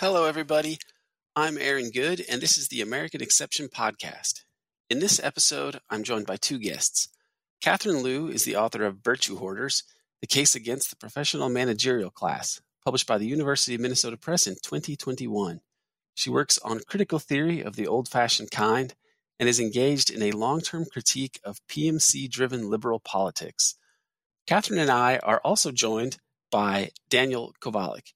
Hello, 0.00 0.24
everybody. 0.24 0.78
I'm 1.34 1.58
Aaron 1.58 1.90
Good, 1.90 2.24
and 2.28 2.40
this 2.40 2.56
is 2.56 2.68
the 2.68 2.80
American 2.80 3.20
Exception 3.20 3.68
Podcast. 3.68 4.44
In 4.88 5.00
this 5.00 5.20
episode, 5.22 5.80
I'm 5.90 6.04
joined 6.04 6.26
by 6.26 6.36
two 6.36 6.58
guests. 6.58 7.08
Catherine 7.60 8.02
Liu 8.02 8.28
is 8.28 8.44
the 8.44 8.56
author 8.56 8.84
of 8.84 9.04
Virtue 9.04 9.36
Hoarders 9.36 9.82
The 10.20 10.26
Case 10.26 10.54
Against 10.54 10.90
the 10.90 10.96
Professional 10.96 11.48
Managerial 11.48 12.10
Class, 12.10 12.60
published 12.84 13.06
by 13.06 13.18
the 13.18 13.26
University 13.26 13.74
of 13.74 13.80
Minnesota 13.80 14.16
Press 14.16 14.46
in 14.46 14.54
2021. 14.62 15.60
She 16.14 16.30
works 16.30 16.58
on 16.58 16.80
critical 16.86 17.18
theory 17.18 17.62
of 17.62 17.76
the 17.76 17.86
old 17.86 18.08
fashioned 18.08 18.50
kind 18.50 18.94
and 19.38 19.48
is 19.48 19.60
engaged 19.60 20.10
in 20.10 20.22
a 20.22 20.32
long 20.32 20.60
term 20.60 20.84
critique 20.84 21.40
of 21.44 21.66
PMC 21.68 22.30
driven 22.30 22.70
liberal 22.70 23.00
politics. 23.00 23.74
Catherine 24.46 24.80
and 24.80 24.90
I 24.90 25.18
are 25.18 25.40
also 25.44 25.70
joined 25.70 26.18
by 26.50 26.90
Daniel 27.08 27.54
Kovalik, 27.60 28.12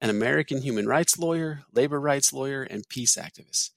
an 0.00 0.10
American 0.10 0.62
human 0.62 0.86
rights 0.86 1.18
lawyer, 1.18 1.62
labor 1.72 2.00
rights 2.00 2.32
lawyer, 2.32 2.62
and 2.62 2.88
peace 2.88 3.16
activist. 3.16 3.70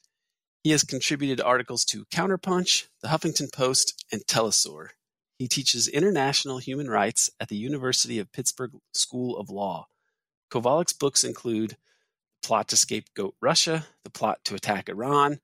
He 0.63 0.71
has 0.71 0.83
contributed 0.83 1.41
articles 1.41 1.85
to 1.85 2.05
Counterpunch, 2.05 2.87
The 3.01 3.07
Huffington 3.07 3.51
Post, 3.51 4.05
and 4.11 4.21
Telesur. 4.27 4.89
He 5.39 5.47
teaches 5.47 5.87
international 5.87 6.59
human 6.59 6.87
rights 6.87 7.31
at 7.39 7.49
the 7.49 7.55
University 7.55 8.19
of 8.19 8.31
Pittsburgh 8.31 8.73
School 8.93 9.37
of 9.37 9.49
Law. 9.49 9.87
Kovalik's 10.51 10.93
books 10.93 11.23
include 11.23 11.77
Plot 12.43 12.67
to 12.67 12.77
Scapegoat 12.77 13.35
Russia, 13.41 13.87
The 14.03 14.11
Plot 14.11 14.39
to 14.45 14.55
Attack 14.55 14.89
Iran, 14.89 15.39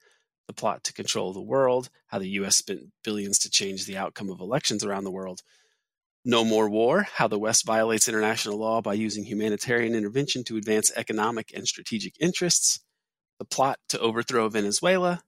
The 0.48 0.54
Plot 0.54 0.84
to 0.86 0.94
Control 0.94 1.34
the 1.34 1.42
World, 1.42 1.90
How 2.08 2.20
the 2.20 2.30
U.S. 2.30 2.56
Spent 2.56 2.92
Billions 3.04 3.38
to 3.40 3.50
Change 3.50 3.86
the 3.86 3.98
Outcome 3.98 4.30
of 4.30 4.40
Elections 4.40 4.84
Around 4.84 5.04
the 5.04 5.12
World, 5.12 5.42
No 6.24 6.44
More 6.44 6.70
War, 6.70 7.08
How 7.16 7.28
the 7.28 7.38
West 7.38 7.66
Violates 7.66 8.08
International 8.08 8.58
Law 8.58 8.82
by 8.82 8.94
Using 8.94 9.26
Humanitarian 9.26 9.94
Intervention 9.94 10.44
to 10.46 10.58
Advance 10.58 10.92
Economic 10.96 11.52
and 11.54 11.68
Strategic 11.68 12.14
Interests, 12.20 12.80
The 13.40 13.46
Plot 13.46 13.80
to 13.90 14.00
Overthrow 14.00 14.50
Venezuela, 14.50 15.22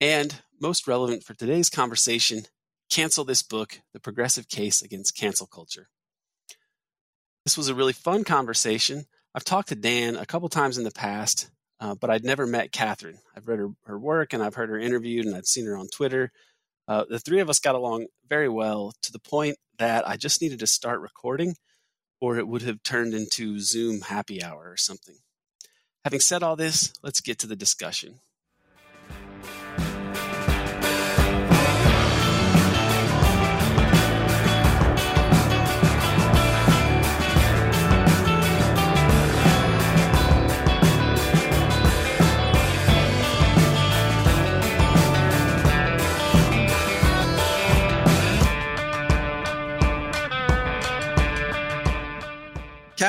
and, 0.00 0.42
most 0.60 0.86
relevant 0.86 1.22
for 1.22 1.34
today's 1.34 1.70
conversation, 1.70 2.42
Cancel 2.90 3.24
This 3.24 3.42
Book 3.42 3.80
The 3.92 4.00
Progressive 4.00 4.48
Case 4.48 4.82
Against 4.82 5.16
Cancel 5.16 5.46
Culture. 5.46 5.88
This 7.44 7.56
was 7.56 7.68
a 7.68 7.74
really 7.74 7.92
fun 7.92 8.24
conversation. 8.24 9.06
I've 9.34 9.44
talked 9.44 9.68
to 9.68 9.74
Dan 9.74 10.16
a 10.16 10.26
couple 10.26 10.48
times 10.48 10.78
in 10.78 10.84
the 10.84 10.90
past, 10.90 11.50
uh, 11.80 11.94
but 11.94 12.10
I'd 12.10 12.24
never 12.24 12.46
met 12.46 12.72
Catherine. 12.72 13.18
I've 13.36 13.48
read 13.48 13.58
her, 13.58 13.68
her 13.84 13.98
work 13.98 14.32
and 14.32 14.42
I've 14.42 14.54
heard 14.54 14.70
her 14.70 14.78
interviewed 14.78 15.26
and 15.26 15.34
I've 15.34 15.46
seen 15.46 15.66
her 15.66 15.76
on 15.76 15.88
Twitter. 15.88 16.32
Uh, 16.86 17.04
the 17.08 17.18
three 17.18 17.40
of 17.40 17.50
us 17.50 17.58
got 17.58 17.74
along 17.74 18.06
very 18.28 18.48
well 18.48 18.92
to 19.02 19.12
the 19.12 19.18
point 19.18 19.56
that 19.78 20.08
I 20.08 20.16
just 20.16 20.40
needed 20.42 20.58
to 20.60 20.66
start 20.66 21.00
recording 21.00 21.54
or 22.20 22.36
it 22.38 22.48
would 22.48 22.62
have 22.62 22.82
turned 22.82 23.14
into 23.14 23.60
Zoom 23.60 24.00
happy 24.02 24.42
hour 24.42 24.70
or 24.70 24.76
something. 24.76 25.16
Having 26.04 26.20
said 26.20 26.42
all 26.42 26.56
this, 26.56 26.92
let's 27.02 27.20
get 27.20 27.38
to 27.40 27.46
the 27.46 27.56
discussion. 27.56 28.20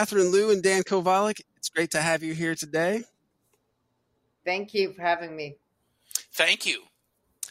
Catherine 0.09 0.31
Liu 0.31 0.49
and 0.49 0.63
Dan 0.63 0.81
Kovalik, 0.81 1.39
it's 1.55 1.69
great 1.69 1.91
to 1.91 2.01
have 2.01 2.23
you 2.23 2.33
here 2.33 2.55
today. 2.55 3.03
Thank 4.43 4.73
you 4.73 4.91
for 4.93 5.03
having 5.03 5.35
me. 5.35 5.57
Thank 6.33 6.65
you. 6.65 6.81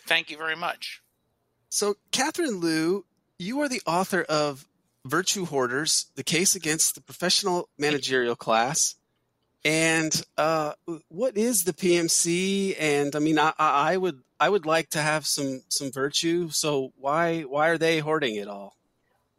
Thank 0.09 0.29
you 0.29 0.37
very 0.37 0.57
much. 0.57 1.01
So, 1.69 1.95
Catherine 2.11 2.59
Liu, 2.59 3.05
you 3.39 3.61
are 3.61 3.69
the 3.69 3.81
author 3.87 4.23
of 4.23 4.67
Virtue 5.05 5.45
Hoarders 5.45 6.07
The 6.17 6.25
Case 6.25 6.57
Against 6.57 6.97
the 6.97 7.01
Professional 7.01 7.69
Managerial 7.79 8.35
Class. 8.35 8.97
And 9.65 10.21
uh, 10.37 10.73
what 11.07 11.37
is 11.37 11.63
the 11.63 11.73
PMC? 11.73 12.75
And 12.81 13.15
I 13.15 13.21
mean, 13.21 13.39
I, 13.39 13.53
I 13.57 13.97
would 13.97 14.21
I 14.41 14.49
would 14.49 14.67
like 14.67 14.91
to 14.91 15.01
have 15.01 15.29
some 15.29 15.63
some 15.69 15.93
virtue. 15.93 16.49
So 16.49 16.93
why 16.97 17.43
why 17.43 17.69
are 17.69 17.79
they 17.79 18.01
hoarding 18.01 18.35
it 18.35 18.49
all? 18.49 18.75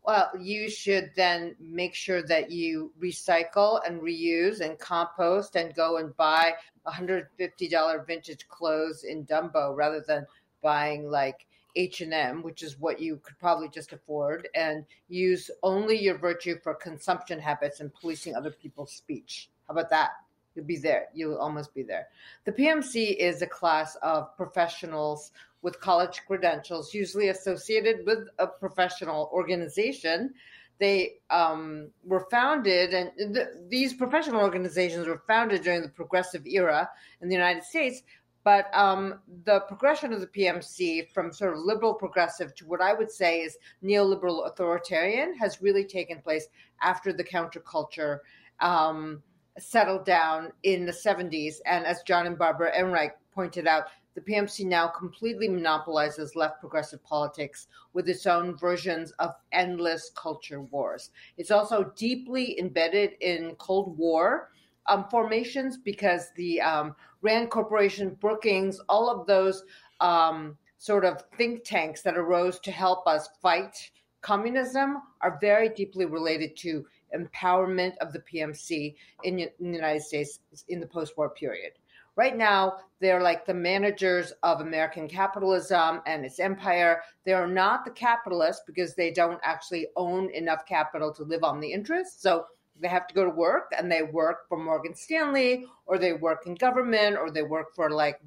Well, 0.09 0.31
you 0.41 0.71
should 0.71 1.11
then 1.15 1.55
make 1.59 1.93
sure 1.93 2.23
that 2.23 2.49
you 2.49 2.91
recycle 2.99 3.79
and 3.85 4.01
reuse 4.01 4.59
and 4.59 4.79
compost 4.79 5.55
and 5.55 5.75
go 5.75 5.97
and 5.97 6.17
buy 6.17 6.55
$150 6.87 8.07
vintage 8.07 8.47
clothes 8.47 9.03
in 9.03 9.23
Dumbo 9.27 9.75
rather 9.75 10.03
than 10.07 10.25
buying 10.63 11.11
like 11.11 11.45
H&M, 11.75 12.41
which 12.41 12.63
is 12.63 12.79
what 12.79 12.99
you 12.99 13.17
could 13.17 13.37
probably 13.37 13.69
just 13.69 13.93
afford 13.93 14.49
and 14.55 14.83
use 15.09 15.51
only 15.61 16.01
your 16.01 16.17
virtue 16.17 16.57
for 16.63 16.73
consumption 16.73 17.37
habits 17.37 17.79
and 17.79 17.93
policing 17.93 18.35
other 18.35 18.49
people's 18.49 18.93
speech. 18.93 19.51
How 19.67 19.73
about 19.73 19.91
that? 19.91 20.13
You'll 20.55 20.65
be 20.65 20.77
there. 20.77 21.09
You'll 21.13 21.37
almost 21.37 21.75
be 21.75 21.83
there. 21.83 22.07
The 22.45 22.51
PMC 22.51 23.15
is 23.15 23.43
a 23.43 23.47
class 23.47 23.95
of 24.01 24.35
professionals 24.35 25.33
with 25.61 25.79
college 25.79 26.21
credentials, 26.25 26.93
usually 26.93 27.29
associated 27.29 28.05
with 28.05 28.27
a 28.39 28.47
professional 28.47 29.29
organization. 29.33 30.33
They 30.79 31.15
um, 31.29 31.89
were 32.05 32.25
founded, 32.31 32.93
and 32.93 33.11
th- 33.35 33.47
these 33.67 33.93
professional 33.93 34.41
organizations 34.41 35.07
were 35.07 35.21
founded 35.27 35.63
during 35.63 35.81
the 35.81 35.89
progressive 35.89 36.45
era 36.47 36.89
in 37.21 37.27
the 37.27 37.35
United 37.35 37.63
States. 37.63 38.01
But 38.45 38.73
um, 38.73 39.19
the 39.43 39.59
progression 39.61 40.13
of 40.13 40.21
the 40.21 40.27
PMC 40.27 41.11
from 41.11 41.33
sort 41.33 41.53
of 41.53 41.59
liberal 41.59 41.93
progressive 41.93 42.55
to 42.55 42.65
what 42.65 42.81
I 42.81 42.93
would 42.93 43.11
say 43.11 43.41
is 43.41 43.57
neoliberal 43.83 44.47
authoritarian 44.47 45.35
has 45.37 45.61
really 45.61 45.83
taken 45.83 46.21
place 46.21 46.47
after 46.81 47.11
the 47.11 47.23
counterculture 47.23 48.19
um, 48.61 49.21
settled 49.57 50.05
down 50.05 50.51
in 50.63 50.85
the 50.85 50.91
70s. 50.91 51.55
And 51.65 51.85
as 51.85 52.01
John 52.03 52.25
and 52.25 52.37
Barbara 52.37 52.71
Ehrenreich 52.71 53.11
pointed 53.33 53.67
out, 53.67 53.87
the 54.15 54.21
PMC 54.21 54.65
now 54.65 54.87
completely 54.87 55.47
monopolizes 55.47 56.35
left 56.35 56.59
progressive 56.59 57.03
politics 57.03 57.67
with 57.93 58.09
its 58.09 58.25
own 58.25 58.57
versions 58.57 59.11
of 59.19 59.35
endless 59.51 60.11
culture 60.15 60.61
wars. 60.61 61.11
It's 61.37 61.51
also 61.51 61.93
deeply 61.95 62.59
embedded 62.59 63.11
in 63.21 63.55
Cold 63.55 63.97
War 63.97 64.49
um, 64.87 65.05
formations 65.09 65.77
because 65.77 66.31
the 66.35 66.59
um, 66.61 66.95
Rand 67.21 67.49
Corporation, 67.51 68.17
Brookings, 68.19 68.79
all 68.89 69.09
of 69.09 69.27
those 69.27 69.63
um, 70.00 70.57
sort 70.77 71.05
of 71.05 71.23
think 71.38 71.63
tanks 71.63 72.01
that 72.01 72.17
arose 72.17 72.59
to 72.62 72.71
help 72.71 73.05
us 73.07 73.29
fight 73.41 73.91
communism 74.21 75.01
are 75.21 75.38
very 75.39 75.69
deeply 75.69 76.05
related 76.05 76.55
to 76.57 76.85
empowerment 77.15 77.95
of 77.97 78.13
the 78.13 78.19
PMC 78.19 78.95
in, 79.23 79.39
in 79.39 79.50
the 79.59 79.77
United 79.77 80.01
States 80.01 80.39
in 80.67 80.79
the 80.79 80.88
post-war 80.88 81.29
period. 81.29 81.73
Right 82.19 82.36
now, 82.36 82.80
they're 83.00 83.24
like 83.24 83.45
the 83.45 83.54
managers 83.54 84.33
of 84.44 84.60
American 84.60 85.07
capitalism 85.07 86.01
and 86.06 86.25
its 86.25 86.38
empire. 86.38 87.01
They 87.24 87.31
are 87.31 87.48
not 87.48 87.86
the 87.86 87.92
capitalists 87.92 88.62
because 88.68 88.94
they 88.94 89.10
don't 89.10 89.39
actually 89.42 89.88
own 89.95 90.30
enough 90.31 90.66
capital 90.66 91.13
to 91.13 91.24
live 91.24 91.45
on 91.45 91.62
the 91.62 91.71
interest. 91.71 92.21
So 92.21 92.48
they 92.77 92.89
have 92.89 93.07
to 93.07 93.16
go 93.16 93.24
to 93.24 93.30
work 93.30 93.71
and 93.77 93.89
they 93.89 94.04
work 94.04 94.50
for 94.50 94.57
Morgan 94.57 94.94
Stanley 94.95 95.66
or 95.86 95.98
they 95.98 96.12
work 96.12 96.45
in 96.45 96.56
government 96.56 97.16
or 97.16 97.31
they 97.31 97.44
work 97.44 97.74
for 97.74 97.89
like 97.89 98.19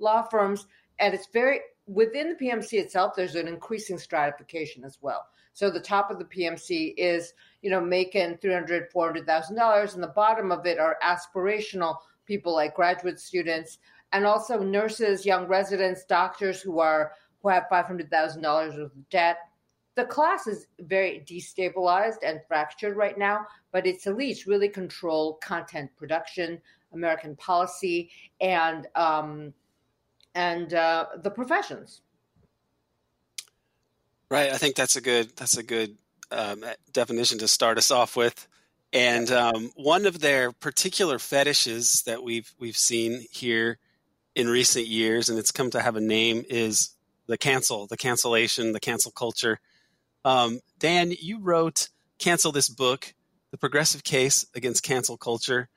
law 0.00 0.22
firms. 0.22 0.66
And 0.98 1.14
it's 1.14 1.28
very 1.32 1.60
within 1.86 2.30
the 2.30 2.44
PMC 2.44 2.80
itself, 2.80 3.12
there's 3.14 3.36
an 3.36 3.46
increasing 3.46 3.96
stratification 3.96 4.82
as 4.82 4.98
well. 5.00 5.24
So 5.52 5.70
the 5.70 5.78
top 5.78 6.10
of 6.10 6.18
the 6.18 6.24
PMC 6.24 6.94
is, 6.96 7.32
you 7.62 7.70
know, 7.70 7.80
making 7.80 8.38
$300,000, 8.38 8.90
$400,000 8.92 9.94
and 9.94 10.02
the 10.02 10.08
bottom 10.08 10.50
of 10.50 10.66
it 10.66 10.80
are 10.80 10.98
aspirational 11.00 11.98
people 12.26 12.54
like 12.54 12.74
graduate 12.74 13.20
students 13.20 13.78
and 14.12 14.24
also 14.24 14.62
nurses, 14.62 15.26
young 15.26 15.46
residents, 15.46 16.04
doctors 16.04 16.60
who 16.60 16.78
are 16.80 17.12
who 17.42 17.48
have 17.48 17.64
five 17.68 17.86
hundred 17.86 18.10
thousand 18.10 18.42
dollars 18.42 18.76
of 18.76 18.90
debt. 19.10 19.38
The 19.96 20.04
class 20.04 20.46
is 20.46 20.66
very 20.80 21.24
destabilized 21.28 22.18
and 22.24 22.40
fractured 22.48 22.96
right 22.96 23.16
now, 23.16 23.46
but 23.70 23.86
its 23.86 24.06
elites 24.06 24.46
really 24.46 24.68
control 24.68 25.34
content 25.34 25.90
production, 25.96 26.60
American 26.92 27.36
policy, 27.36 28.10
and 28.40 28.86
um, 28.94 29.52
and 30.34 30.74
uh, 30.74 31.06
the 31.22 31.30
professions. 31.30 32.00
Right. 34.30 34.50
I 34.50 34.56
think 34.56 34.74
that's 34.74 34.96
a 34.96 35.00
good 35.00 35.36
that's 35.36 35.56
a 35.56 35.62
good 35.62 35.96
um, 36.30 36.64
definition 36.92 37.38
to 37.38 37.48
start 37.48 37.78
us 37.78 37.90
off 37.90 38.16
with. 38.16 38.48
And 38.94 39.28
um, 39.32 39.72
one 39.74 40.06
of 40.06 40.20
their 40.20 40.52
particular 40.52 41.18
fetishes 41.18 42.04
that 42.06 42.22
we've 42.22 42.54
we've 42.60 42.76
seen 42.76 43.26
here 43.32 43.78
in 44.36 44.48
recent 44.48 44.86
years, 44.86 45.28
and 45.28 45.36
it's 45.36 45.50
come 45.50 45.70
to 45.70 45.82
have 45.82 45.96
a 45.96 46.00
name, 46.00 46.44
is 46.48 46.90
the 47.26 47.36
cancel, 47.36 47.88
the 47.88 47.96
cancellation, 47.96 48.72
the 48.72 48.78
cancel 48.78 49.10
culture. 49.10 49.58
Um, 50.24 50.60
Dan, 50.78 51.12
you 51.20 51.40
wrote 51.40 51.88
"Cancel 52.20 52.52
This 52.52 52.68
Book: 52.68 53.14
The 53.50 53.58
Progressive 53.58 54.04
Case 54.04 54.46
Against 54.54 54.84
Cancel 54.84 55.16
Culture." 55.16 55.68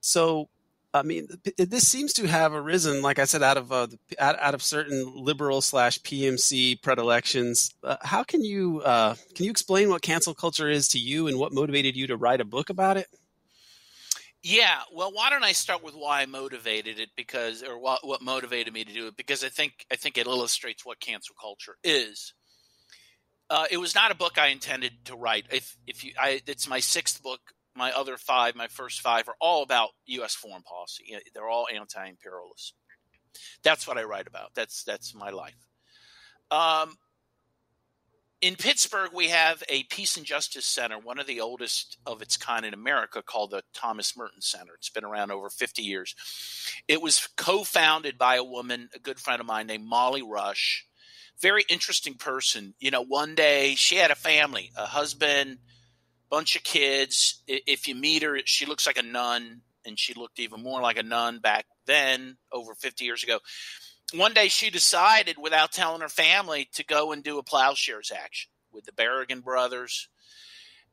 So, 0.00 0.48
I 0.94 1.02
mean, 1.02 1.28
this 1.58 1.86
seems 1.86 2.14
to 2.14 2.26
have 2.26 2.54
arisen, 2.54 3.02
like 3.02 3.18
I 3.18 3.24
said, 3.24 3.42
out 3.42 3.58
of 3.58 3.70
uh, 3.70 3.88
out, 4.18 4.40
out, 4.40 4.54
of 4.54 4.62
certain 4.62 5.12
liberal 5.14 5.60
slash 5.60 5.98
PMC 6.00 6.80
predilections. 6.80 7.74
Uh, 7.82 7.96
how 8.00 8.22
can 8.22 8.42
you 8.42 8.80
uh, 8.80 9.14
can 9.34 9.44
you 9.44 9.50
explain 9.50 9.90
what 9.90 10.00
cancel 10.00 10.32
culture 10.32 10.68
is 10.68 10.88
to 10.88 10.98
you, 10.98 11.26
and 11.28 11.38
what 11.38 11.52
motivated 11.52 11.96
you 11.96 12.06
to 12.06 12.16
write 12.16 12.40
a 12.40 12.44
book 12.44 12.70
about 12.70 12.96
it? 12.96 13.08
Yeah, 14.48 14.82
well, 14.92 15.10
why 15.12 15.28
don't 15.28 15.42
I 15.42 15.50
start 15.50 15.82
with 15.82 15.94
why 15.94 16.22
I 16.22 16.26
motivated 16.26 17.00
it 17.00 17.08
because, 17.16 17.64
or 17.64 17.80
what, 17.80 18.06
what 18.06 18.22
motivated 18.22 18.72
me 18.72 18.84
to 18.84 18.92
do 18.92 19.08
it? 19.08 19.16
Because 19.16 19.42
I 19.42 19.48
think 19.48 19.84
I 19.90 19.96
think 19.96 20.16
it 20.16 20.26
illustrates 20.26 20.86
what 20.86 21.00
cancel 21.00 21.34
culture 21.40 21.76
is. 21.82 22.32
Uh, 23.50 23.66
it 23.70 23.78
was 23.78 23.96
not 23.96 24.12
a 24.12 24.14
book 24.14 24.38
I 24.38 24.48
intended 24.48 25.04
to 25.06 25.16
write. 25.16 25.46
If 25.50 25.76
if 25.88 26.04
you, 26.04 26.12
I, 26.16 26.42
it's 26.46 26.68
my 26.68 26.78
sixth 26.78 27.22
book. 27.24 27.40
My 27.76 27.92
other 27.92 28.16
five, 28.16 28.56
my 28.56 28.68
first 28.68 29.00
five, 29.00 29.28
are 29.28 29.36
all 29.40 29.62
about 29.62 29.90
U.S. 30.06 30.34
foreign 30.34 30.62
policy. 30.62 31.16
They're 31.34 31.48
all 31.48 31.66
anti-imperialist. 31.72 32.74
That's 33.62 33.86
what 33.86 33.98
I 33.98 34.04
write 34.04 34.26
about. 34.26 34.52
That's 34.54 34.82
that's 34.84 35.14
my 35.14 35.30
life. 35.30 35.56
Um, 36.50 36.96
in 38.42 38.54
Pittsburgh, 38.54 39.10
we 39.14 39.28
have 39.28 39.62
a 39.68 39.84
Peace 39.84 40.16
and 40.16 40.26
Justice 40.26 40.66
Center, 40.66 40.98
one 40.98 41.18
of 41.18 41.26
the 41.26 41.40
oldest 41.40 41.96
of 42.04 42.20
its 42.20 42.36
kind 42.36 42.66
in 42.66 42.74
America, 42.74 43.22
called 43.22 43.50
the 43.50 43.62
Thomas 43.72 44.16
Merton 44.16 44.42
Center. 44.42 44.74
It's 44.74 44.90
been 44.90 45.04
around 45.04 45.30
over 45.30 45.48
50 45.48 45.82
years. 45.82 46.14
It 46.86 47.00
was 47.00 47.28
co 47.36 47.64
founded 47.64 48.18
by 48.18 48.36
a 48.36 48.44
woman, 48.44 48.90
a 48.94 48.98
good 48.98 49.18
friend 49.18 49.40
of 49.40 49.46
mine 49.46 49.66
named 49.66 49.86
Molly 49.86 50.22
Rush. 50.22 50.86
Very 51.40 51.64
interesting 51.68 52.14
person. 52.14 52.74
You 52.78 52.90
know, 52.90 53.04
one 53.04 53.34
day 53.34 53.74
she 53.74 53.96
had 53.96 54.10
a 54.10 54.14
family, 54.16 54.70
a 54.76 54.86
husband, 54.86 55.58
bunch 56.30 56.56
of 56.56 56.62
kids. 56.62 57.42
If 57.46 57.88
you 57.88 57.94
meet 57.94 58.22
her, 58.22 58.38
she 58.44 58.66
looks 58.66 58.86
like 58.86 58.98
a 58.98 59.02
nun, 59.02 59.62
and 59.84 59.98
she 59.98 60.14
looked 60.14 60.38
even 60.38 60.62
more 60.62 60.80
like 60.80 60.98
a 60.98 61.02
nun 61.02 61.38
back 61.38 61.66
then, 61.86 62.36
over 62.52 62.74
50 62.74 63.04
years 63.04 63.22
ago 63.22 63.38
one 64.14 64.34
day 64.34 64.48
she 64.48 64.70
decided, 64.70 65.36
without 65.38 65.72
telling 65.72 66.00
her 66.00 66.08
family, 66.08 66.68
to 66.74 66.84
go 66.84 67.12
and 67.12 67.22
do 67.22 67.38
a 67.38 67.42
plowshares 67.42 68.12
action 68.14 68.50
with 68.72 68.84
the 68.84 68.92
Berrigan 68.92 69.42
brothers, 69.42 70.08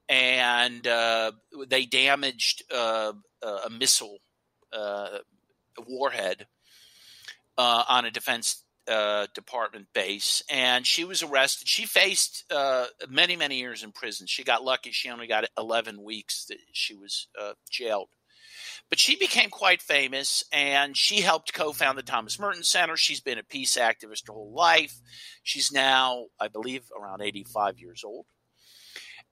and 0.09 0.85
uh, 0.87 1.31
they 1.67 1.85
damaged 1.85 2.63
uh, 2.73 3.13
a 3.41 3.69
missile 3.69 4.17
uh, 4.71 5.19
warhead 5.87 6.47
uh, 7.57 7.83
on 7.87 8.05
a 8.05 8.11
defense 8.11 8.62
uh, 8.87 9.27
department 9.33 9.87
base, 9.93 10.43
and 10.49 10.85
she 10.85 11.03
was 11.03 11.23
arrested. 11.23 11.67
She 11.67 11.85
faced 11.85 12.45
uh, 12.51 12.87
many, 13.09 13.35
many 13.35 13.59
years 13.59 13.83
in 13.83 13.91
prison. 13.91 14.27
She 14.27 14.43
got 14.43 14.63
lucky; 14.63 14.91
she 14.91 15.09
only 15.09 15.27
got 15.27 15.45
eleven 15.57 16.03
weeks 16.03 16.45
that 16.45 16.57
she 16.71 16.95
was 16.95 17.27
jailed. 17.69 18.09
But 18.89 18.99
she 18.99 19.15
became 19.15 19.49
quite 19.49 19.81
famous 19.81 20.43
and 20.51 20.95
she 20.95 21.21
helped 21.21 21.53
co 21.53 21.71
found 21.71 21.97
the 21.97 22.03
Thomas 22.03 22.39
Merton 22.39 22.63
Center. 22.63 22.95
She's 22.95 23.21
been 23.21 23.39
a 23.39 23.43
peace 23.43 23.75
activist 23.75 24.27
her 24.27 24.33
whole 24.33 24.53
life. 24.53 24.99
She's 25.41 25.71
now, 25.71 26.27
I 26.39 26.47
believe, 26.47 26.83
around 26.95 27.21
85 27.21 27.79
years 27.79 28.03
old. 28.05 28.27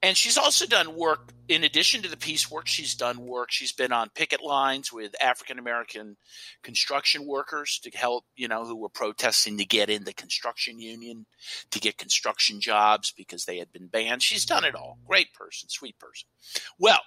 And 0.04 0.18
she's 0.18 0.38
also 0.38 0.66
done 0.66 0.96
work, 0.96 1.32
in 1.48 1.64
addition 1.64 2.02
to 2.02 2.10
the 2.10 2.18
peace 2.18 2.50
work, 2.50 2.66
she's 2.66 2.96
done 2.96 3.20
work. 3.20 3.52
She's 3.52 3.72
been 3.72 3.92
on 3.92 4.10
picket 4.10 4.42
lines 4.42 4.92
with 4.92 5.14
African 5.22 5.60
American 5.60 6.18
construction 6.64 7.28
workers 7.28 7.80
to 7.84 7.96
help, 7.96 8.26
you 8.36 8.48
know, 8.48 8.66
who 8.66 8.76
were 8.76 8.90
protesting 8.90 9.58
to 9.60 9.66
get 9.66 9.90
in 9.90 10.04
the 10.04 10.14
construction 10.14 10.80
union, 10.80 11.28
to 11.70 11.80
get 11.80 12.00
construction 12.00 12.62
jobs 12.62 13.14
because 13.16 13.46
they 13.46 13.58
had 13.58 13.72
been 13.72 13.88
banned. 13.88 14.24
She's 14.24 14.46
done 14.46 14.66
it 14.66 14.74
all. 14.74 14.98
Great 15.06 15.34
person, 15.34 15.70
sweet 15.70 16.00
person. 16.00 16.28
Well, 16.80 17.02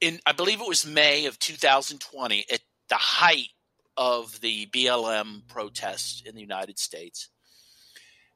in 0.00 0.18
I 0.26 0.32
believe 0.32 0.60
it 0.60 0.68
was 0.68 0.86
May 0.86 1.26
of 1.26 1.38
2020 1.38 2.46
at 2.52 2.60
the 2.88 2.94
height 2.96 3.50
of 3.96 4.40
the 4.40 4.66
BLM 4.66 5.46
protests 5.46 6.22
in 6.24 6.34
the 6.34 6.40
United 6.40 6.78
States. 6.78 7.28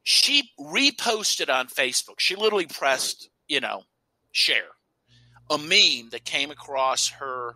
She 0.03 0.51
reposted 0.59 1.51
on 1.51 1.67
Facebook. 1.67 2.19
She 2.19 2.35
literally 2.35 2.67
pressed, 2.67 3.29
you 3.47 3.59
know, 3.59 3.83
share 4.31 4.75
a 5.49 5.57
meme 5.57 6.09
that 6.11 6.25
came 6.25 6.51
across 6.51 7.09
her 7.09 7.55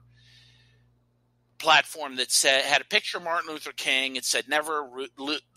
platform 1.58 2.16
that 2.16 2.32
said 2.32 2.64
had 2.64 2.82
a 2.82 2.86
picture 2.86 3.18
of 3.18 3.24
Martin 3.24 3.52
Luther 3.52 3.72
King. 3.72 4.16
It 4.16 4.26
said 4.26 4.48
never 4.48 4.90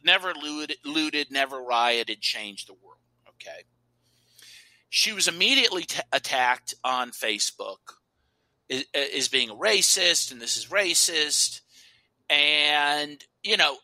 never 0.04 0.32
looted, 0.34 0.78
looted, 0.84 1.30
never 1.30 1.62
rioted, 1.62 2.20
changed 2.20 2.68
the 2.68 2.74
world. 2.74 2.98
Okay. 3.28 3.64
She 4.90 5.12
was 5.12 5.28
immediately 5.28 5.84
t- 5.84 6.00
attacked 6.12 6.74
on 6.84 7.12
Facebook 7.12 7.78
is, 8.68 8.84
uh, 8.94 8.98
is 8.98 9.28
being 9.28 9.50
a 9.50 9.54
racist 9.54 10.32
and 10.32 10.40
this 10.40 10.56
is 10.56 10.66
racist. 10.66 11.60
And, 12.28 13.22
you 13.42 13.56
know, 13.56 13.76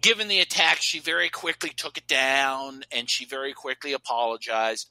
given 0.00 0.28
the 0.28 0.40
attack, 0.40 0.78
she 0.80 1.00
very 1.00 1.28
quickly 1.28 1.70
took 1.70 1.98
it 1.98 2.06
down 2.06 2.84
and 2.90 3.08
she 3.10 3.24
very 3.24 3.52
quickly 3.52 3.92
apologized. 3.92 4.90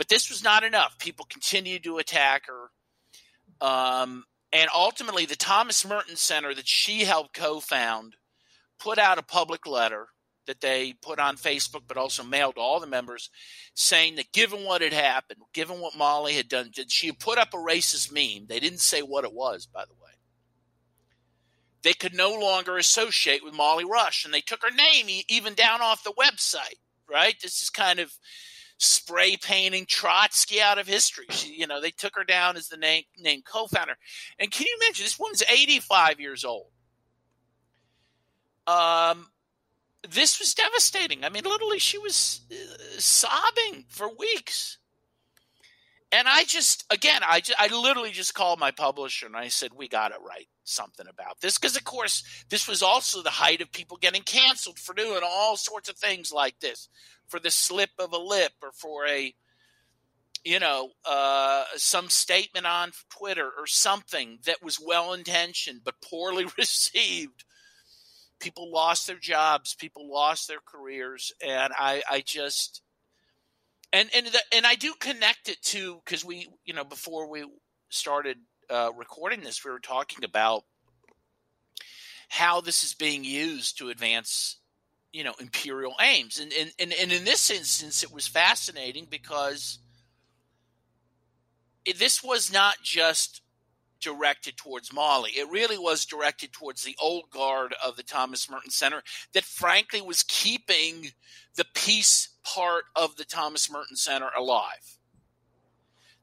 But 0.00 0.08
this 0.08 0.30
was 0.30 0.42
not 0.42 0.64
enough. 0.64 0.98
People 0.98 1.26
continued 1.28 1.84
to 1.84 1.98
attack 1.98 2.44
her. 2.46 2.70
Um, 3.60 4.24
and 4.50 4.70
ultimately, 4.74 5.26
the 5.26 5.36
Thomas 5.36 5.84
Merton 5.84 6.16
Center 6.16 6.54
that 6.54 6.66
she 6.66 7.04
helped 7.04 7.34
co 7.34 7.60
found 7.60 8.16
put 8.78 8.98
out 8.98 9.18
a 9.18 9.22
public 9.22 9.66
letter 9.66 10.06
that 10.46 10.62
they 10.62 10.94
put 11.02 11.18
on 11.18 11.36
Facebook, 11.36 11.82
but 11.86 11.98
also 11.98 12.24
mailed 12.24 12.54
to 12.54 12.62
all 12.62 12.80
the 12.80 12.86
members, 12.86 13.28
saying 13.74 14.14
that 14.16 14.32
given 14.32 14.64
what 14.64 14.80
had 14.80 14.94
happened, 14.94 15.40
given 15.52 15.80
what 15.80 15.94
Molly 15.94 16.32
had 16.32 16.48
done, 16.48 16.70
she 16.88 17.08
had 17.08 17.18
put 17.18 17.36
up 17.36 17.52
a 17.52 17.58
racist 17.58 18.10
meme. 18.10 18.46
They 18.46 18.58
didn't 18.58 18.80
say 18.80 19.02
what 19.02 19.24
it 19.24 19.34
was, 19.34 19.66
by 19.66 19.84
the 19.84 19.92
way. 20.02 20.12
They 21.82 21.92
could 21.92 22.14
no 22.14 22.32
longer 22.32 22.78
associate 22.78 23.44
with 23.44 23.52
Molly 23.52 23.84
Rush, 23.84 24.24
and 24.24 24.32
they 24.32 24.40
took 24.40 24.62
her 24.62 24.74
name 24.74 25.24
even 25.28 25.52
down 25.52 25.82
off 25.82 26.04
the 26.04 26.14
website. 26.18 26.78
Right? 27.06 27.34
This 27.42 27.60
is 27.60 27.68
kind 27.68 27.98
of 27.98 28.10
spray 28.80 29.36
painting 29.36 29.84
Trotsky 29.86 30.60
out 30.60 30.78
of 30.78 30.86
history. 30.86 31.26
She, 31.28 31.54
you 31.54 31.66
know, 31.66 31.80
they 31.80 31.90
took 31.90 32.16
her 32.16 32.24
down 32.24 32.56
as 32.56 32.68
the 32.68 32.78
name 32.78 33.04
name 33.18 33.42
co-founder. 33.42 33.96
And 34.38 34.50
can 34.50 34.66
you 34.66 34.76
imagine 34.82 35.04
this 35.04 35.18
woman's 35.18 35.42
85 35.48 36.18
years 36.18 36.44
old? 36.44 36.66
Um, 38.66 39.26
this 40.08 40.40
was 40.40 40.54
devastating. 40.54 41.24
I 41.24 41.28
mean, 41.28 41.44
literally, 41.44 41.78
she 41.78 41.98
was 41.98 42.40
uh, 42.50 42.98
sobbing 42.98 43.84
for 43.88 44.08
weeks. 44.08 44.78
And 46.12 46.26
I 46.26 46.44
just, 46.44 46.84
again, 46.90 47.22
I, 47.26 47.40
just, 47.40 47.60
I 47.60 47.68
literally 47.68 48.10
just 48.10 48.34
called 48.34 48.58
my 48.58 48.72
publisher 48.72 49.26
and 49.26 49.36
I 49.36 49.48
said, 49.48 49.70
we 49.72 49.86
got 49.86 50.08
to 50.08 50.16
write 50.26 50.48
something 50.64 51.06
about 51.08 51.40
this. 51.40 51.56
Because, 51.56 51.76
of 51.76 51.84
course, 51.84 52.24
this 52.48 52.66
was 52.66 52.82
also 52.82 53.22
the 53.22 53.30
height 53.30 53.60
of 53.60 53.70
people 53.70 53.96
getting 53.96 54.22
canceled 54.22 54.78
for 54.78 54.92
doing 54.92 55.20
all 55.24 55.56
sorts 55.56 55.88
of 55.88 55.96
things 55.96 56.32
like 56.32 56.58
this 56.58 56.88
for 57.28 57.38
the 57.38 57.50
slip 57.50 57.90
of 57.98 58.12
a 58.12 58.18
lip 58.18 58.52
or 58.60 58.72
for 58.72 59.06
a, 59.06 59.32
you 60.44 60.58
know, 60.58 60.90
uh, 61.04 61.64
some 61.76 62.08
statement 62.08 62.66
on 62.66 62.90
Twitter 63.08 63.48
or 63.56 63.68
something 63.68 64.40
that 64.46 64.64
was 64.64 64.80
well 64.84 65.12
intentioned 65.12 65.82
but 65.84 66.00
poorly 66.02 66.46
received 66.58 67.44
people 68.40 68.72
lost 68.72 69.06
their 69.06 69.18
jobs, 69.18 69.74
people 69.74 70.10
lost 70.10 70.48
their 70.48 70.60
careers, 70.64 71.32
and 71.46 71.72
I, 71.78 72.02
I 72.10 72.22
just 72.22 72.82
and 73.92 74.08
and 74.14 74.26
the, 74.26 74.40
and 74.52 74.66
I 74.66 74.74
do 74.74 74.94
connect 74.98 75.48
it 75.48 75.62
to 75.62 76.00
because 76.04 76.24
we 76.24 76.48
you 76.64 76.74
know 76.74 76.84
before 76.84 77.28
we 77.28 77.44
started 77.88 78.38
uh, 78.68 78.90
recording 78.96 79.40
this, 79.40 79.64
we 79.64 79.70
were 79.70 79.80
talking 79.80 80.24
about 80.24 80.64
how 82.28 82.60
this 82.60 82.84
is 82.84 82.94
being 82.94 83.24
used 83.24 83.78
to 83.78 83.88
advance 83.88 84.58
you 85.12 85.24
know 85.24 85.34
imperial 85.40 85.94
aims, 86.00 86.38
and 86.38 86.52
and 86.52 86.72
and, 86.78 86.92
and 86.92 87.12
in 87.12 87.24
this 87.24 87.50
instance, 87.50 88.02
it 88.02 88.12
was 88.12 88.26
fascinating 88.26 89.06
because 89.10 89.78
this 91.98 92.22
was 92.22 92.52
not 92.52 92.76
just 92.82 93.42
directed 94.00 94.56
towards 94.56 94.92
Molly. 94.92 95.32
It 95.32 95.48
really 95.50 95.78
was 95.78 96.04
directed 96.04 96.52
towards 96.52 96.82
the 96.82 96.96
old 97.00 97.30
guard 97.30 97.74
of 97.84 97.96
the 97.96 98.02
Thomas 98.02 98.50
Merton 98.50 98.70
Center 98.70 99.02
that 99.32 99.44
frankly 99.44 100.00
was 100.00 100.22
keeping 100.22 101.12
the 101.56 101.66
peace 101.74 102.30
part 102.42 102.84
of 102.96 103.16
the 103.16 103.24
Thomas 103.24 103.70
Merton 103.70 103.96
Center 103.96 104.30
alive. 104.36 104.98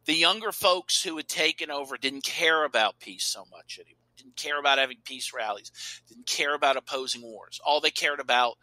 The 0.05 0.15
younger 0.15 0.51
folks 0.51 1.03
who 1.03 1.17
had 1.17 1.27
taken 1.27 1.69
over 1.69 1.98
didn't 1.98 2.24
care 2.24 2.63
about 2.63 3.00
peace 3.00 3.25
so 3.25 3.46
much 3.51 3.77
anymore, 3.77 4.00
didn't 4.15 4.38
care 4.38 4.60
about 4.60 4.77
having 4.77 4.98
peace 5.03 5.34
rallies, 5.34 5.72
didn't 6.07 6.27
care 6.27 6.55
about 6.55 6.77
opposing 6.77 7.22
wars. 7.22 7.60
All 7.65 7.81
they 7.81 7.91
cared 7.91 8.22
about 8.22 8.57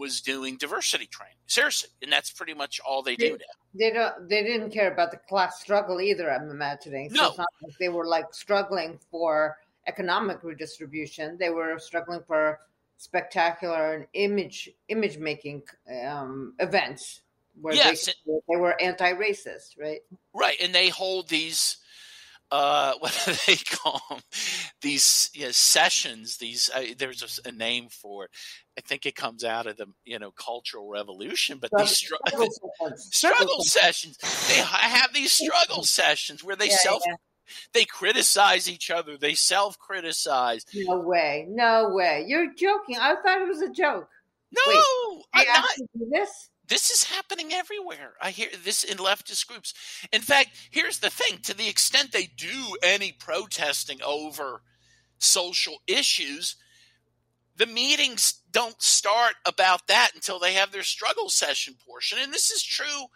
was 0.00 0.20
doing 0.20 0.56
diversity 0.56 1.06
training. 1.06 1.36
Seriously, 1.46 1.90
and 2.02 2.10
that's 2.10 2.32
pretty 2.32 2.54
much 2.54 2.80
all 2.80 3.02
they, 3.02 3.14
they 3.14 3.28
do 3.28 3.32
now. 3.32 3.78
They 3.78 3.90
don't. 3.92 4.28
They 4.28 4.42
didn't 4.42 4.70
care 4.70 4.92
about 4.92 5.12
the 5.12 5.18
class 5.18 5.60
struggle 5.60 6.00
either. 6.00 6.32
I'm 6.32 6.50
imagining. 6.50 7.10
So 7.10 7.34
no, 7.38 7.44
like 7.62 7.78
they 7.78 7.88
were 7.88 8.06
like 8.06 8.34
struggling 8.34 8.98
for 9.10 9.58
economic 9.86 10.42
redistribution. 10.42 11.36
They 11.38 11.50
were 11.50 11.78
struggling 11.78 12.22
for 12.26 12.60
spectacular 12.96 13.94
and 13.94 14.06
image 14.14 14.70
image 14.88 15.18
making 15.18 15.62
um, 16.04 16.54
events 16.58 17.20
where 17.60 17.74
Yes, 17.74 18.06
they, 18.06 18.12
they 18.48 18.56
were 18.56 18.80
anti-racist, 18.80 19.78
right? 19.78 20.00
Right, 20.34 20.56
and 20.60 20.74
they 20.74 20.88
hold 20.88 21.28
these. 21.28 21.76
Uh, 22.52 22.94
what 22.98 23.22
do 23.24 23.32
they 23.46 23.56
call 23.56 24.00
them? 24.10 24.20
These 24.82 25.30
you 25.34 25.44
know, 25.46 25.50
sessions. 25.52 26.38
These 26.38 26.70
uh, 26.74 26.82
there's 26.98 27.40
a 27.44 27.52
name 27.52 27.88
for 27.90 28.24
it. 28.24 28.30
I 28.78 28.80
think 28.82 29.06
it 29.06 29.14
comes 29.14 29.44
out 29.44 29.66
of 29.66 29.76
the 29.76 29.86
you 30.04 30.18
know 30.18 30.30
cultural 30.32 30.88
revolution. 30.88 31.58
But 31.60 31.70
these 31.76 31.96
str- 31.96 32.14
Struggle 32.26 32.48
sessions. 32.50 33.14
struggle 33.14 33.62
sessions. 33.64 34.16
They 34.48 34.56
have 34.62 35.12
these 35.14 35.32
struggle 35.44 35.84
sessions 35.84 36.42
where 36.42 36.56
they 36.56 36.68
Yeah, 36.68 36.76
self 36.78 37.02
yeah. 37.06 37.14
they 37.72 37.84
criticize 37.84 38.68
each 38.68 38.90
other. 38.90 39.16
They 39.16 39.34
self 39.34 39.78
criticize. 39.78 40.64
No 40.74 40.98
way, 41.00 41.46
no 41.48 41.90
way. 41.90 42.24
You're 42.26 42.52
joking. 42.54 42.96
I 43.00 43.14
thought 43.22 43.40
it 43.42 43.48
was 43.48 43.62
a 43.62 43.70
joke. 43.70 44.08
No, 44.52 44.72
They 45.34 45.42
I'm 45.42 45.46
not. 45.46 45.64
do 45.96 46.08
this. 46.10 46.49
This 46.70 46.90
is 46.90 47.04
happening 47.04 47.52
everywhere. 47.52 48.14
I 48.22 48.30
hear 48.30 48.48
this 48.64 48.84
in 48.84 48.96
leftist 48.96 49.46
groups. 49.46 49.74
In 50.12 50.22
fact, 50.22 50.50
here's 50.70 51.00
the 51.00 51.10
thing 51.10 51.38
to 51.42 51.54
the 51.54 51.68
extent 51.68 52.12
they 52.12 52.30
do 52.36 52.76
any 52.82 53.12
protesting 53.12 54.00
over 54.02 54.62
social 55.18 55.78
issues, 55.86 56.56
the 57.56 57.66
meetings 57.66 58.40
don't 58.50 58.80
start 58.80 59.34
about 59.44 59.86
that 59.88 60.12
until 60.14 60.38
they 60.38 60.54
have 60.54 60.72
their 60.72 60.82
struggle 60.82 61.28
session 61.28 61.74
portion. 61.86 62.18
And 62.22 62.32
this 62.32 62.50
is 62.50 62.62
true. 62.62 63.06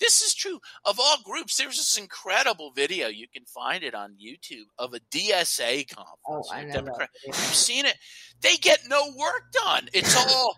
This 0.00 0.22
is 0.22 0.34
true 0.34 0.58
of 0.84 0.98
all 0.98 1.18
groups. 1.24 1.56
There's 1.56 1.76
this 1.76 1.96
incredible 1.96 2.70
video. 2.70 3.08
You 3.08 3.28
can 3.28 3.44
find 3.44 3.84
it 3.84 3.94
on 3.94 4.16
YouTube 4.22 4.66
of 4.78 4.92
a 4.92 5.00
DSA 5.00 5.88
conference. 5.94 6.18
Oh, 6.26 6.42
I 6.52 6.64
know 6.64 6.72
Democrat-. 6.72 7.10
You've 7.24 7.36
seen 7.36 7.86
it. 7.86 7.96
They 8.40 8.56
get 8.56 8.80
no 8.88 9.02
work 9.16 9.52
done. 9.52 9.88
It's 9.92 10.16
all 10.16 10.56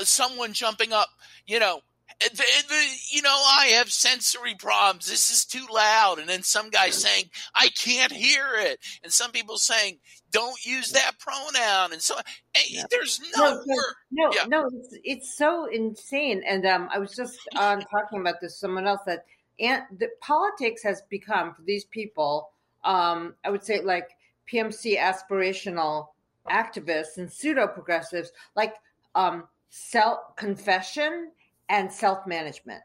someone 0.00 0.52
jumping 0.52 0.92
up, 0.92 1.08
you 1.46 1.58
know, 1.60 1.80
the, 2.20 2.28
the, 2.68 2.84
you 3.10 3.22
know, 3.22 3.30
I 3.34 3.72
have 3.78 3.90
sensory 3.90 4.54
problems. 4.54 5.08
This 5.08 5.30
is 5.30 5.44
too 5.44 5.66
loud. 5.72 6.18
And 6.18 6.28
then 6.28 6.42
some 6.42 6.70
guy 6.70 6.90
saying, 6.90 7.24
I 7.54 7.68
can't 7.68 8.12
hear 8.12 8.44
it. 8.54 8.78
And 9.02 9.12
some 9.12 9.32
people 9.32 9.56
saying, 9.56 9.98
don't 10.30 10.64
use 10.64 10.92
that 10.92 11.12
pronoun. 11.18 11.92
And 11.92 12.00
so 12.02 12.14
hey, 12.54 12.64
Yeah. 12.76 12.84
there's 12.90 13.20
no, 13.36 13.54
No, 13.54 13.62
so- 13.62 13.82
No, 14.10 14.30
Yeah. 14.34 14.44
no, 14.46 14.70
it's 14.72 14.96
it's 15.04 15.36
so 15.36 15.66
insane. 15.66 16.42
And 16.46 16.64
um, 16.66 16.88
I 16.92 16.98
was 16.98 17.14
just 17.16 17.38
um, 17.58 17.80
talking 17.90 18.20
about 18.20 18.40
this 18.40 18.56
someone 18.56 18.86
else 18.86 19.00
that 19.06 19.24
and 19.58 19.82
the 19.98 20.08
politics 20.20 20.82
has 20.82 21.02
become 21.10 21.54
for 21.54 21.62
these 21.62 21.84
people. 21.86 22.50
Um, 22.84 23.34
I 23.44 23.50
would 23.50 23.64
say 23.64 23.80
like 23.80 24.08
PMC 24.50 24.98
aspirational 24.98 26.08
activists 26.50 27.16
and 27.18 27.30
pseudo 27.32 27.66
progressives, 27.68 28.32
like 28.56 28.74
um, 29.14 29.44
self 29.74 30.36
confession 30.36 31.30
and 31.70 31.90
self 31.90 32.26
management. 32.26 32.82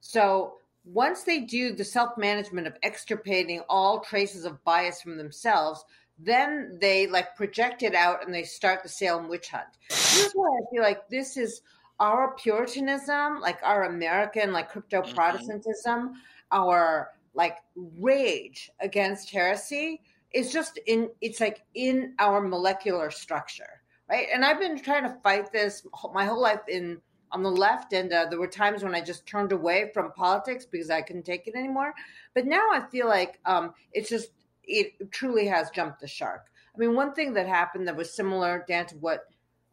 So 0.00 0.54
once 0.84 1.22
they 1.22 1.40
do 1.40 1.72
the 1.72 1.84
self 1.84 2.18
management 2.18 2.66
of 2.66 2.76
extirpating 2.82 3.62
all 3.68 4.00
traces 4.00 4.44
of 4.44 4.62
bias 4.64 5.00
from 5.00 5.16
themselves, 5.16 5.84
then 6.18 6.76
they 6.80 7.06
like 7.06 7.36
project 7.36 7.84
it 7.84 7.94
out 7.94 8.24
and 8.24 8.34
they 8.34 8.42
start 8.42 8.82
the 8.82 8.88
Salem 8.88 9.28
witch 9.28 9.48
hunt. 9.48 9.68
Here's 9.88 10.32
why 10.32 10.48
I 10.48 10.70
feel 10.72 10.82
like 10.82 11.08
this 11.08 11.36
is 11.36 11.62
our 12.00 12.34
Puritanism, 12.34 13.40
like 13.40 13.58
our 13.62 13.84
American, 13.84 14.52
like 14.52 14.68
crypto 14.68 15.02
mm-hmm. 15.02 15.14
Protestantism, 15.14 16.14
our 16.50 17.12
like 17.34 17.58
rage 18.00 18.70
against 18.80 19.30
heresy 19.30 20.00
is 20.32 20.52
just 20.52 20.80
in 20.86 21.10
it's 21.20 21.40
like 21.40 21.62
in 21.74 22.14
our 22.18 22.40
molecular 22.40 23.12
structure, 23.12 23.75
right? 24.08 24.28
And 24.32 24.44
I've 24.44 24.60
been 24.60 24.80
trying 24.80 25.04
to 25.04 25.16
fight 25.22 25.52
this 25.52 25.86
my 26.12 26.24
whole 26.24 26.40
life 26.40 26.62
in 26.68 27.00
on 27.32 27.42
the 27.42 27.50
left, 27.50 27.92
and 27.92 28.12
uh, 28.12 28.26
there 28.30 28.38
were 28.38 28.46
times 28.46 28.84
when 28.84 28.94
I 28.94 29.00
just 29.00 29.26
turned 29.26 29.52
away 29.52 29.90
from 29.92 30.12
politics 30.12 30.64
because 30.64 30.90
I 30.90 31.02
couldn't 31.02 31.24
take 31.24 31.48
it 31.48 31.56
anymore. 31.56 31.92
But 32.34 32.46
now 32.46 32.68
I 32.72 32.86
feel 32.90 33.08
like 33.08 33.40
um, 33.44 33.74
it's 33.92 34.08
just 34.08 34.30
it 34.64 35.10
truly 35.10 35.46
has 35.46 35.70
jumped 35.70 36.00
the 36.00 36.08
shark. 36.08 36.46
I 36.74 36.78
mean, 36.78 36.94
one 36.94 37.14
thing 37.14 37.32
that 37.34 37.46
happened 37.48 37.88
that 37.88 37.96
was 37.96 38.12
similar, 38.12 38.64
Dan, 38.68 38.86
to 38.86 38.96
what 38.96 39.24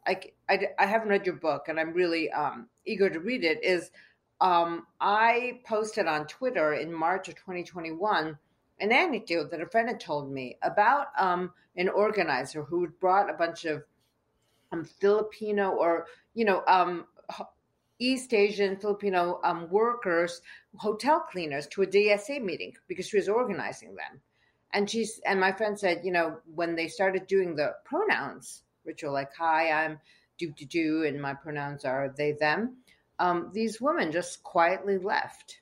I, 0.07 0.19
I, 0.49 0.59
I 0.79 0.85
haven't 0.85 1.09
read 1.09 1.25
your 1.25 1.35
book 1.35 1.67
and 1.67 1.79
I'm 1.79 1.93
really 1.93 2.31
um, 2.31 2.67
eager 2.85 3.09
to 3.09 3.19
read 3.19 3.43
it, 3.43 3.63
is 3.63 3.91
um, 4.41 4.87
I 4.99 5.59
posted 5.65 6.07
on 6.07 6.27
Twitter 6.27 6.73
in 6.73 6.93
March 6.93 7.27
of 7.27 7.35
2021 7.35 8.37
an 8.79 8.91
anecdote 8.91 9.51
that 9.51 9.61
a 9.61 9.67
friend 9.67 9.87
had 9.87 9.99
told 9.99 10.31
me 10.31 10.57
about 10.61 11.07
um, 11.17 11.53
an 11.75 11.89
organizer 11.89 12.63
who 12.63 12.87
brought 12.99 13.29
a 13.29 13.33
bunch 13.33 13.65
of 13.65 13.83
um, 14.73 14.83
Filipino 14.83 15.71
or, 15.71 16.07
you 16.33 16.45
know, 16.45 16.63
um, 16.67 17.05
East 17.99 18.33
Asian 18.33 18.75
Filipino 18.77 19.39
um, 19.43 19.69
workers, 19.69 20.41
hotel 20.75 21.25
cleaners 21.31 21.67
to 21.67 21.83
a 21.83 21.87
DSA 21.87 22.43
meeting 22.43 22.73
because 22.87 23.07
she 23.07 23.17
was 23.17 23.29
organizing 23.29 23.95
them. 23.95 24.19
And 24.73 24.89
she's 24.89 25.21
and 25.25 25.39
my 25.39 25.51
friend 25.51 25.79
said, 25.79 26.01
you 26.03 26.11
know, 26.11 26.37
when 26.55 26.75
they 26.75 26.87
started 26.87 27.27
doing 27.27 27.55
the 27.55 27.75
pronouns 27.85 28.63
ritual, 28.83 29.13
like 29.13 29.29
"Hi, 29.37 29.71
I'm 29.71 29.99
do 30.39 30.49
do 30.49 30.65
do," 30.65 31.03
and 31.03 31.21
my 31.21 31.35
pronouns 31.35 31.85
are 31.85 32.13
they 32.17 32.31
them. 32.31 32.77
Um, 33.19 33.51
these 33.53 33.79
women 33.79 34.11
just 34.11 34.41
quietly 34.41 34.97
left. 34.97 35.61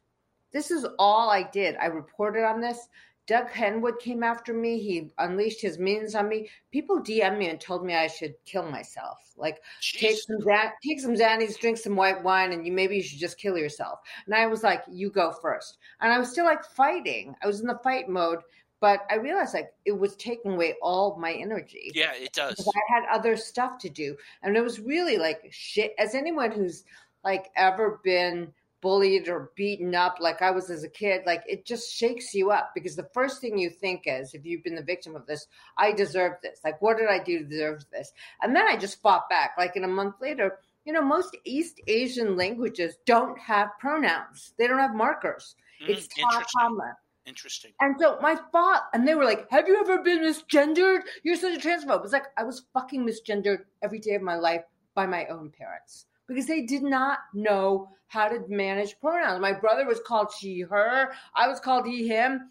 This 0.53 0.71
is 0.71 0.85
all 0.97 1.29
I 1.29 1.43
did. 1.43 1.75
I 1.75 1.87
reported 1.87 2.45
on 2.45 2.61
this. 2.61 2.87
Doug 3.27 3.49
Henwood 3.49 3.99
came 3.99 4.23
after 4.23 4.53
me. 4.53 4.79
He 4.79 5.11
unleashed 5.17 5.61
his 5.61 5.77
means 5.77 6.15
on 6.15 6.27
me. 6.27 6.49
People 6.71 6.99
DM 6.99 7.37
me 7.37 7.49
and 7.49 7.59
told 7.59 7.85
me 7.85 7.93
I 7.93 8.07
should 8.07 8.33
kill 8.45 8.63
myself. 8.63 9.19
Like 9.37 9.61
take 9.81 10.17
some 10.17 10.39
take 10.83 10.99
some 10.99 11.15
Xannies, 11.15 11.59
drink 11.59 11.77
some 11.77 11.95
white 11.95 12.23
wine, 12.23 12.51
and 12.51 12.65
you 12.65 12.71
maybe 12.71 12.97
you 12.97 13.03
should 13.03 13.19
just 13.19 13.37
kill 13.37 13.57
yourself. 13.57 13.99
And 14.25 14.35
I 14.35 14.47
was 14.47 14.63
like, 14.63 14.83
you 14.89 15.09
go 15.09 15.31
first. 15.31 15.77
And 16.01 16.11
I 16.11 16.19
was 16.19 16.31
still 16.31 16.45
like 16.45 16.63
fighting. 16.63 17.35
I 17.43 17.47
was 17.47 17.61
in 17.61 17.67
the 17.67 17.79
fight 17.83 18.09
mode, 18.09 18.39
but 18.79 19.01
I 19.09 19.15
realized 19.15 19.53
like 19.53 19.71
it 19.85 19.97
was 19.97 20.15
taking 20.15 20.53
away 20.53 20.75
all 20.81 21.17
my 21.17 21.31
energy. 21.31 21.91
Yeah, 21.93 22.13
it 22.15 22.33
does. 22.33 22.67
I 22.67 22.93
had 22.93 23.03
other 23.11 23.37
stuff 23.37 23.77
to 23.79 23.89
do. 23.89 24.17
And 24.41 24.57
it 24.57 24.61
was 24.61 24.79
really 24.79 25.17
like 25.17 25.47
shit. 25.51 25.93
As 25.99 26.15
anyone 26.15 26.51
who's 26.51 26.83
like 27.23 27.51
ever 27.55 27.99
been 28.03 28.51
bullied 28.81 29.27
or 29.29 29.51
beaten 29.55 29.95
up 29.95 30.17
like 30.19 30.41
I 30.41 30.51
was 30.51 30.69
as 30.69 30.83
a 30.83 30.89
kid, 30.89 31.21
like 31.25 31.43
it 31.47 31.65
just 31.65 31.93
shakes 31.93 32.33
you 32.33 32.51
up 32.51 32.71
because 32.73 32.95
the 32.95 33.09
first 33.13 33.39
thing 33.39 33.57
you 33.57 33.69
think 33.69 34.03
is, 34.05 34.33
if 34.33 34.45
you've 34.45 34.63
been 34.63 34.75
the 34.75 34.81
victim 34.81 35.15
of 35.15 35.25
this, 35.27 35.47
I 35.77 35.91
deserve 35.91 36.33
this. 36.41 36.59
Like, 36.63 36.81
what 36.81 36.97
did 36.97 37.07
I 37.09 37.23
do 37.23 37.39
to 37.39 37.45
deserve 37.45 37.85
this? 37.91 38.11
And 38.41 38.55
then 38.55 38.67
I 38.67 38.77
just 38.77 39.01
fought 39.01 39.29
back. 39.29 39.51
Like, 39.57 39.75
in 39.75 39.83
a 39.83 39.87
month 39.87 40.15
later, 40.21 40.59
you 40.85 40.93
know, 40.93 41.01
most 41.01 41.37
East 41.45 41.79
Asian 41.87 42.35
languages 42.35 42.95
don't 43.05 43.37
have 43.39 43.69
pronouns, 43.79 44.53
they 44.57 44.67
don't 44.67 44.79
have 44.79 44.95
markers. 44.95 45.55
Mm, 45.83 45.89
It's 45.89 46.07
ta, 46.07 46.21
interesting. 46.23 46.45
comma. 46.59 46.95
Interesting. 47.27 47.71
And 47.79 47.95
so 47.99 48.17
my 48.19 48.35
thought, 48.51 48.83
and 48.93 49.07
they 49.07 49.13
were 49.13 49.25
like, 49.25 49.47
Have 49.51 49.67
you 49.67 49.79
ever 49.79 50.01
been 50.01 50.19
misgendered? 50.23 51.01
You're 51.23 51.35
such 51.35 51.55
a 51.63 51.67
transphobe. 51.67 52.03
It's 52.03 52.13
like 52.13 52.25
I 52.35 52.43
was 52.43 52.63
fucking 52.73 53.05
misgendered 53.05 53.59
every 53.83 53.99
day 53.99 54.15
of 54.15 54.23
my 54.23 54.35
life 54.35 54.63
by 54.95 55.05
my 55.05 55.27
own 55.27 55.51
parents 55.51 56.07
because 56.33 56.47
they 56.47 56.61
did 56.61 56.83
not 56.83 57.19
know 57.33 57.89
how 58.07 58.27
to 58.27 58.43
manage 58.47 58.99
pronouns. 58.99 59.41
My 59.41 59.53
brother 59.53 59.85
was 59.85 60.01
called 60.05 60.31
she, 60.37 60.61
her. 60.61 61.11
I 61.35 61.47
was 61.47 61.59
called 61.59 61.85
he, 61.85 62.07
him. 62.07 62.49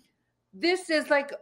This 0.54 0.90
is 0.90 1.10
like 1.10 1.32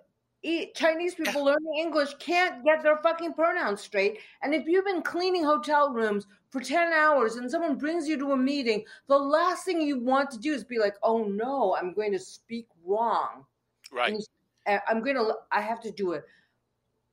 Chinese 0.75 1.15
people 1.15 1.45
learning 1.45 1.75
English 1.79 2.15
can't 2.19 2.65
get 2.65 2.83
their 2.83 2.99
fucking 2.99 3.35
pronouns 3.35 3.81
straight. 3.81 4.19
And 4.43 4.55
if 4.55 4.67
you've 4.67 4.85
been 4.85 5.03
cleaning 5.03 5.45
hotel 5.45 5.93
rooms 5.93 6.27
for 6.51 6.61
10 6.61 6.93
hours 6.93 7.37
and 7.37 7.51
someone 7.51 7.77
brings 7.77 8.09
you 8.09 8.17
to 8.19 8.33
a 8.33 8.37
meeting, 8.37 8.85
the 9.09 9.19
last 9.19 9.65
thing 9.65 9.81
you 9.81 9.99
want 9.99 10.31
to 10.31 10.39
do 10.39 10.53
is 10.53 10.65
be 10.65 10.79
like, 10.79 10.95
oh 11.03 11.25
no, 11.25 11.77
I'm 11.77 11.93
going 11.93 12.13
to 12.13 12.19
speak 12.19 12.67
wrong. 12.85 13.45
Right. 13.93 14.15
And 14.15 14.23
uh, 14.67 14.79
I'm 14.89 15.03
going 15.03 15.17
to, 15.17 15.35
I 15.51 15.61
have 15.61 15.81
to 15.83 15.91
do 15.91 16.15
a, 16.15 16.21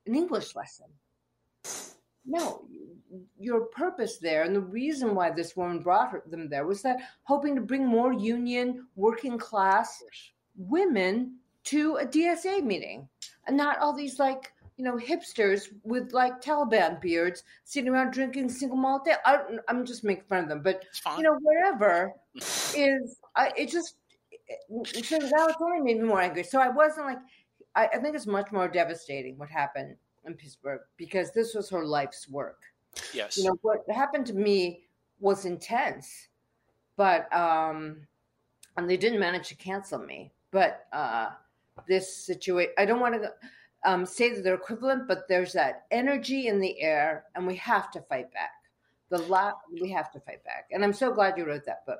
an 0.05 0.15
English 0.15 0.55
lesson. 0.55 0.87
No, 2.25 2.65
your 3.39 3.61
purpose 3.61 4.17
there 4.17 4.43
and 4.43 4.55
the 4.55 4.61
reason 4.61 5.15
why 5.15 5.29
this 5.29 5.55
woman 5.55 5.79
brought 5.79 6.11
her, 6.11 6.23
them 6.27 6.49
there 6.49 6.65
was 6.65 6.81
that 6.81 6.97
hoping 7.23 7.55
to 7.55 7.61
bring 7.61 7.85
more 7.85 8.13
union, 8.13 8.87
working 8.95 9.37
class 9.37 10.03
women 10.57 11.35
to 11.65 11.95
a 11.97 12.05
DSA 12.05 12.63
meeting 12.63 13.07
and 13.47 13.57
not 13.57 13.79
all 13.79 13.93
these 13.93 14.19
like, 14.19 14.51
you 14.77 14.83
know, 14.83 14.97
hipsters 14.97 15.67
with 15.83 16.11
like 16.11 16.41
Taliban 16.41 16.99
beards 16.99 17.43
sitting 17.63 17.89
around 17.89 18.11
drinking 18.11 18.49
single 18.49 18.77
malt. 18.77 19.07
I, 19.25 19.39
I'm 19.67 19.85
just 19.85 20.03
making 20.03 20.25
fun 20.25 20.43
of 20.43 20.49
them, 20.49 20.61
but 20.61 20.83
you 21.17 21.23
know, 21.23 21.37
whatever 21.41 22.13
is, 22.35 23.17
I, 23.35 23.51
it 23.55 23.69
just, 23.69 23.95
it, 24.47 25.05
so 25.05 25.17
that 25.17 25.31
was 25.31 25.55
only 25.61 25.79
made 25.79 26.01
me 26.01 26.07
more 26.07 26.21
angry. 26.21 26.43
So 26.43 26.59
I 26.59 26.69
wasn't 26.69 27.07
like, 27.07 27.19
I, 27.75 27.87
I 27.87 27.97
think 27.99 28.15
it's 28.15 28.27
much 28.27 28.51
more 28.51 28.67
devastating 28.67 29.37
what 29.37 29.49
happened 29.49 29.95
in 30.25 30.33
Pittsburgh 30.33 30.81
because 30.97 31.31
this 31.31 31.53
was 31.55 31.69
her 31.69 31.85
life's 31.85 32.27
work. 32.27 32.57
Yes. 33.13 33.37
You 33.37 33.45
know, 33.45 33.57
what 33.61 33.83
happened 33.93 34.27
to 34.27 34.33
me 34.33 34.81
was 35.19 35.45
intense, 35.45 36.27
but, 36.97 37.33
um, 37.35 38.07
and 38.77 38.89
they 38.89 38.97
didn't 38.97 39.19
manage 39.19 39.49
to 39.49 39.55
cancel 39.55 39.99
me. 39.99 40.31
But 40.51 40.85
uh, 40.93 41.29
this 41.87 42.15
situation, 42.15 42.73
I 42.77 42.85
don't 42.85 42.99
want 42.99 43.21
to 43.21 43.31
um, 43.85 44.05
say 44.05 44.33
that 44.33 44.43
they're 44.43 44.55
equivalent, 44.55 45.07
but 45.07 45.27
there's 45.27 45.53
that 45.53 45.85
energy 45.91 46.47
in 46.47 46.59
the 46.59 46.81
air, 46.81 47.25
and 47.35 47.45
we 47.45 47.55
have 47.57 47.91
to 47.91 48.01
fight 48.01 48.31
back. 48.33 48.51
The 49.09 49.19
lot 49.19 49.59
we 49.71 49.91
have 49.91 50.11
to 50.13 50.19
fight 50.19 50.43
back, 50.43 50.69
and 50.71 50.83
I'm 50.83 50.91
so 50.91 51.13
glad 51.13 51.37
you 51.37 51.45
wrote 51.45 51.65
that 51.65 51.85
book. 51.85 51.99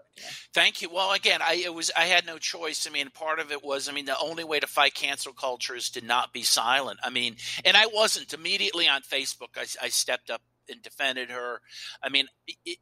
Thank 0.55 0.81
you. 0.81 0.89
Well, 0.89 1.13
again, 1.13 1.39
I 1.39 1.61
it 1.63 1.71
was 1.71 1.91
I 1.95 2.05
had 2.05 2.25
no 2.25 2.39
choice. 2.39 2.87
I 2.87 2.89
mean, 2.89 3.09
part 3.11 3.39
of 3.39 3.51
it 3.51 3.63
was 3.63 3.87
I 3.87 3.91
mean, 3.91 4.05
the 4.05 4.17
only 4.17 4.43
way 4.43 4.59
to 4.59 4.65
fight 4.65 4.95
cancel 4.95 5.31
culture 5.31 5.75
is 5.75 5.91
to 5.91 6.01
not 6.03 6.33
be 6.33 6.41
silent. 6.41 6.99
I 7.03 7.11
mean, 7.11 7.35
and 7.63 7.77
I 7.77 7.85
wasn't 7.85 8.33
immediately 8.33 8.87
on 8.87 9.03
Facebook. 9.03 9.49
I, 9.55 9.65
I 9.85 9.89
stepped 9.89 10.31
up 10.31 10.41
and 10.69 10.81
defended 10.81 11.29
her. 11.29 11.61
I 12.03 12.09
mean, 12.09 12.27
it, 12.65 12.79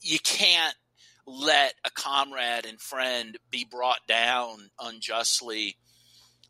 you 0.00 0.18
can't 0.18 0.74
let 1.26 1.74
a 1.84 1.90
comrade 1.90 2.66
and 2.66 2.80
friend 2.80 3.36
be 3.50 3.66
brought 3.68 4.06
down 4.06 4.70
unjustly 4.80 5.76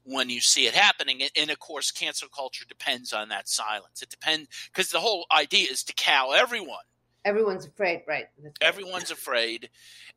when 0.04 0.30
you 0.30 0.40
see 0.40 0.66
it 0.66 0.74
happening. 0.74 1.22
And, 1.22 1.30
and 1.36 1.50
of 1.50 1.58
course, 1.58 1.90
cancel 1.90 2.28
culture 2.28 2.64
depends 2.68 3.12
on 3.12 3.28
that 3.30 3.48
silence. 3.48 4.02
It 4.02 4.10
depends 4.10 4.48
because 4.72 4.90
the 4.90 5.00
whole 5.00 5.26
idea 5.36 5.68
is 5.70 5.82
to 5.84 5.94
cow 5.94 6.32
everyone. 6.32 6.78
Everyone's 7.24 7.66
afraid, 7.66 8.02
right? 8.06 8.26
Right. 8.40 8.52
Everyone's 8.60 9.10
afraid. 9.10 9.68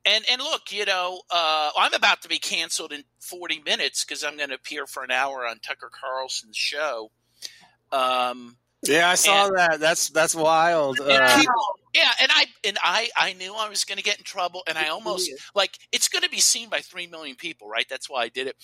And 0.06 0.24
and 0.32 0.40
look, 0.42 0.72
you 0.72 0.86
know, 0.86 1.22
uh, 1.32 1.72
I'm 1.76 1.94
about 1.94 2.22
to 2.22 2.30
be 2.30 2.38
canceled 2.38 2.94
in 2.94 3.04
40 3.20 3.64
minutes 3.66 4.06
because 4.06 4.24
I'm 4.24 4.38
going 4.38 4.50
to 4.50 4.56
appear 4.56 4.86
for 4.86 5.04
an 5.04 5.10
hour 5.10 5.46
on 5.48 5.58
Tucker 5.60 5.90
Carlson's 5.92 6.56
show. 6.56 7.10
Um, 7.92 8.58
Yeah, 8.84 9.10
I 9.10 9.16
saw 9.16 9.48
And- 9.48 9.58
that. 9.58 9.80
That's 9.80 10.10
that's 10.10 10.34
wild. 10.36 11.00
and 11.00 11.12
Uh, 11.12 11.38
people, 11.38 11.80
yeah, 11.94 12.12
and 12.22 12.32
I 12.34 12.46
and 12.64 12.78
I 12.82 13.10
I 13.18 13.34
knew 13.34 13.54
I 13.54 13.68
was 13.68 13.84
going 13.84 13.98
to 13.98 14.04
get 14.04 14.18
in 14.18 14.24
trouble, 14.24 14.64
and 14.68 14.78
I 14.78 14.88
almost 14.88 15.30
like 15.54 15.78
it's 15.92 16.08
going 16.08 16.24
to 16.24 16.30
be 16.30 16.40
seen 16.40 16.70
by 16.70 16.80
three 16.82 17.08
million 17.08 17.36
people, 17.36 17.68
right? 17.68 17.86
That's 17.90 18.10
why 18.10 18.24
I 18.24 18.30
did 18.30 18.48
it. 18.48 18.56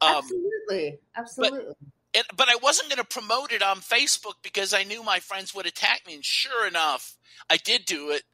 Um, 0.00 0.16
absolutely, 0.16 0.98
absolutely. 1.16 1.74
and, 2.14 2.24
but 2.36 2.48
I 2.48 2.56
wasn't 2.56 2.88
going 2.88 2.98
to 2.98 3.04
promote 3.04 3.52
it 3.52 3.62
on 3.62 3.76
Facebook 3.78 4.34
because 4.42 4.74
I 4.74 4.82
knew 4.82 5.02
my 5.04 5.20
friends 5.20 5.54
would 5.54 5.66
attack 5.66 6.02
me. 6.06 6.14
And 6.14 6.24
sure 6.24 6.66
enough, 6.66 7.16
I 7.48 7.56
did 7.58 7.84
do 7.84 8.10
it. 8.10 8.24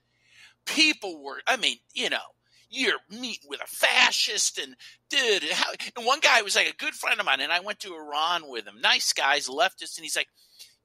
People 0.65 1.23
were, 1.23 1.43
I 1.47 1.57
mean, 1.57 1.77
you 1.93 2.09
know, 2.11 2.19
you're 2.71 2.99
meeting 3.11 3.49
with 3.49 3.61
a 3.63 3.67
fascist 3.67 4.59
and 4.59 4.75
dude, 5.11 5.45
how, 5.53 5.71
and 5.97 6.07
one 6.07 6.21
guy 6.21 6.43
was 6.43 6.57
like 6.57 6.69
a 6.69 6.77
good 6.77 6.95
friend 6.95 7.21
of 7.21 7.27
mine, 7.27 7.41
and 7.41 7.53
I 7.53 7.61
went 7.61 7.79
to 7.81 7.95
Iran 7.95 8.49
with 8.49 8.67
him. 8.67 8.81
Nice 8.81 9.13
guys, 9.13 9.49
leftist, 9.49 9.97
and 9.99 10.03
he's 10.05 10.17
like, 10.17 10.29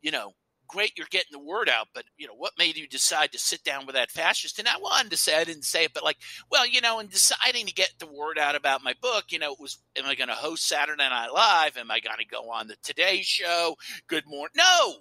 you 0.01 0.11
know, 0.11 0.33
great 0.71 0.97
you're 0.97 1.07
getting 1.09 1.31
the 1.31 1.39
word 1.39 1.69
out, 1.69 1.87
but 1.93 2.05
you 2.17 2.27
know, 2.27 2.35
what 2.35 2.53
made 2.57 2.77
you 2.77 2.87
decide 2.87 3.31
to 3.31 3.39
sit 3.39 3.63
down 3.63 3.85
with 3.85 3.95
that 3.95 4.11
fascist? 4.11 4.59
And 4.59 4.67
I 4.67 4.77
wanted 4.77 5.11
to 5.11 5.17
say 5.17 5.35
I 5.37 5.43
didn't 5.43 5.65
say 5.65 5.85
it, 5.85 5.93
but 5.93 6.03
like, 6.03 6.17
well, 6.49 6.65
you 6.65 6.81
know, 6.81 6.99
in 6.99 7.07
deciding 7.07 7.65
to 7.65 7.73
get 7.73 7.93
the 7.99 8.07
word 8.07 8.39
out 8.39 8.55
about 8.55 8.83
my 8.83 8.93
book, 9.01 9.25
you 9.29 9.39
know, 9.39 9.51
it 9.53 9.59
was 9.59 9.77
am 9.95 10.05
I 10.05 10.15
gonna 10.15 10.33
host 10.33 10.67
Saturday 10.67 11.07
Night 11.07 11.29
Live? 11.33 11.77
Am 11.77 11.91
I 11.91 11.99
gonna 11.99 12.25
go 12.29 12.49
on 12.51 12.67
the 12.67 12.75
Today 12.83 13.21
Show? 13.21 13.75
Good 14.07 14.25
morning. 14.27 14.53
No. 14.55 14.95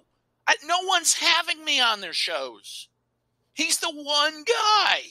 I, 0.47 0.55
no 0.65 0.79
one's 0.85 1.13
having 1.13 1.63
me 1.63 1.79
on 1.79 2.01
their 2.01 2.13
shows. 2.13 2.89
He's 3.53 3.79
the 3.79 3.91
one 3.91 4.43
guy. 4.43 5.01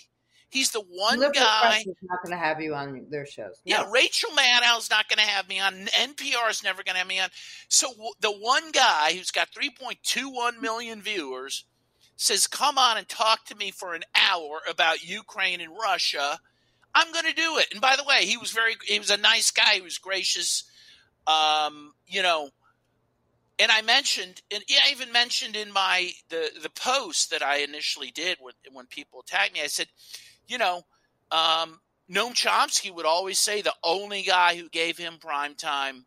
He's 0.51 0.73
the 0.73 0.81
one 0.81 1.21
guy. 1.33 1.79
is 1.87 1.87
not 2.03 2.23
going 2.25 2.33
to 2.33 2.37
have 2.45 2.61
you 2.61 2.75
on 2.75 3.07
their 3.09 3.25
shows. 3.25 3.61
Yeah, 3.65 3.83
No. 3.83 3.91
Rachel 3.91 4.31
Maddow's 4.35 4.91
not 4.91 5.09
going 5.09 5.19
to 5.25 5.25
have 5.33 5.49
me 5.49 5.61
on. 5.61 5.87
NPR 5.87 6.51
is 6.51 6.63
never 6.65 6.83
going 6.83 6.95
to 6.95 6.99
have 6.99 7.07
me 7.07 7.21
on. 7.21 7.29
So 7.69 7.91
w- 7.93 8.11
the 8.21 8.33
one 8.33 8.73
guy 8.73 9.13
who's 9.13 9.31
got 9.31 9.49
3.21 9.53 10.61
million 10.61 11.03
viewers 11.03 11.65
says, 12.17 12.49
"Come 12.49 12.79
on 12.79 12.99
and 12.99 13.09
talk 13.09 13.47
to 13.47 13.55
me 13.55 13.71
for 13.71 13.95
an 13.95 14.03
hour 14.15 14.61
about 14.69 15.05
Ukraine 15.05 15.61
and 15.61 15.73
Russia." 15.73 16.41
I'm 16.95 17.13
going 17.13 17.27
to 17.27 17.33
do 17.33 17.59
it. 17.59 17.69
And 17.73 17.81
by 17.81 17.95
the 17.97 18.03
way, 18.05 18.27
he 18.27 18.37
was 18.37 18.51
very. 18.51 18.75
He 18.85 18.99
was 18.99 19.11
a 19.11 19.17
nice 19.17 19.53
guy. 19.53 19.75
He 19.75 19.81
was 19.81 19.99
gracious. 19.99 20.65
Um, 21.27 21.95
you 22.07 22.23
know. 22.23 22.51
And 23.61 23.71
I 23.71 23.83
mentioned, 23.83 24.41
and 24.51 24.65
yeah, 24.69 24.79
I 24.89 24.91
even 24.91 25.13
mentioned 25.13 25.55
in 25.55 25.71
my 25.71 26.11
the 26.31 26.51
the 26.63 26.71
post 26.71 27.31
that 27.31 27.43
I 27.43 27.59
initially 27.59 28.11
did 28.11 28.39
when 28.41 28.55
when 28.73 28.87
people 28.87 29.21
attacked 29.21 29.53
me, 29.53 29.61
I 29.63 29.67
said, 29.67 29.89
you 30.48 30.59
know, 30.59 30.83
um, 31.31 31.81
Noam 32.11 32.35
Chomsky 32.35 32.92
would 32.94 33.07
always 33.07 33.38
say 33.38 33.62
the 33.62 33.74
only 33.85 34.22
guy 34.22 34.57
who 34.57 34.68
gave 34.68 34.98
him 34.98 35.18
prime 35.20 35.55
time 35.55 36.07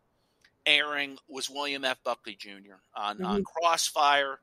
airing 0.66 1.18
was 1.28 1.48
William 1.50 1.84
F. 1.84 2.02
Buckley 2.04 2.36
Jr. 2.38 2.74
on, 2.94 3.22
on 3.22 3.40
mm-hmm. 3.40 3.42
Crossfire, 3.42 4.40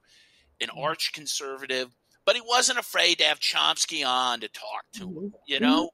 an 0.59 0.67
mm-hmm. 0.67 0.79
arch 0.79 1.13
conservative, 1.13 1.89
but 2.25 2.35
he 2.35 2.41
wasn't 2.41 2.79
afraid 2.79 3.19
to 3.19 3.25
have 3.25 3.39
Chomsky 3.39 4.05
on 4.05 4.41
to 4.41 4.47
talk 4.47 4.85
to 4.93 5.03
him, 5.03 5.15
mm-hmm. 5.15 5.35
you 5.45 5.59
know? 5.59 5.91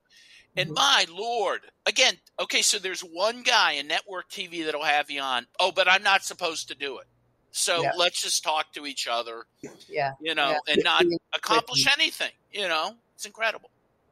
And 0.55 0.71
my 0.71 1.05
lord, 1.11 1.61
again, 1.85 2.15
okay, 2.39 2.63
so 2.63 2.79
there's 2.79 3.01
one 3.01 3.43
guy 3.43 3.73
in 3.73 3.87
network 3.87 4.27
TV 4.29 4.65
that'll 4.65 4.83
have 4.83 5.11
you 5.11 5.21
on. 5.21 5.45
Oh, 5.59 5.71
but 5.71 5.87
I'm 5.87 6.01
not 6.01 6.23
supposed 6.23 6.69
to 6.69 6.75
do 6.75 6.97
it. 6.97 7.05
So 7.51 7.83
Yeah. 7.83 7.91
let's 7.95 8.21
just 8.23 8.43
talk 8.43 8.73
to 8.73 8.87
each 8.87 9.07
other, 9.07 9.45
Yeah. 9.87 10.13
you 10.19 10.33
know, 10.33 10.59
Yeah. 10.67 10.73
and 10.73 10.83
not 10.83 11.05
accomplish 11.33 11.85
anything, 11.93 12.31
you 12.51 12.67
know? 12.67 12.97
It's 13.15 13.25
incredible. 13.25 13.69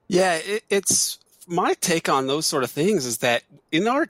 Yeah, 0.08 0.36
it, 0.36 0.64
it's 0.70 1.20
my 1.48 1.74
take 1.76 2.10
on 2.10 2.28
those 2.28 2.46
sort 2.46 2.64
of 2.64 2.72
things 2.72 3.06
is 3.06 3.20
that 3.20 3.44
in 3.72 3.88
our 3.88 4.08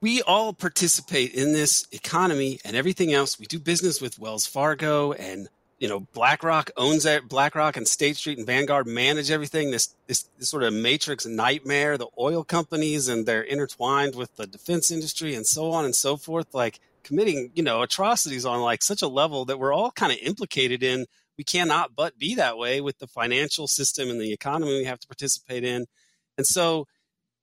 we 0.00 0.20
all 0.20 0.52
participate 0.52 1.32
in 1.32 1.54
this 1.54 1.86
economy 1.90 2.60
and 2.62 2.76
everything 2.76 3.14
else. 3.14 3.40
We 3.40 3.46
do 3.46 3.58
business 3.58 4.02
with 4.02 4.18
Wells 4.18 4.46
Fargo 4.46 5.12
and 5.12 5.48
you 5.78 5.88
know 5.88 6.00
BlackRock 6.12 6.70
owns. 6.76 7.06
BlackRock 7.28 7.78
and 7.78 7.88
State 7.88 8.16
Street 8.16 8.36
and 8.36 8.46
Vanguard 8.46 8.86
manage 8.86 9.30
everything. 9.30 9.70
This, 9.70 9.94
this 10.06 10.28
this 10.38 10.50
sort 10.50 10.62
of 10.62 10.74
matrix 10.74 11.24
nightmare. 11.24 11.96
The 11.96 12.08
oil 12.18 12.44
companies 12.44 13.08
and 13.08 13.24
they're 13.24 13.42
intertwined 13.42 14.14
with 14.14 14.36
the 14.36 14.46
defense 14.46 14.90
industry 14.90 15.34
and 15.34 15.46
so 15.46 15.70
on 15.70 15.86
and 15.86 15.94
so 15.94 16.18
forth. 16.18 16.52
Like 16.52 16.80
committing 17.02 17.50
you 17.54 17.62
know 17.62 17.80
atrocities 17.80 18.44
on 18.44 18.60
like 18.60 18.82
such 18.82 19.00
a 19.00 19.08
level 19.08 19.46
that 19.46 19.58
we're 19.58 19.72
all 19.72 19.90
kind 19.90 20.12
of 20.12 20.18
implicated 20.20 20.82
in 20.82 21.06
we 21.36 21.44
cannot 21.44 21.94
but 21.96 22.18
be 22.18 22.34
that 22.36 22.58
way 22.58 22.80
with 22.80 22.98
the 22.98 23.06
financial 23.06 23.66
system 23.66 24.10
and 24.10 24.20
the 24.20 24.32
economy 24.32 24.78
we 24.78 24.84
have 24.84 25.00
to 25.00 25.08
participate 25.08 25.64
in. 25.64 25.86
And 26.36 26.46
so, 26.46 26.86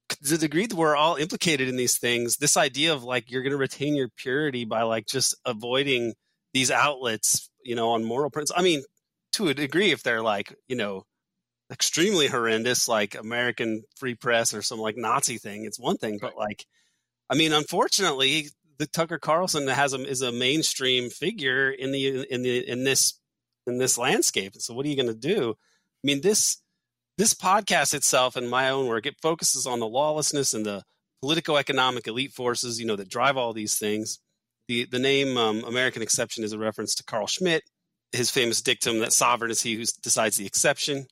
to 0.09 0.17
the 0.21 0.37
degree 0.37 0.65
that 0.65 0.75
we're 0.75 0.95
all 0.95 1.15
implicated 1.15 1.69
in 1.69 1.77
these 1.77 1.97
things, 1.97 2.37
this 2.37 2.57
idea 2.57 2.93
of 2.93 3.03
like 3.03 3.31
you're 3.31 3.43
going 3.43 3.51
to 3.51 3.57
retain 3.57 3.95
your 3.95 4.09
purity 4.09 4.65
by 4.65 4.83
like 4.83 5.05
just 5.07 5.35
avoiding 5.45 6.13
these 6.53 6.69
outlets, 6.71 7.49
you 7.63 7.75
know, 7.75 7.91
on 7.91 8.03
moral 8.03 8.29
principles. 8.29 8.59
I 8.59 8.63
mean, 8.63 8.83
to 9.33 9.47
a 9.47 9.53
degree, 9.53 9.91
if 9.91 10.03
they're 10.03 10.21
like, 10.21 10.53
you 10.67 10.75
know, 10.75 11.05
extremely 11.71 12.27
horrendous, 12.27 12.87
like 12.87 13.15
American 13.15 13.83
free 13.95 14.15
press 14.15 14.53
or 14.53 14.61
some 14.61 14.79
like 14.79 14.97
Nazi 14.97 15.37
thing, 15.37 15.65
it's 15.65 15.79
one 15.79 15.97
thing. 15.97 16.19
But 16.21 16.35
like, 16.35 16.65
I 17.29 17.35
mean, 17.35 17.53
unfortunately, 17.53 18.49
the 18.77 18.87
Tucker 18.87 19.19
Carlson 19.19 19.67
has 19.67 19.93
a, 19.93 20.03
is 20.05 20.21
a 20.21 20.31
mainstream 20.31 21.09
figure 21.09 21.69
in 21.69 21.91
the 21.91 22.25
in 22.29 22.41
the 22.41 22.67
in 22.67 22.83
this 22.83 23.13
in 23.67 23.77
this 23.77 23.97
landscape. 23.97 24.53
So 24.57 24.73
what 24.73 24.85
are 24.85 24.89
you 24.89 24.95
going 24.95 25.07
to 25.07 25.13
do? 25.13 25.51
I 25.51 26.03
mean, 26.03 26.21
this 26.21 26.61
this 27.17 27.33
podcast 27.33 27.93
itself 27.93 28.35
and 28.35 28.49
my 28.49 28.69
own 28.69 28.87
work 28.87 29.05
it 29.05 29.15
focuses 29.21 29.67
on 29.67 29.79
the 29.79 29.87
lawlessness 29.87 30.53
and 30.53 30.65
the 30.65 30.83
political 31.21 31.57
economic 31.57 32.07
elite 32.07 32.33
forces, 32.33 32.79
you 32.79 32.85
know, 32.85 32.95
that 32.95 33.09
drive 33.09 33.37
all 33.37 33.53
these 33.53 33.77
things. 33.77 34.19
The 34.67 34.85
the 34.85 34.99
name 34.99 35.37
um, 35.37 35.63
American 35.63 36.01
Exception 36.01 36.43
is 36.43 36.53
a 36.53 36.57
reference 36.57 36.95
to 36.95 37.03
Carl 37.03 37.27
Schmitt, 37.27 37.63
his 38.11 38.29
famous 38.29 38.61
dictum 38.61 38.99
that 38.99 39.13
sovereign 39.13 39.51
is 39.51 39.61
he 39.61 39.75
who 39.75 39.85
decides 40.01 40.37
the 40.37 40.45
exception. 40.45 41.07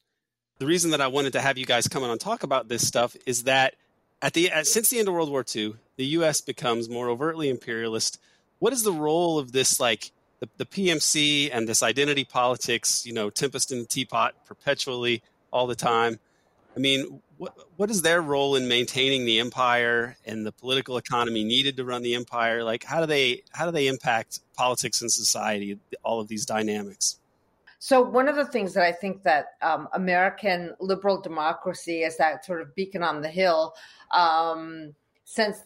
The 0.60 0.66
reason 0.66 0.92
that 0.92 1.02
I 1.02 1.08
wanted 1.08 1.34
to 1.34 1.42
have 1.42 1.58
you 1.58 1.66
guys 1.66 1.88
come 1.88 2.04
on 2.04 2.10
and 2.10 2.20
talk 2.20 2.44
about 2.44 2.68
this 2.68 2.86
stuff 2.86 3.16
is 3.26 3.44
that 3.44 3.76
at 4.22 4.34
the 4.34 4.52
at, 4.52 4.68
since 4.68 4.90
the 4.90 5.00
end 5.00 5.08
of 5.08 5.14
World 5.14 5.30
War 5.30 5.46
II, 5.56 5.76
the 5.98 6.06
U.S. 6.06 6.42
becomes 6.42 6.90
more 6.90 7.10
overtly 7.10 7.50
imperialist. 7.50 8.20
What 8.60 8.74
is 8.74 8.84
the 8.84 8.92
role 8.92 9.40
of 9.40 9.52
this 9.52 9.80
like 9.80 10.12
the, 10.40 10.50
the 10.58 10.66
PMC 10.66 11.50
and 11.52 11.68
this 11.68 11.84
identity 11.84 12.24
politics, 12.24 13.06
you 13.06 13.14
know, 13.14 13.30
tempest 13.30 13.72
in 13.72 13.80
the 13.80 13.86
teapot 13.86 14.34
perpetually 14.46 15.22
all 15.52 15.68
the 15.68 15.76
time. 15.76 16.20
I 16.76 16.80
mean, 16.80 17.22
what 17.38 17.56
what 17.78 17.90
is 17.90 18.02
their 18.02 18.22
role 18.22 18.56
in 18.56 18.68
maintaining 18.68 19.26
the 19.26 19.40
empire 19.40 20.18
and 20.26 20.46
the 20.46 20.52
political 20.52 20.98
economy 20.98 21.44
needed 21.44 21.78
to 21.78 21.86
run 21.86 22.04
the 22.04 22.16
empire? 22.16 22.64
Like, 22.64 22.84
how 22.84 23.00
do 23.00 23.06
they 23.06 23.44
how 23.52 23.66
do 23.66 23.72
they 23.72 23.88
impact 23.88 24.42
politics 24.56 25.02
and 25.02 25.12
society? 25.12 25.80
All 26.04 26.20
of 26.20 26.28
these 26.28 26.46
dynamics. 26.46 27.20
So 27.80 28.02
one 28.02 28.28
of 28.28 28.36
the 28.36 28.46
things 28.46 28.74
that 28.74 28.84
I 28.84 28.92
think 28.92 29.24
that 29.24 29.54
um, 29.62 29.88
American 29.94 30.76
liberal 30.82 31.22
democracy 31.22 32.04
is 32.04 32.18
that 32.18 32.44
sort 32.44 32.62
of 32.62 32.76
beacon 32.76 33.04
on 33.04 33.22
the 33.22 33.30
hill 33.30 33.74
um, 34.12 34.94
since 35.30 35.60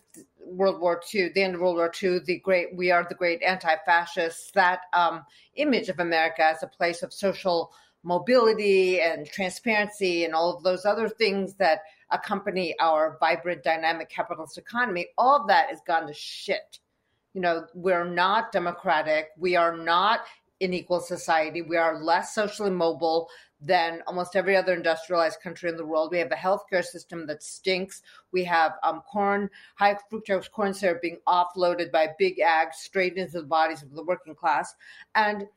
World 0.45 0.81
War 0.81 1.01
II, 1.13 1.29
the 1.29 1.41
end 1.41 1.55
of 1.55 1.61
World 1.61 1.77
War 1.77 1.89
II, 2.03 2.19
the 2.25 2.39
great 2.39 2.75
we 2.75 2.91
are 2.91 3.05
the 3.07 3.15
great 3.15 3.41
anti-fascists. 3.41 4.51
That 4.51 4.81
um, 4.91 5.23
image 5.55 5.87
of 5.87 6.01
America 6.01 6.43
as 6.43 6.63
a 6.63 6.67
place 6.67 7.01
of 7.01 7.13
social 7.13 7.71
mobility 8.03 8.99
and 8.99 9.25
transparency 9.25 10.25
and 10.25 10.33
all 10.33 10.53
of 10.53 10.63
those 10.63 10.83
other 10.83 11.07
things 11.07 11.53
that 11.53 11.83
accompany 12.11 12.77
our 12.81 13.15
vibrant, 13.21 13.63
dynamic 13.63 14.09
capitalist 14.09 14.57
economy. 14.57 15.07
All 15.17 15.39
of 15.39 15.47
that 15.47 15.69
has 15.69 15.79
gone 15.87 16.07
to 16.07 16.13
shit. 16.13 16.79
You 17.33 17.39
know, 17.39 17.65
we're 17.73 18.03
not 18.03 18.51
democratic. 18.51 19.29
We 19.37 19.55
are 19.55 19.77
not 19.77 20.25
an 20.59 20.73
equal 20.73 20.99
society. 20.99 21.61
We 21.61 21.77
are 21.77 22.03
less 22.03 22.35
socially 22.35 22.69
mobile. 22.69 23.29
Than 23.65 24.01
almost 24.07 24.35
every 24.35 24.55
other 24.55 24.73
industrialized 24.73 25.39
country 25.41 25.69
in 25.69 25.77
the 25.77 25.85
world. 25.85 26.11
We 26.11 26.19
have 26.19 26.31
a 26.31 26.35
healthcare 26.35 26.83
system 26.83 27.25
that 27.27 27.41
stinks. 27.41 28.01
We 28.31 28.43
have 28.43 28.73
um, 28.83 29.01
corn, 29.01 29.49
high 29.75 29.97
fructose 30.11 30.51
corn 30.51 30.73
syrup 30.73 31.01
being 31.01 31.19
offloaded 31.27 31.91
by 31.91 32.09
big 32.19 32.39
ag 32.39 32.73
straight 32.73 33.15
into 33.17 33.41
the 33.41 33.47
bodies 33.47 33.81
of 33.81 33.93
the 33.93 34.03
working 34.03 34.35
class. 34.35 34.75
And 35.15 35.47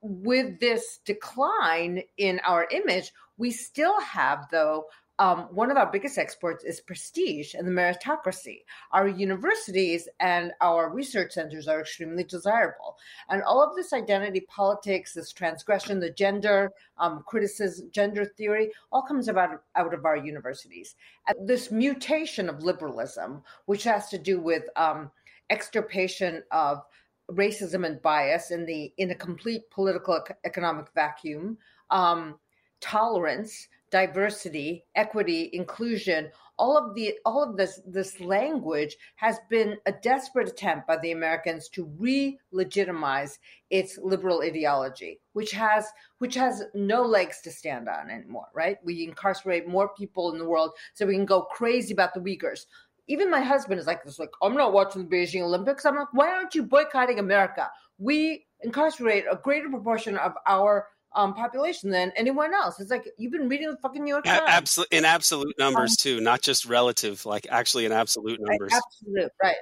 with 0.00 0.60
this 0.60 1.00
decline 1.04 2.02
in 2.16 2.40
our 2.46 2.68
image, 2.70 3.12
we 3.38 3.50
still 3.50 4.00
have, 4.00 4.46
though, 4.50 4.86
um, 5.18 5.48
one 5.50 5.70
of 5.70 5.76
our 5.76 5.90
biggest 5.90 6.18
exports 6.18 6.62
is 6.64 6.80
prestige 6.80 7.54
and 7.54 7.66
the 7.66 7.72
meritocracy. 7.72 8.64
Our 8.92 9.08
universities 9.08 10.08
and 10.20 10.52
our 10.60 10.90
research 10.90 11.32
centers 11.32 11.68
are 11.68 11.80
extremely 11.80 12.24
desirable. 12.24 12.98
And 13.30 13.42
all 13.42 13.62
of 13.62 13.74
this 13.74 13.92
identity 13.92 14.40
politics, 14.40 15.14
this 15.14 15.32
transgression, 15.32 16.00
the 16.00 16.10
gender 16.10 16.72
um, 16.98 17.24
criticism, 17.26 17.88
gender 17.92 18.26
theory, 18.26 18.70
all 18.92 19.02
comes 19.02 19.28
about 19.28 19.62
out 19.74 19.94
of 19.94 20.04
our 20.04 20.16
universities. 20.16 20.96
And 21.26 21.48
this 21.48 21.70
mutation 21.70 22.50
of 22.50 22.62
liberalism, 22.62 23.42
which 23.64 23.84
has 23.84 24.08
to 24.10 24.18
do 24.18 24.40
with 24.40 24.64
um, 24.76 25.10
extirpation 25.48 26.42
of 26.50 26.82
racism 27.30 27.86
and 27.86 28.00
bias 28.02 28.50
in 28.50 28.66
the 28.66 28.92
in 28.98 29.10
a 29.10 29.14
complete 29.14 29.68
political 29.70 30.20
economic 30.44 30.86
vacuum, 30.94 31.56
um, 31.90 32.38
tolerance 32.80 33.68
diversity, 33.96 34.84
equity, 34.94 35.48
inclusion, 35.54 36.30
all 36.58 36.76
of 36.76 36.94
the 36.94 37.14
all 37.24 37.42
of 37.42 37.56
this 37.56 37.80
this 37.86 38.20
language 38.20 38.94
has 39.16 39.36
been 39.48 39.76
a 39.86 39.92
desperate 39.92 40.48
attempt 40.48 40.86
by 40.86 40.98
the 40.98 41.12
Americans 41.12 41.68
to 41.70 41.84
re-legitimize 41.98 43.38
its 43.70 43.98
liberal 44.02 44.42
ideology, 44.42 45.18
which 45.32 45.50
has 45.52 45.86
which 46.18 46.34
has 46.34 46.62
no 46.74 47.00
legs 47.02 47.40
to 47.40 47.50
stand 47.50 47.88
on 47.88 48.10
anymore, 48.10 48.48
right? 48.54 48.76
We 48.84 49.04
incarcerate 49.04 49.66
more 49.66 49.88
people 49.96 50.30
in 50.32 50.38
the 50.38 50.48
world 50.52 50.72
so 50.92 51.06
we 51.06 51.14
can 51.14 51.24
go 51.24 51.42
crazy 51.42 51.94
about 51.94 52.12
the 52.12 52.20
Uyghurs. 52.20 52.66
Even 53.08 53.30
my 53.30 53.40
husband 53.40 53.78
is 53.80 53.86
like 53.86 54.02
this, 54.02 54.18
like, 54.18 54.34
I'm 54.42 54.56
not 54.56 54.72
watching 54.72 55.02
the 55.02 55.16
Beijing 55.16 55.42
Olympics. 55.42 55.86
I'm 55.86 55.96
like, 55.96 56.12
why 56.12 56.28
aren't 56.32 56.56
you 56.56 56.64
boycotting 56.64 57.20
America? 57.20 57.70
We 57.98 58.46
incarcerate 58.60 59.24
a 59.30 59.36
greater 59.36 59.70
proportion 59.70 60.16
of 60.16 60.32
our 60.46 60.88
um, 61.14 61.34
population 61.34 61.90
than 61.90 62.12
anyone 62.16 62.52
else. 62.54 62.78
It's 62.80 62.90
like 62.90 63.08
you've 63.16 63.32
been 63.32 63.48
reading 63.48 63.70
the 63.70 63.76
fucking 63.78 64.04
New 64.04 64.10
York 64.10 64.24
Times. 64.24 64.42
Absolutely, 64.46 64.98
in 64.98 65.04
absolute 65.04 65.54
numbers 65.58 65.92
um, 65.92 65.96
too, 65.98 66.20
not 66.20 66.42
just 66.42 66.66
relative, 66.66 67.24
like 67.24 67.46
actually 67.50 67.86
in 67.86 67.92
absolute 67.92 68.40
numbers. 68.40 68.72
Right, 68.72 68.82
absolute, 68.84 69.32
right. 69.42 69.56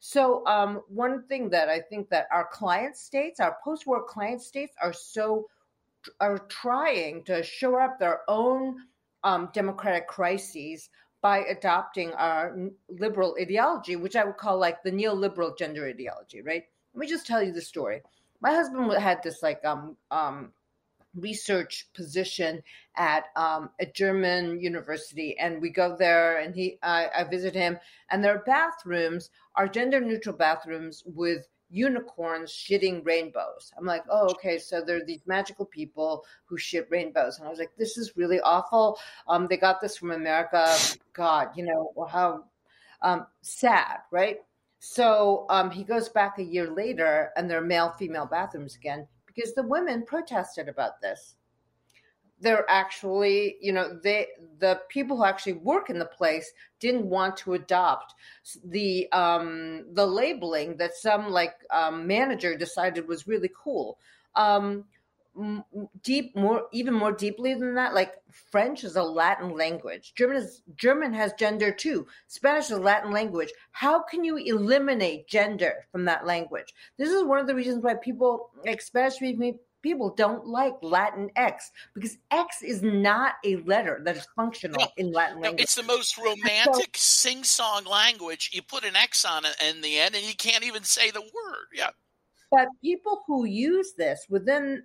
So 0.00 0.46
um, 0.46 0.82
one 0.88 1.24
thing 1.26 1.50
that 1.50 1.68
I 1.68 1.80
think 1.80 2.08
that 2.10 2.26
our 2.30 2.46
client 2.52 2.96
states, 2.96 3.40
our 3.40 3.56
post-war 3.64 4.04
client 4.04 4.42
states, 4.42 4.74
are 4.82 4.92
so 4.92 5.48
are 6.20 6.38
trying 6.48 7.24
to 7.24 7.42
shore 7.42 7.80
up 7.80 7.98
their 7.98 8.20
own 8.28 8.76
um, 9.24 9.50
democratic 9.52 10.06
crises 10.06 10.90
by 11.20 11.38
adopting 11.38 12.12
our 12.12 12.56
liberal 12.88 13.36
ideology, 13.40 13.96
which 13.96 14.14
I 14.14 14.24
would 14.24 14.36
call 14.36 14.58
like 14.58 14.82
the 14.82 14.92
neoliberal 14.92 15.56
gender 15.58 15.86
ideology. 15.86 16.42
Right? 16.42 16.64
Let 16.94 17.00
me 17.00 17.06
just 17.08 17.26
tell 17.26 17.42
you 17.42 17.52
the 17.52 17.62
story. 17.62 18.02
My 18.40 18.52
husband 18.52 18.92
had 18.92 19.22
this 19.22 19.42
like 19.42 19.64
um 19.64 19.96
um 20.10 20.52
research 21.20 21.86
position 21.94 22.62
at 22.96 23.24
um, 23.36 23.70
a 23.80 23.86
German 23.86 24.60
university, 24.60 25.36
and 25.38 25.60
we 25.60 25.70
go 25.70 25.96
there, 25.96 26.38
and 26.38 26.54
he 26.54 26.78
I, 26.82 27.08
I 27.16 27.24
visit 27.24 27.54
him, 27.54 27.78
and 28.10 28.22
their 28.22 28.40
bathrooms 28.40 29.30
are 29.54 29.68
gender 29.68 30.00
neutral 30.00 30.36
bathrooms 30.36 31.02
with 31.06 31.46
unicorns 31.70 32.50
shitting 32.50 33.04
rainbows. 33.04 33.72
I'm 33.76 33.84
like, 33.84 34.04
oh, 34.10 34.30
okay, 34.30 34.58
so 34.58 34.80
there 34.80 34.96
are 34.96 35.04
these 35.04 35.26
magical 35.26 35.66
people 35.66 36.24
who 36.46 36.58
shit 36.58 36.88
rainbows, 36.90 37.38
and 37.38 37.46
I 37.46 37.50
was 37.50 37.58
like, 37.58 37.76
this 37.76 37.98
is 37.98 38.16
really 38.16 38.40
awful. 38.40 38.98
Um, 39.26 39.46
they 39.46 39.56
got 39.56 39.80
this 39.80 39.96
from 39.96 40.10
America. 40.10 40.74
God, 41.12 41.48
you 41.56 41.64
know 41.64 42.06
how 42.10 42.44
um, 43.02 43.26
sad, 43.42 43.98
right? 44.10 44.38
So 44.80 45.46
um, 45.50 45.70
he 45.70 45.84
goes 45.84 46.08
back 46.08 46.38
a 46.38 46.44
year 46.44 46.70
later, 46.70 47.30
and 47.36 47.50
they're 47.50 47.60
male 47.60 47.94
female 47.98 48.26
bathrooms 48.26 48.76
again 48.76 49.06
because 49.38 49.54
the 49.54 49.62
women 49.62 50.02
protested 50.04 50.68
about 50.68 51.00
this. 51.00 51.36
They're 52.40 52.68
actually, 52.68 53.56
you 53.60 53.72
know, 53.72 53.98
they 54.02 54.28
the 54.58 54.80
people 54.88 55.16
who 55.16 55.24
actually 55.24 55.54
work 55.54 55.90
in 55.90 55.98
the 55.98 56.04
place 56.06 56.52
didn't 56.80 57.06
want 57.06 57.36
to 57.38 57.54
adopt 57.54 58.14
the 58.64 59.10
um, 59.12 59.86
the 59.92 60.06
labeling 60.06 60.76
that 60.76 60.94
some 60.94 61.30
like 61.30 61.54
um, 61.72 62.06
manager 62.06 62.56
decided 62.56 63.08
was 63.08 63.26
really 63.26 63.50
cool. 63.60 63.98
Um, 64.36 64.84
deep 66.02 66.34
more 66.34 66.66
even 66.72 66.94
more 66.94 67.12
deeply 67.12 67.54
than 67.54 67.74
that 67.74 67.94
like 67.94 68.14
french 68.50 68.84
is 68.84 68.96
a 68.96 69.02
latin 69.02 69.54
language. 69.56 70.12
German 70.14 70.38
is 70.38 70.62
german 70.76 71.12
has 71.14 71.32
gender 71.34 71.72
too. 71.72 72.06
Spanish 72.26 72.66
is 72.66 72.72
a 72.72 72.80
latin 72.80 73.10
language. 73.10 73.52
How 73.72 74.02
can 74.02 74.24
you 74.24 74.36
eliminate 74.36 75.28
gender 75.28 75.86
from 75.92 76.04
that 76.06 76.26
language? 76.26 76.74
This 76.98 77.10
is 77.10 77.24
one 77.24 77.38
of 77.38 77.46
the 77.46 77.54
reasons 77.54 77.82
why 77.82 77.94
people 77.94 78.50
like 78.64 78.80
spanish 78.80 79.14
speaking 79.14 79.58
people 79.80 80.12
don't 80.14 80.46
like 80.46 80.74
latin 80.82 81.30
x 81.36 81.70
because 81.94 82.18
x 82.30 82.62
is 82.62 82.82
not 82.82 83.34
a 83.44 83.56
letter 83.58 84.00
that 84.04 84.16
is 84.16 84.26
functional 84.34 84.80
no, 84.80 84.86
in 84.96 85.12
latin 85.12 85.40
language 85.40 85.60
no, 85.60 85.62
it's 85.62 85.76
the 85.76 85.82
most 85.84 86.18
romantic 86.18 86.96
so, 86.96 87.28
sing-song 87.28 87.84
language. 87.84 88.50
You 88.52 88.62
put 88.62 88.84
an 88.84 88.96
x 88.96 89.24
on 89.24 89.44
it 89.44 89.56
in 89.68 89.80
the 89.80 89.98
end 89.98 90.14
and 90.14 90.24
you 90.24 90.34
can't 90.34 90.64
even 90.64 90.82
say 90.82 91.10
the 91.10 91.20
word. 91.20 91.68
Yeah. 91.72 91.90
But 92.50 92.68
people 92.82 93.22
who 93.26 93.44
use 93.44 93.92
this 93.92 94.24
within 94.28 94.82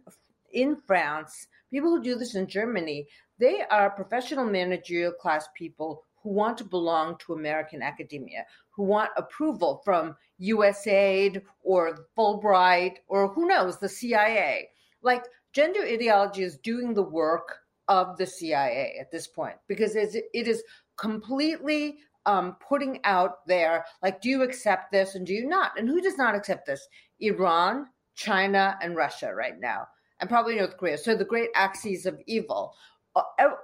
in 0.54 0.76
France, 0.76 1.48
people 1.72 1.90
who 1.90 2.04
do 2.04 2.16
this 2.16 2.36
in 2.36 2.48
Germany, 2.48 3.08
they 3.40 3.64
are 3.70 3.90
professional 3.90 4.46
managerial 4.46 5.12
class 5.12 5.48
people 5.56 6.06
who 6.22 6.30
want 6.30 6.58
to 6.58 6.64
belong 6.64 7.18
to 7.18 7.34
American 7.34 7.82
academia, 7.82 8.46
who 8.72 8.84
want 8.84 9.12
approval 9.18 9.82
from 9.84 10.16
USAID 10.42 11.42
or 11.62 12.08
Fulbright 12.18 12.98
or 13.08 13.28
who 13.28 13.48
knows, 13.48 13.78
the 13.78 13.90
CIA. 13.90 14.70
Like 15.02 15.26
gender 15.52 15.82
ideology 15.84 16.44
is 16.44 16.58
doing 16.58 16.94
the 16.94 17.04
work 17.04 17.58
of 17.90 18.18
the 18.18 18.26
CIA 18.26 18.96
at 19.00 19.12
this 19.12 19.28
point 19.28 19.58
because 19.68 19.96
it 19.96 20.24
is 20.34 20.64
completely 20.98 21.98
um, 22.26 22.56
putting 22.66 23.02
out 23.04 23.46
there, 23.48 23.86
like, 24.02 24.22
do 24.22 24.30
you 24.30 24.44
accept 24.44 24.92
this 24.92 25.16
and 25.16 25.28
do 25.28 25.34
you 25.34 25.46
not? 25.46 25.78
And 25.78 25.90
who 25.90 26.00
does 26.00 26.18
not 26.18 26.36
accept 26.36 26.66
this? 26.66 26.88
Iran, 27.20 27.88
China, 28.16 28.78
and 28.82 28.96
Russia 28.96 29.34
right 29.36 29.60
now 29.60 29.88
and 30.24 30.30
probably 30.30 30.56
North 30.56 30.78
Korea. 30.78 30.98
So 30.98 31.18
the 31.18 31.26
great 31.26 31.50
axes 31.54 32.06
of 32.06 32.18
evil. 32.28 32.74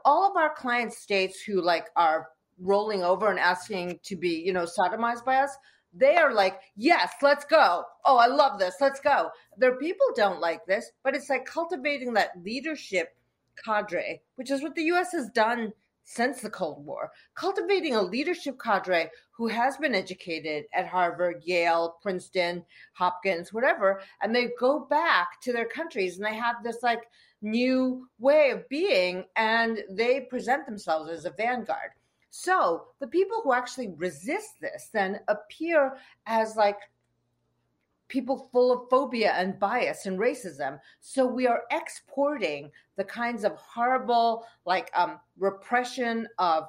All 0.04 0.30
of 0.30 0.36
our 0.36 0.54
client 0.54 0.92
states 0.92 1.42
who 1.42 1.62
like 1.62 1.86
are 1.96 2.28
rolling 2.60 3.02
over 3.02 3.30
and 3.30 3.40
asking 3.40 4.02
to 4.04 4.18
be, 4.18 4.44
you 4.46 4.52
know, 4.52 4.66
sodomized 4.66 5.24
by 5.24 5.38
us, 5.38 5.56
they 5.94 6.18
are 6.18 6.34
like, 6.34 6.60
yes, 6.76 7.14
let's 7.22 7.46
go. 7.46 7.86
Oh, 8.04 8.18
I 8.18 8.28
love 8.28 8.60
this. 8.60 8.76
Let's 8.82 9.00
go. 9.00 9.30
Their 9.58 9.78
people 9.78 10.08
don't 10.18 10.42
like 10.42 10.66
this, 10.66 10.92
but 11.02 11.16
it's 11.16 11.30
like 11.30 11.46
cultivating 11.46 12.12
that 12.16 12.34
leadership 12.44 13.16
cadre, 13.64 14.22
which 14.36 14.52
is 14.52 14.62
what 14.62 14.76
the 14.76 14.84
U.S. 14.84 15.14
has 15.14 15.30
done 15.30 15.72
since 16.10 16.42
the 16.42 16.50
Cold 16.50 16.84
War, 16.84 17.12
cultivating 17.36 17.94
a 17.94 18.02
leadership 18.02 18.60
cadre 18.60 19.12
who 19.30 19.48
has 19.48 19.78
been 19.78 19.94
educated 19.94 20.66
at 20.74 20.88
Harvard, 20.88 21.44
Yale, 21.46 21.98
Princeton, 22.02 22.66
Hopkins, 22.94 23.54
whatever, 23.54 24.02
and 24.24 24.36
they 24.36 24.50
go 24.60 24.80
back 24.80 25.40
to 25.42 25.54
their 25.54 25.68
countries 25.68 26.18
and 26.18 26.26
they 26.26 26.34
have 26.34 26.64
this 26.64 26.82
like 26.82 27.04
new 27.44 28.10
way 28.18 28.50
of 28.50 28.68
being 28.70 29.24
and 29.36 29.84
they 29.92 30.22
present 30.22 30.66
themselves 30.66 31.12
as 31.12 31.26
a 31.26 31.30
vanguard. 31.38 31.92
So 32.32 32.88
the 33.00 33.08
people 33.08 33.42
who 33.44 33.54
actually 33.54 33.90
resist 33.96 34.60
this 34.60 34.90
then 34.92 35.20
appear 35.28 35.96
as 36.26 36.56
like 36.56 36.80
people 38.10 38.50
full 38.52 38.74
of 38.74 38.90
phobia 38.90 39.32
and 39.36 39.58
bias 39.60 40.06
and 40.06 40.20
racism. 40.20 40.80
So 41.00 41.26
we 41.26 41.48
are 41.48 41.64
exporting 41.72 42.72
the 42.98 43.04
kinds 43.06 43.46
of 43.46 43.56
horrible, 43.56 44.46
like 44.66 44.92
um, 44.94 45.20
repression 45.38 46.28
of 46.38 46.66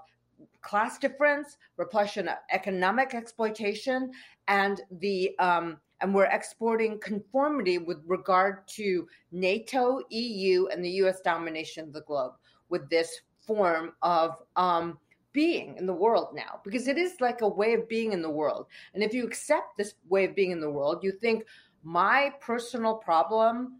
class 0.63 0.99
difference, 0.99 1.57
repression 1.77 2.29
of 2.29 2.37
economic 2.53 3.15
exploitation, 3.15 4.13
and 4.47 4.81
the 5.01 5.37
um, 5.39 5.79
and 6.03 6.15
we're 6.15 6.25
exporting 6.25 6.99
conformity 7.01 7.77
with 7.77 7.99
regard 8.07 8.67
to 8.69 9.07
NATO, 9.33 10.01
EU, 10.09 10.67
and 10.69 10.83
the 10.83 10.91
U.S. 10.93 11.21
domination 11.21 11.85
of 11.85 11.93
the 11.93 12.01
globe 12.03 12.33
with 12.71 12.89
this 12.89 13.21
form 13.47 13.93
of 14.03 14.37
um, 14.57 14.99
being 15.33 15.77
in 15.77 15.87
the 15.87 15.93
world 15.93 16.29
now 16.35 16.61
because 16.65 16.89
it 16.89 16.99
is 16.99 17.21
like 17.21 17.41
a 17.41 17.49
way 17.49 17.75
of 17.75 17.89
being 17.89 18.13
in 18.13 18.23
the 18.23 18.31
world. 18.31 18.67
And 18.95 19.03
if 19.03 19.15
you 19.15 19.25
accept 19.25 19.77
this 19.77 19.95
way 20.09 20.25
of 20.25 20.35
being 20.35 20.51
in 20.51 20.61
the 20.61 20.71
world, 20.71 21.03
you 21.03 21.13
think 21.13 21.45
my 21.83 22.33
personal 22.41 22.95
problem 22.95 23.79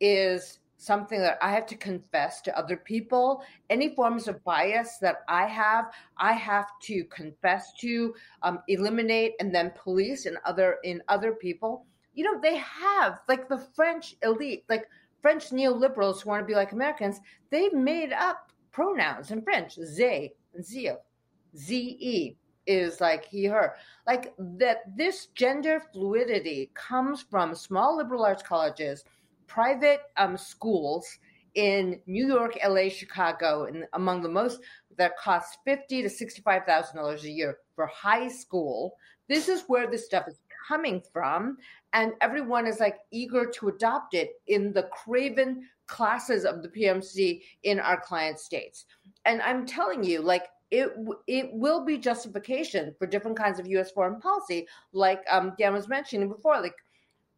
is 0.00 0.58
something 0.76 1.20
that 1.20 1.38
I 1.40 1.50
have 1.50 1.66
to 1.66 1.76
confess 1.76 2.40
to 2.42 2.58
other 2.58 2.76
people. 2.76 3.42
Any 3.70 3.94
forms 3.94 4.28
of 4.28 4.42
bias 4.44 4.98
that 4.98 5.18
I 5.28 5.46
have, 5.46 5.86
I 6.18 6.32
have 6.32 6.66
to 6.82 7.04
confess 7.04 7.72
to, 7.80 8.14
um, 8.42 8.60
eliminate, 8.68 9.32
and 9.40 9.54
then 9.54 9.72
police 9.76 10.26
in 10.26 10.36
other 10.44 10.78
in 10.84 11.02
other 11.08 11.32
people. 11.32 11.86
You 12.14 12.24
know, 12.24 12.40
they 12.40 12.56
have 12.56 13.20
like 13.28 13.48
the 13.48 13.58
French 13.58 14.16
elite, 14.22 14.64
like 14.68 14.86
French 15.22 15.50
neoliberals 15.50 16.20
who 16.20 16.28
want 16.28 16.42
to 16.42 16.46
be 16.46 16.54
like 16.54 16.72
Americans, 16.72 17.18
they've 17.50 17.72
made 17.72 18.12
up 18.12 18.52
pronouns 18.72 19.30
in 19.30 19.40
French. 19.40 19.76
Ze, 20.62 20.96
ze, 21.56 21.96
ze 21.98 22.36
is 22.66 23.00
like 23.00 23.24
he, 23.26 23.44
her. 23.46 23.74
Like 24.06 24.34
that 24.38 24.96
this 24.96 25.26
gender 25.34 25.82
fluidity 25.92 26.70
comes 26.74 27.22
from 27.22 27.54
small 27.54 27.96
liberal 27.96 28.24
arts 28.24 28.42
colleges, 28.42 29.04
private 29.46 30.00
um, 30.16 30.36
schools 30.36 31.06
in 31.54 32.00
New 32.06 32.26
York, 32.26 32.58
LA, 32.66 32.88
Chicago, 32.88 33.64
and 33.64 33.84
among 33.92 34.22
the 34.22 34.28
most 34.28 34.60
that 34.96 35.16
cost 35.18 35.58
fifty 35.64 36.02
to 36.02 36.10
sixty-five 36.10 36.64
thousand 36.64 36.96
dollars 36.96 37.24
a 37.24 37.30
year 37.30 37.58
for 37.74 37.86
high 37.86 38.28
school. 38.28 38.96
This 39.28 39.48
is 39.48 39.64
where 39.68 39.90
this 39.90 40.04
stuff 40.04 40.28
is 40.28 40.38
coming 40.68 41.02
from, 41.12 41.56
and 41.92 42.12
everyone 42.20 42.66
is 42.66 42.80
like 42.80 42.98
eager 43.10 43.46
to 43.46 43.68
adopt 43.68 44.14
it 44.14 44.30
in 44.46 44.72
the 44.72 44.84
craven 44.84 45.68
classes 45.86 46.44
of 46.44 46.62
the 46.62 46.68
PMC 46.68 47.42
in 47.62 47.78
our 47.78 48.00
client 48.00 48.38
states. 48.38 48.86
And 49.24 49.40
I'm 49.42 49.66
telling 49.66 50.04
you, 50.04 50.20
like 50.20 50.44
it 50.70 50.90
it 51.26 51.50
will 51.52 51.84
be 51.84 51.98
justification 51.98 52.94
for 52.98 53.06
different 53.06 53.36
kinds 53.36 53.58
of 53.58 53.66
U.S. 53.68 53.90
foreign 53.90 54.20
policy, 54.20 54.66
like 54.92 55.20
um, 55.30 55.52
Dan 55.58 55.72
was 55.72 55.88
mentioning 55.88 56.28
before, 56.28 56.60
like 56.60 56.74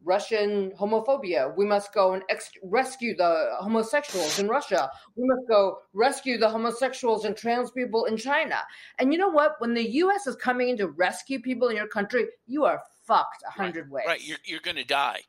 Russian 0.02 0.72
homophobia. 0.72 1.54
We 1.56 1.66
must 1.66 1.92
go 1.92 2.14
and 2.14 2.22
ex- 2.28 2.50
rescue 2.62 3.16
the 3.16 3.56
homosexuals 3.58 4.38
in 4.38 4.48
Russia. 4.48 4.90
We 5.16 5.24
must 5.26 5.48
go 5.48 5.78
rescue 5.92 6.38
the 6.38 6.48
homosexuals 6.48 7.24
and 7.24 7.36
trans 7.36 7.70
people 7.70 8.04
in 8.04 8.16
China. 8.16 8.58
And 8.98 9.12
you 9.12 9.18
know 9.18 9.28
what? 9.28 9.56
When 9.58 9.74
the 9.74 9.90
U.S. 10.04 10.26
is 10.26 10.36
coming 10.36 10.70
in 10.70 10.76
to 10.78 10.88
rescue 10.88 11.40
people 11.40 11.68
in 11.68 11.76
your 11.76 11.88
country, 11.88 12.26
you 12.46 12.64
are 12.64 12.80
fucked 13.04 13.42
a 13.46 13.50
hundred 13.50 13.90
ways. 13.90 14.04
Right, 14.06 14.24
you're 14.24 14.38
you're 14.44 14.60
going 14.60 14.76
to 14.76 14.84
die. 14.84 15.20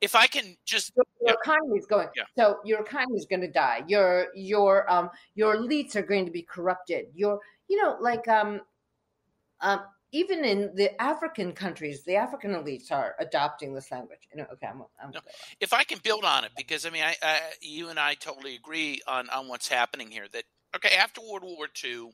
If 0.00 0.14
I 0.14 0.26
can 0.26 0.56
just 0.64 0.92
your 0.96 1.04
Yeah. 1.20 1.32
economy 1.42 1.78
is 1.78 1.86
going 1.86 2.08
Yeah. 2.16 2.24
so 2.36 2.58
your 2.64 2.80
economy 2.80 3.16
is 3.18 3.26
going 3.26 3.40
to 3.40 3.50
die 3.50 3.82
your 3.88 4.28
your 4.34 4.90
um 4.90 5.10
your 5.34 5.56
elites 5.56 5.96
are 5.96 6.02
going 6.02 6.24
to 6.24 6.30
be 6.32 6.42
corrupted 6.42 7.06
your 7.14 7.40
you 7.68 7.80
know 7.80 7.96
like 8.00 8.26
um 8.28 8.60
um 9.60 9.80
even 10.12 10.44
in 10.44 10.74
the 10.74 11.00
african 11.02 11.52
countries 11.52 12.04
the 12.04 12.16
african 12.16 12.52
elites 12.52 12.90
are 12.92 13.14
adopting 13.18 13.74
this 13.74 13.90
language 13.90 14.20
you 14.30 14.38
know 14.38 14.46
okay 14.52 14.66
i'm, 14.66 14.82
I'm 15.02 15.10
No. 15.12 15.20
if 15.60 15.72
I 15.72 15.84
can 15.84 15.98
build 16.02 16.24
on 16.24 16.44
it, 16.44 16.52
because 16.56 16.86
I 16.86 16.90
mean, 16.90 17.02
I, 17.02 17.16
I 17.22 17.40
you 17.60 17.88
and 17.88 17.98
I 17.98 18.14
totally 18.14 18.54
agree 18.54 19.00
on 19.06 19.28
on 19.30 19.48
what's 19.48 19.68
happening 19.68 20.10
here. 20.10 20.26
That 20.32 20.44
okay, 20.76 20.94
after 20.96 21.20
World 21.20 21.42
War 21.44 21.68
II, 21.84 22.10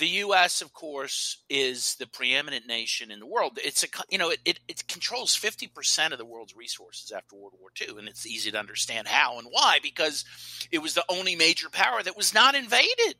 the 0.00 0.08
U.S. 0.08 0.62
of 0.62 0.72
course 0.72 1.44
is 1.48 1.94
the 1.96 2.06
preeminent 2.06 2.66
nation 2.66 3.10
in 3.10 3.20
the 3.20 3.26
world. 3.26 3.58
It's 3.62 3.84
a 3.84 3.86
you 4.08 4.18
know 4.18 4.30
it 4.30 4.40
it, 4.44 4.58
it 4.66 4.88
controls 4.88 5.36
fifty 5.36 5.68
percent 5.68 6.12
of 6.12 6.18
the 6.18 6.24
world's 6.24 6.56
resources 6.56 7.12
after 7.12 7.36
World 7.36 7.54
War 7.60 7.68
II, 7.80 7.98
and 7.98 8.08
it's 8.08 8.26
easy 8.26 8.50
to 8.50 8.58
understand 8.58 9.06
how 9.06 9.38
and 9.38 9.46
why 9.50 9.78
because 9.82 10.24
it 10.72 10.82
was 10.82 10.94
the 10.94 11.04
only 11.08 11.36
major 11.36 11.68
power 11.70 12.02
that 12.02 12.16
was 12.16 12.34
not 12.34 12.54
invaded. 12.54 13.14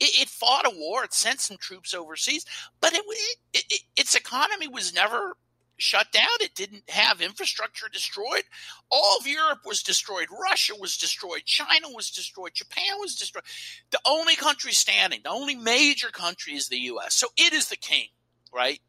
It, 0.00 0.22
it 0.22 0.28
fought 0.28 0.66
a 0.66 0.76
war. 0.76 1.04
It 1.04 1.14
sent 1.14 1.40
some 1.40 1.58
troops 1.58 1.94
overseas, 1.94 2.44
but 2.80 2.94
it, 2.94 3.04
it, 3.52 3.64
it 3.70 3.82
its 3.96 4.16
economy 4.16 4.66
was 4.66 4.94
never 4.94 5.36
shut 5.84 6.10
down. 6.10 6.26
It 6.40 6.54
didn't 6.54 6.88
have 6.90 7.20
infrastructure 7.20 7.88
destroyed. 7.92 8.44
All 8.90 9.18
of 9.20 9.26
Europe 9.26 9.60
was 9.64 9.82
destroyed. 9.82 10.26
Russia 10.30 10.74
was 10.78 10.96
destroyed. 10.96 11.42
China 11.44 11.88
was 11.94 12.10
destroyed. 12.10 12.54
Japan 12.54 12.98
was 12.98 13.14
destroyed. 13.14 13.44
The 13.90 14.00
only 14.06 14.34
country 14.34 14.72
standing, 14.72 15.20
the 15.22 15.30
only 15.30 15.54
major 15.54 16.08
country 16.08 16.54
is 16.54 16.68
the 16.68 16.78
U.S. 16.78 17.14
So 17.14 17.28
it 17.36 17.52
is 17.52 17.68
the 17.68 17.76
king, 17.76 18.08
right? 18.52 18.80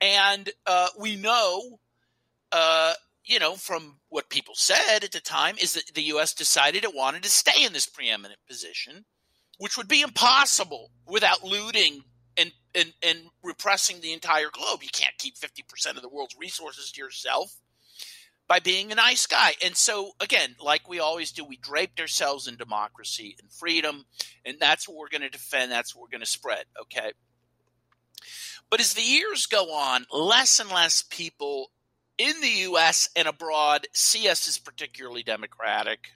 And 0.00 0.48
uh, 0.66 0.88
we 0.98 1.16
know, 1.16 1.80
uh, 2.52 2.94
you 3.24 3.38
know, 3.40 3.54
from 3.54 3.98
what 4.08 4.30
people 4.30 4.54
said 4.54 5.02
at 5.02 5.12
the 5.12 5.20
time, 5.20 5.56
is 5.60 5.72
that 5.72 5.94
the 5.94 6.02
U.S. 6.02 6.32
decided 6.32 6.84
it 6.84 6.94
wanted 6.94 7.24
to 7.24 7.30
stay 7.30 7.64
in 7.64 7.72
this 7.72 7.86
preeminent 7.86 8.38
position, 8.48 9.04
which 9.58 9.76
would 9.76 9.88
be 9.88 10.02
impossible 10.02 10.92
without 11.06 11.42
looting 11.42 12.04
and, 12.74 12.92
and, 13.02 13.18
repressing 13.42 14.00
the 14.00 14.12
entire 14.12 14.50
globe. 14.52 14.82
You 14.82 14.90
can't 14.92 15.16
keep 15.18 15.36
50% 15.36 15.96
of 15.96 16.02
the 16.02 16.08
world's 16.08 16.36
resources 16.38 16.92
to 16.92 17.00
yourself 17.00 17.56
by 18.46 18.58
being 18.58 18.90
a 18.90 18.96
nice 18.96 19.26
guy. 19.26 19.54
And 19.64 19.76
so, 19.76 20.12
again, 20.20 20.56
like 20.60 20.88
we 20.88 20.98
always 21.00 21.32
do, 21.32 21.44
we 21.44 21.56
draped 21.56 22.00
ourselves 22.00 22.48
in 22.48 22.56
democracy 22.56 23.36
and 23.40 23.50
freedom, 23.52 24.06
and 24.44 24.56
that's 24.58 24.88
what 24.88 24.96
we're 24.96 25.08
going 25.08 25.22
to 25.22 25.28
defend. 25.28 25.70
That's 25.70 25.94
what 25.94 26.02
we're 26.02 26.16
going 26.16 26.24
to 26.24 26.26
spread. 26.26 26.64
Okay. 26.82 27.12
But 28.70 28.80
as 28.80 28.94
the 28.94 29.02
years 29.02 29.46
go 29.46 29.72
on, 29.72 30.06
less 30.12 30.60
and 30.60 30.70
less 30.70 31.02
people 31.02 31.70
in 32.18 32.40
the 32.40 32.48
U.S. 32.48 33.08
and 33.14 33.28
abroad 33.28 33.86
see 33.92 34.28
us 34.28 34.48
as 34.48 34.58
particularly 34.58 35.22
democratic 35.22 36.10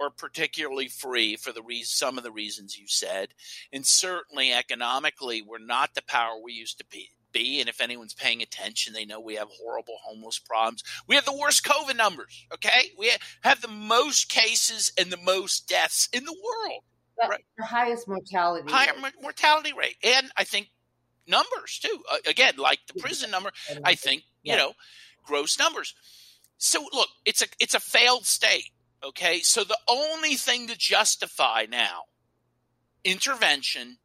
or 0.00 0.10
particularly 0.10 0.88
free 0.88 1.36
for 1.36 1.52
the 1.52 1.62
reason, 1.62 1.86
some 1.86 2.18
of 2.18 2.24
the 2.24 2.30
reasons 2.32 2.78
you 2.78 2.86
said. 2.88 3.28
And 3.72 3.84
certainly 3.86 4.52
economically, 4.52 5.42
we're 5.42 5.58
not 5.58 5.94
the 5.94 6.02
power 6.02 6.38
we 6.42 6.52
used 6.52 6.78
to 6.78 6.84
be. 6.86 7.10
Be 7.30 7.60
and 7.60 7.68
if 7.68 7.82
anyone's 7.82 8.14
paying 8.14 8.40
attention, 8.40 8.94
they 8.94 9.04
know 9.04 9.20
we 9.20 9.34
have 9.34 9.48
horrible 9.62 9.96
homeless 10.02 10.38
problems. 10.38 10.82
We 11.06 11.14
have 11.14 11.26
the 11.26 11.36
worst 11.36 11.62
COVID 11.62 11.94
numbers. 11.94 12.46
Okay, 12.54 12.92
we 12.98 13.10
have 13.42 13.60
the 13.60 13.68
most 13.68 14.30
cases 14.30 14.90
and 14.98 15.10
the 15.12 15.18
most 15.18 15.68
deaths 15.68 16.08
in 16.12 16.24
the 16.24 16.32
world. 16.32 16.82
Right. 17.28 17.44
the 17.58 17.66
highest 17.66 18.08
mortality 18.08 18.70
Higher 18.72 18.94
rate. 19.02 19.12
mortality 19.20 19.72
rate, 19.76 19.96
and 20.02 20.30
I 20.38 20.44
think 20.44 20.70
numbers 21.26 21.78
too. 21.82 22.02
Uh, 22.10 22.16
again, 22.26 22.54
like 22.56 22.78
the 22.86 22.98
prison 22.98 23.30
number, 23.30 23.50
I 23.84 23.94
think 23.94 24.22
you 24.42 24.52
Yeah. 24.54 24.58
know, 24.60 24.72
gross 25.22 25.58
numbers. 25.58 25.94
So 26.56 26.88
look, 26.94 27.08
it's 27.26 27.42
a 27.42 27.46
it's 27.60 27.74
a 27.74 27.80
failed 27.80 28.24
state. 28.24 28.70
Okay, 29.04 29.40
so 29.40 29.62
the 29.64 29.78
only 29.88 30.34
thing 30.34 30.66
to 30.68 30.76
justify 30.76 31.66
now 31.70 32.04
intervention 33.04 33.98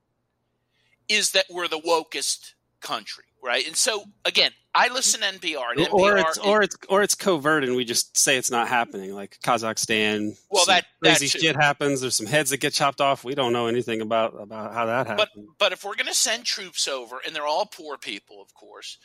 is 1.09 1.31
that 1.31 1.45
we're 1.49 1.67
the 1.67 1.79
wokest 1.79 2.53
country, 2.79 3.25
right? 3.41 3.65
And 3.65 3.75
so 3.75 4.03
again, 4.25 4.51
I 4.75 4.89
listen 4.93 5.21
to 5.21 5.27
NPR, 5.27 5.71
and 5.75 5.79
NPR 5.87 5.91
or 5.93 6.17
it's 6.17 6.37
or 6.37 6.61
it's 6.63 6.77
or 6.89 7.03
it's 7.03 7.15
covert 7.15 7.63
and 7.63 7.75
we 7.75 7.85
just 7.85 8.17
say 8.17 8.37
it's 8.37 8.49
not 8.51 8.67
happening 8.67 9.13
like 9.13 9.37
kazakhstan 9.43 10.37
Well, 10.49 10.65
that- 10.65 10.85
that 11.01 11.17
crazy 11.19 11.27
too. 11.27 11.39
shit 11.45 11.55
happens 11.55 12.01
there's 12.01 12.15
some 12.15 12.25
heads 12.25 12.49
that 12.51 12.57
get 12.57 12.73
chopped 12.73 12.99
off 13.01 13.23
we 13.23 13.35
don't 13.35 13.53
know 13.53 13.67
anything 13.67 14.01
about 14.01 14.33
about 14.41 14.73
how 14.73 14.85
that 14.87 15.05
but 15.07 15.19
happened 15.19 15.47
but 15.59 15.73
if 15.73 15.83
we're 15.83 15.95
going 15.95 16.07
to 16.07 16.13
send 16.13 16.45
troops 16.45 16.87
over, 16.87 17.17
and 17.25 17.35
they're 17.35 17.45
all 17.45 17.65
poor 17.65 17.97
people, 17.97 18.41
of 18.41 18.53
course, 18.53 18.97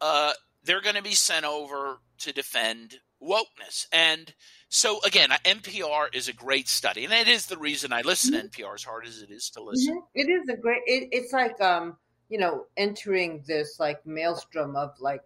uh, 0.00 0.32
they're 0.64 0.80
going 0.82 0.96
to 0.96 1.02
be 1.02 1.14
sent 1.14 1.44
over 1.44 1.98
to 2.18 2.32
defend 2.32 2.96
wokeness. 3.22 3.86
And 3.92 4.32
so 4.68 5.00
again, 5.04 5.30
NPR 5.44 6.14
is 6.14 6.28
a 6.28 6.32
great 6.32 6.68
study, 6.68 7.04
and 7.04 7.12
it 7.12 7.28
is 7.28 7.46
the 7.46 7.58
reason 7.58 7.92
I 7.92 8.02
listen 8.02 8.32
to 8.32 8.42
NPR 8.48 8.74
as 8.74 8.84
hard 8.84 9.06
as 9.06 9.22
it 9.22 9.30
is 9.30 9.50
to 9.50 9.62
listen. 9.62 9.96
Mhm. 9.96 10.02
It 10.14 10.28
is 10.28 10.48
a 10.48 10.56
great. 10.56 10.82
It, 10.86 11.08
it's 11.12 11.32
like 11.32 11.60
um, 11.60 11.96
you 12.28 12.38
know, 12.38 12.66
entering 12.76 13.42
this 13.46 13.78
like 13.80 14.04
maelstrom 14.06 14.76
of 14.76 14.94
like 15.00 15.22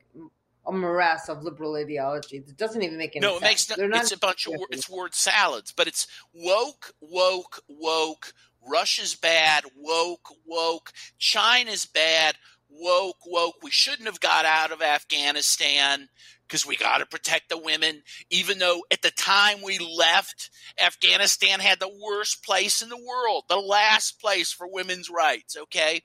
a 0.66 0.72
morass 0.72 1.28
of 1.28 1.42
liberal 1.42 1.74
ideology 1.76 2.38
that 2.38 2.56
doesn't 2.56 2.82
even 2.82 2.96
make 2.96 3.14
any 3.16 3.20
No, 3.26 3.32
sense. 3.38 3.42
it 3.42 3.44
makes 3.44 3.70
no. 3.70 3.76
They're 3.76 3.88
not 3.88 4.02
It's 4.04 4.12
a 4.12 4.18
bunch 4.18 4.46
of 4.46 4.54
it's 4.70 4.88
word 4.88 5.14
salads, 5.14 5.72
but 5.72 5.86
it's 5.86 6.06
woke, 6.32 6.94
woke, 7.00 7.62
woke. 7.68 8.32
Russia's 8.66 9.14
bad, 9.14 9.64
woke, 9.76 10.26
woke. 10.46 10.90
China's 11.18 11.84
bad, 11.84 12.36
woke, 12.80 13.18
woke. 13.26 13.56
We 13.62 13.70
shouldn't 13.70 14.08
have 14.08 14.20
got 14.20 14.44
out 14.44 14.72
of 14.72 14.82
Afghanistan 14.82 16.08
because 16.46 16.66
we 16.66 16.76
got 16.76 16.98
to 16.98 17.06
protect 17.06 17.48
the 17.48 17.58
women. 17.58 18.02
Even 18.30 18.58
though 18.58 18.82
at 18.90 19.02
the 19.02 19.10
time 19.10 19.58
we 19.62 19.78
left, 19.78 20.50
Afghanistan 20.82 21.60
had 21.60 21.80
the 21.80 21.96
worst 22.02 22.44
place 22.44 22.82
in 22.82 22.88
the 22.88 22.96
world, 22.96 23.44
the 23.48 23.56
last 23.56 24.20
place 24.20 24.52
for 24.52 24.66
women's 24.66 25.10
rights. 25.10 25.56
Okay, 25.56 26.02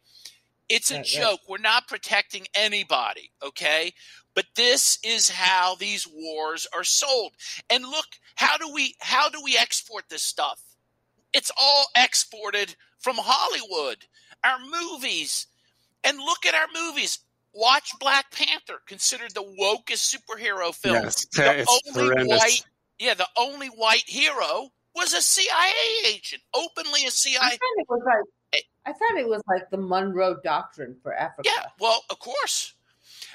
it's 0.69 0.91
a 0.91 0.97
right. 0.97 1.05
joke. 1.05 1.39
We're 1.49 1.57
not 1.57 1.87
protecting 1.87 2.45
anybody. 2.53 3.31
Okay. 3.43 3.93
But 4.35 4.45
this 4.55 4.99
is 5.03 5.29
how 5.29 5.75
these 5.75 6.07
wars 6.07 6.67
are 6.73 6.83
sold. 6.83 7.33
And 7.69 7.83
look, 7.83 8.05
how 8.35 8.57
do 8.57 8.71
we 8.71 8.95
how 8.99 9.29
do 9.29 9.41
we 9.43 9.57
export 9.57 10.05
this 10.09 10.23
stuff? 10.23 10.61
It's 11.33 11.51
all 11.59 11.87
exported 11.97 12.75
from 12.99 13.17
Hollywood. 13.19 14.05
Our 14.43 14.59
movies. 14.59 15.47
And 16.03 16.17
look 16.17 16.45
at 16.45 16.55
our 16.55 16.67
movies. 16.73 17.19
Watch 17.53 17.91
Black 17.99 18.31
Panther, 18.31 18.79
considered 18.87 19.33
the 19.33 19.43
wokest 19.43 20.15
superhero 20.15 20.73
film. 20.73 20.95
yes 20.95 21.25
The 21.33 21.59
it's 21.59 21.81
only 21.87 22.07
horrendous 22.07 22.39
white 22.39 22.63
yeah, 22.99 23.13
the 23.13 23.27
only 23.37 23.67
white 23.67 24.03
hero 24.05 24.71
was 24.93 25.13
a 25.13 25.21
CIA 25.21 25.71
agent, 26.05 26.43
openly 26.53 27.05
a 27.05 27.11
CIA. 27.11 27.39
I 27.41 27.49
thought 27.49 27.77
it 27.77 27.87
was 27.89 28.01
like. 28.05 28.63
I 28.85 28.93
thought 28.93 29.19
it 29.19 29.27
was 29.27 29.43
like 29.47 29.69
the 29.69 29.77
Monroe 29.77 30.37
Doctrine 30.43 30.97
for 31.03 31.13
Africa. 31.13 31.49
Yeah, 31.55 31.65
well, 31.79 32.03
of 32.09 32.19
course. 32.19 32.73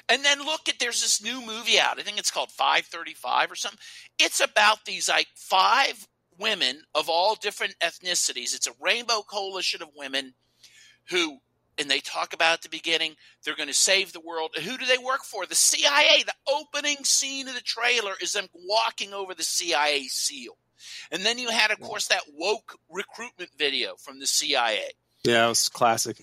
And 0.09 0.23
then 0.23 0.39
look 0.39 0.67
at 0.67 0.77
there's 0.79 1.01
this 1.01 1.23
new 1.23 1.39
movie 1.45 1.79
out. 1.79 1.99
I 1.99 2.03
think 2.03 2.19
it's 2.19 2.29
called 2.29 2.51
535 2.51 3.51
or 3.51 3.55
something. 3.55 3.79
It's 4.19 4.41
about 4.41 4.85
these 4.85 5.07
like 5.07 5.27
five 5.35 6.07
women 6.37 6.81
of 6.93 7.09
all 7.09 7.35
different 7.35 7.75
ethnicities. 7.79 8.53
It's 8.53 8.67
a 8.67 8.73
rainbow 8.81 9.21
coalition 9.21 9.81
of 9.81 9.89
women 9.97 10.33
who 11.09 11.37
and 11.77 11.89
they 11.89 11.99
talk 11.99 12.33
about 12.33 12.53
at 12.53 12.61
the 12.61 12.69
beginning 12.69 13.15
they're 13.43 13.55
going 13.55 13.67
to 13.69 13.73
save 13.73 14.13
the 14.13 14.21
world. 14.21 14.55
Who 14.55 14.77
do 14.77 14.85
they 14.85 14.97
work 14.97 15.23
for? 15.23 15.45
The 15.45 15.55
CIA. 15.55 16.23
The 16.25 16.33
opening 16.51 17.03
scene 17.03 17.47
of 17.47 17.55
the 17.55 17.61
trailer 17.61 18.13
is 18.21 18.33
them 18.33 18.47
walking 18.53 19.13
over 19.13 19.33
the 19.33 19.43
CIA 19.43 20.03
seal. 20.03 20.57
And 21.11 21.23
then 21.25 21.37
you 21.37 21.49
had, 21.49 21.71
of 21.71 21.79
course, 21.79 22.07
that 22.07 22.21
woke 22.33 22.77
recruitment 22.89 23.51
video 23.57 23.95
from 23.95 24.19
the 24.19 24.27
CIA. 24.27 24.91
Yeah, 25.23 25.45
it 25.45 25.49
was 25.49 25.69
classic. 25.69 26.17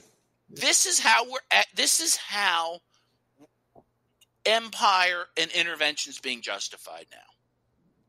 This 0.49 0.87
is 0.87 1.01
how 1.01 1.25
we're 1.31 1.39
at. 1.51 1.67
This 1.75 2.01
is 2.01 2.17
how 2.17 2.81
empire 4.45 5.25
and 5.37 5.51
intervention 5.53 6.11
is 6.11 6.19
being 6.19 6.43
justified 6.43 7.07
now. 7.11 7.19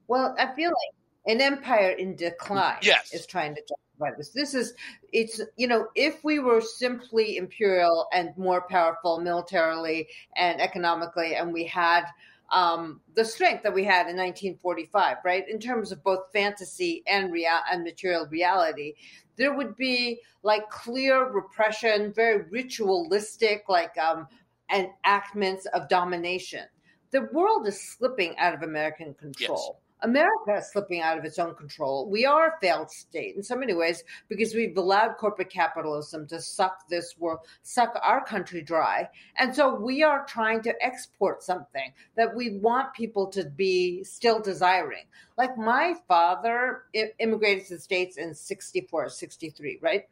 Well, 0.07 0.35
I 0.37 0.53
feel 0.53 0.69
like 0.69 1.35
an 1.35 1.41
empire 1.41 1.91
in 1.91 2.15
decline 2.15 2.79
Yes. 2.81 3.13
is 3.13 3.25
trying 3.25 3.55
to 3.55 3.61
justify 3.61 3.75
this. 4.17 4.29
This 4.29 4.53
is, 4.53 4.73
it's, 5.11 5.41
you 5.55 5.67
know, 5.67 5.87
if 5.95 6.23
we 6.23 6.39
were 6.39 6.61
simply 6.61 7.37
imperial 7.37 8.07
and 8.13 8.35
more 8.37 8.61
powerful 8.61 9.19
militarily 9.19 10.07
and 10.35 10.59
economically, 10.61 11.35
and 11.35 11.53
we 11.53 11.65
had 11.65 12.05
um, 12.51 13.01
the 13.15 13.25
strength 13.25 13.63
that 13.63 13.73
we 13.73 13.83
had 13.83 14.07
in 14.07 14.17
1945, 14.17 15.17
right, 15.23 15.47
in 15.49 15.59
terms 15.59 15.91
of 15.91 16.03
both 16.03 16.31
fantasy 16.31 17.03
and 17.07 17.31
real 17.31 17.59
and 17.71 17.83
material 17.83 18.27
reality, 18.27 18.93
there 19.35 19.55
would 19.55 19.75
be 19.75 20.19
like 20.43 20.69
clear 20.69 21.31
repression, 21.31 22.13
very 22.13 22.43
ritualistic, 22.49 23.63
like 23.67 23.97
um, 23.97 24.27
enactments 24.71 25.65
of 25.67 25.89
domination. 25.89 26.65
The 27.11 27.29
world 27.31 27.67
is 27.67 27.79
slipping 27.79 28.37
out 28.37 28.53
of 28.53 28.63
American 28.63 29.13
control. 29.13 29.79
America 30.03 30.57
is 30.57 30.69
slipping 30.71 31.01
out 31.01 31.17
of 31.17 31.25
its 31.25 31.39
own 31.39 31.55
control. 31.55 32.09
We 32.09 32.25
are 32.25 32.49
a 32.49 32.59
failed 32.61 32.91
state 32.91 33.35
in 33.35 33.43
so 33.43 33.55
many 33.55 33.73
ways 33.73 34.03
because 34.27 34.53
we've 34.53 34.77
allowed 34.77 35.15
corporate 35.17 35.49
capitalism 35.49 36.27
to 36.27 36.41
suck 36.41 36.87
this 36.89 37.15
world, 37.17 37.39
suck 37.61 37.97
our 38.03 38.23
country 38.23 38.61
dry. 38.61 39.09
And 39.37 39.55
so 39.55 39.73
we 39.73 40.03
are 40.03 40.25
trying 40.25 40.61
to 40.63 40.75
export 40.83 41.41
something 41.41 41.93
that 42.15 42.35
we 42.35 42.57
want 42.59 42.93
people 42.93 43.27
to 43.27 43.45
be 43.45 44.03
still 44.03 44.41
desiring. 44.41 45.05
Like 45.37 45.57
my 45.57 45.95
father 46.07 46.83
immigrated 47.19 47.67
to 47.67 47.75
the 47.75 47.81
States 47.81 48.17
in 48.17 48.35
64, 48.35 49.09
63, 49.09 49.79
right? 49.81 50.03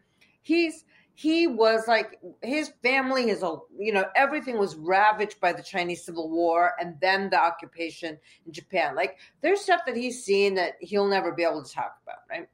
He's 0.41 0.86
he 1.13 1.47
was 1.47 1.88
like 1.88 2.19
his 2.41 2.71
family 2.82 3.28
his 3.28 3.41
whole 3.41 3.67
you 3.78 3.91
know 3.91 4.06
everything 4.15 4.58
was 4.58 4.76
ravaged 4.76 5.39
by 5.39 5.52
the 5.52 5.62
chinese 5.62 6.06
civil 6.06 6.30
war 6.30 6.74
and 6.80 6.95
then 7.02 7.30
the 7.30 7.39
occupation 7.39 8.17
in 8.45 8.52
japan. 8.52 8.95
Like 8.95 9.17
there's 9.41 9.62
stuff 9.62 9.82
that 9.86 9.95
he's 9.95 10.24
seen 10.24 10.56
that 10.56 10.76
he'll 10.80 11.08
never 11.08 11.32
be 11.32 11.43
able 11.43 11.63
to 11.63 11.71
talk 11.71 11.97
about 12.04 12.19
right? 12.30 12.47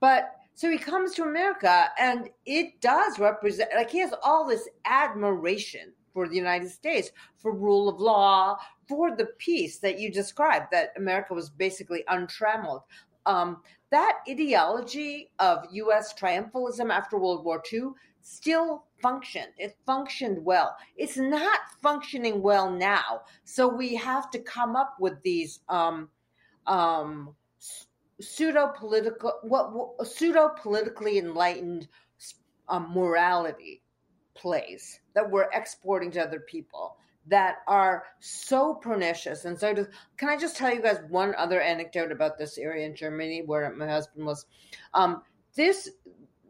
But 0.00 0.30
so 0.54 0.70
he 0.70 0.78
comes 0.78 1.14
to 1.14 1.22
america 1.22 1.90
and 1.98 2.30
it 2.46 2.80
does 2.80 3.18
represent 3.18 3.70
like 3.76 3.90
he 3.90 3.98
has 3.98 4.12
all 4.22 4.46
this 4.46 4.68
admiration 4.84 5.92
for 6.12 6.28
the 6.28 6.34
united 6.34 6.68
states 6.68 7.10
for 7.36 7.52
rule 7.52 7.88
of 7.88 8.00
law 8.00 8.56
for 8.88 9.14
the 9.14 9.26
peace 9.38 9.78
that 9.78 10.00
you 10.00 10.10
described 10.10 10.66
that 10.72 10.92
america 10.96 11.34
was 11.34 11.50
basically 11.50 12.02
untrammeled. 12.08 12.82
Um, 13.26 13.62
that 13.90 14.18
ideology 14.28 15.30
of 15.38 15.64
U.S. 15.72 16.12
triumphalism 16.14 16.90
after 16.90 17.18
World 17.18 17.44
War 17.44 17.62
II 17.72 17.90
still 18.20 18.84
functioned. 19.00 19.52
It 19.56 19.76
functioned 19.86 20.44
well. 20.44 20.76
It's 20.96 21.16
not 21.16 21.60
functioning 21.82 22.42
well 22.42 22.70
now. 22.70 23.22
So 23.44 23.66
we 23.68 23.94
have 23.96 24.30
to 24.30 24.38
come 24.38 24.76
up 24.76 24.96
with 25.00 25.20
these 25.22 25.60
um, 25.68 26.08
um, 26.66 27.34
pseudo 28.20 28.72
political, 28.76 29.34
what, 29.42 29.72
what 29.72 30.06
pseudo 30.06 30.50
politically 30.60 31.18
enlightened 31.18 31.88
um, 32.68 32.92
morality 32.92 33.82
plays 34.34 35.00
that 35.14 35.28
we're 35.28 35.48
exporting 35.52 36.10
to 36.12 36.22
other 36.22 36.40
people 36.40 36.96
that 37.28 37.56
are 37.66 38.04
so 38.20 38.74
pernicious. 38.74 39.44
And 39.44 39.58
so, 39.58 39.74
to, 39.74 39.88
can 40.16 40.28
I 40.28 40.36
just 40.36 40.56
tell 40.56 40.72
you 40.72 40.82
guys 40.82 40.98
one 41.08 41.34
other 41.36 41.60
anecdote 41.60 42.12
about 42.12 42.38
this 42.38 42.58
area 42.58 42.86
in 42.86 42.94
Germany 42.94 43.42
where 43.44 43.72
my 43.74 43.86
husband 43.86 44.26
was? 44.26 44.46
Um, 44.94 45.22
this 45.54 45.90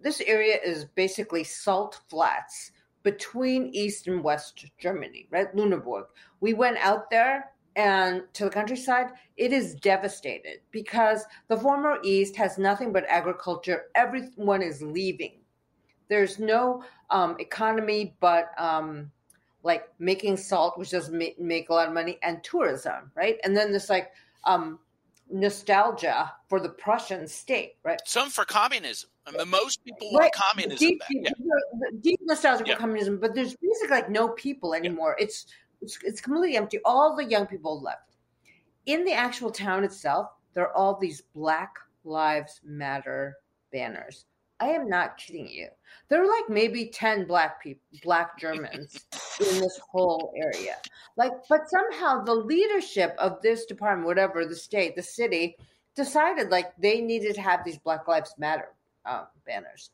this 0.01 0.21
area 0.21 0.57
is 0.64 0.85
basically 0.85 1.45
salt 1.45 2.01
flats 2.09 2.73
between 3.03 3.69
East 3.75 4.07
and 4.07 4.23
West 4.23 4.67
Germany, 4.79 5.27
right? 5.31 5.55
Lüneburg. 5.55 6.05
We 6.41 6.55
went 6.55 6.79
out 6.79 7.11
there 7.11 7.53
and 7.77 8.23
to 8.35 8.45
the 8.45 8.51
countryside, 8.51 9.12
it 9.37 9.53
is 9.53 9.77
devastated 9.77 10.59
because 10.73 11.25
the 11.47 11.57
former 11.57 11.99
East 12.03 12.37
has 12.37 12.59
nothing 12.59 12.93
but 12.93 13.05
agriculture. 13.09 13.85
Everyone 13.95 14.62
is 14.62 14.83
leaving. 14.83 15.41
There's 16.09 16.38
no 16.38 16.83
um, 17.11 17.37
economy 17.38 18.17
but 18.21 18.51
um, 18.59 19.12
like 19.62 19.88
making 19.99 20.37
salt, 20.37 20.79
which 20.79 20.90
doesn't 20.90 21.16
make, 21.16 21.38
make 21.40 21.68
a 21.68 21.75
lot 21.75 21.88
of 21.88 21.94
money, 21.94 22.18
and 22.23 22.42
tourism, 22.44 23.11
right? 23.14 23.38
And 23.44 23.57
then 23.57 23.73
this 23.73 23.90
like 23.90 24.11
um, 24.44 24.79
nostalgia 25.31 26.33
for 26.49 26.61
the 26.61 26.68
Prussian 26.68 27.27
state, 27.27 27.77
right? 27.83 28.01
Some 28.07 28.31
for 28.31 28.44
communism. 28.44 29.11
I 29.27 29.33
mean, 29.33 29.49
most 29.49 29.85
people 29.85 30.09
Right. 30.14 30.25
want 30.25 30.35
communism 30.35 30.79
deep, 30.88 31.03
Yeah. 31.11 31.31
deep 32.01 32.21
nostalgia 32.23 32.64
Yeah. 32.66 32.75
for 32.75 32.81
communism, 32.81 33.18
but 33.18 33.35
there's 33.35 33.55
basically 33.57 33.97
like 33.97 34.11
no 34.11 34.31
people 34.31 34.75
anymore. 34.75 35.16
It's, 35.18 35.47
it's 35.83 35.99
it's 36.03 36.21
completely 36.21 36.57
empty. 36.57 36.79
All 36.85 37.14
the 37.14 37.25
young 37.25 37.47
people 37.47 37.81
left. 37.81 38.16
In 38.87 39.05
the 39.05 39.12
actual 39.12 39.51
town 39.51 39.85
itself, 39.85 40.29
there 40.55 40.64
are 40.64 40.75
all 40.75 40.97
these 40.99 41.21
Black 41.21 41.75
Lives 42.05 42.61
Matter 42.64 43.37
banners. 43.71 44.25
I 44.61 44.68
am 44.68 44.88
not 44.88 45.18
kidding 45.18 45.49
you. 45.49 45.68
There 46.09 46.23
are 46.23 46.27
like 46.27 46.49
maybe 46.49 46.87
ten 46.87 47.27
black 47.27 47.62
people, 47.62 47.83
black 48.03 48.38
Germans 48.38 49.07
in 49.40 49.61
this 49.61 49.79
whole 49.90 50.33
area. 50.37 50.77
Like, 51.16 51.33
but 51.49 51.68
somehow 51.68 52.25
the 52.25 52.35
leadership 52.35 53.14
of 53.18 53.40
this 53.42 53.66
department, 53.66 54.07
whatever 54.07 54.44
the 54.44 54.57
state, 54.57 54.97
the 54.97 55.03
city, 55.03 55.57
decided 55.94 56.51
like 56.51 56.77
they 56.79 57.01
needed 57.01 57.35
to 57.35 57.40
have 57.40 57.64
these 57.64 57.79
Black 57.79 58.09
Lives 58.09 58.35
Matter 58.38 58.68
um, 59.05 59.27
banners. 59.47 59.90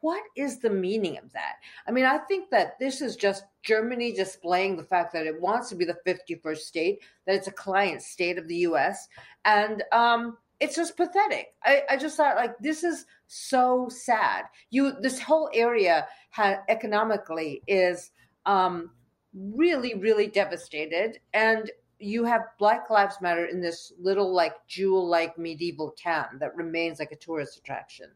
What 0.00 0.22
is 0.36 0.58
the 0.58 0.70
meaning 0.70 1.18
of 1.18 1.32
that? 1.32 1.56
I 1.86 1.90
mean, 1.90 2.04
I 2.04 2.18
think 2.18 2.50
that 2.50 2.78
this 2.78 3.02
is 3.02 3.16
just 3.16 3.44
Germany 3.62 4.12
displaying 4.12 4.76
the 4.76 4.84
fact 4.84 5.12
that 5.12 5.26
it 5.26 5.40
wants 5.40 5.68
to 5.68 5.74
be 5.74 5.84
the 5.84 5.98
51st 6.06 6.58
state, 6.58 7.00
that 7.26 7.34
it's 7.34 7.48
a 7.48 7.52
client 7.52 8.00
state 8.00 8.38
of 8.38 8.46
the 8.46 8.58
US. 8.58 9.08
And 9.44 9.82
um, 9.92 10.38
it's 10.62 10.76
just 10.76 10.96
pathetic. 10.96 11.54
I, 11.64 11.82
I 11.90 11.96
just 11.96 12.16
thought, 12.16 12.36
like, 12.36 12.56
this 12.58 12.84
is 12.84 13.04
so 13.26 13.88
sad. 13.90 14.44
You, 14.70 14.92
this 15.00 15.18
whole 15.18 15.50
area 15.52 16.06
ha- 16.30 16.62
economically 16.68 17.62
is 17.66 18.12
um, 18.46 18.90
really, 19.34 19.94
really 19.94 20.28
devastated. 20.28 21.18
And 21.34 21.70
you 21.98 22.24
have 22.24 22.42
Black 22.60 22.90
Lives 22.90 23.16
Matter 23.20 23.46
in 23.46 23.60
this 23.60 23.92
little, 23.98 24.32
like, 24.32 24.54
jewel 24.68 25.08
like 25.08 25.36
medieval 25.36 25.90
town 26.00 26.38
that 26.38 26.54
remains 26.54 27.00
like 27.00 27.12
a 27.12 27.16
tourist 27.16 27.58
attraction. 27.58 28.06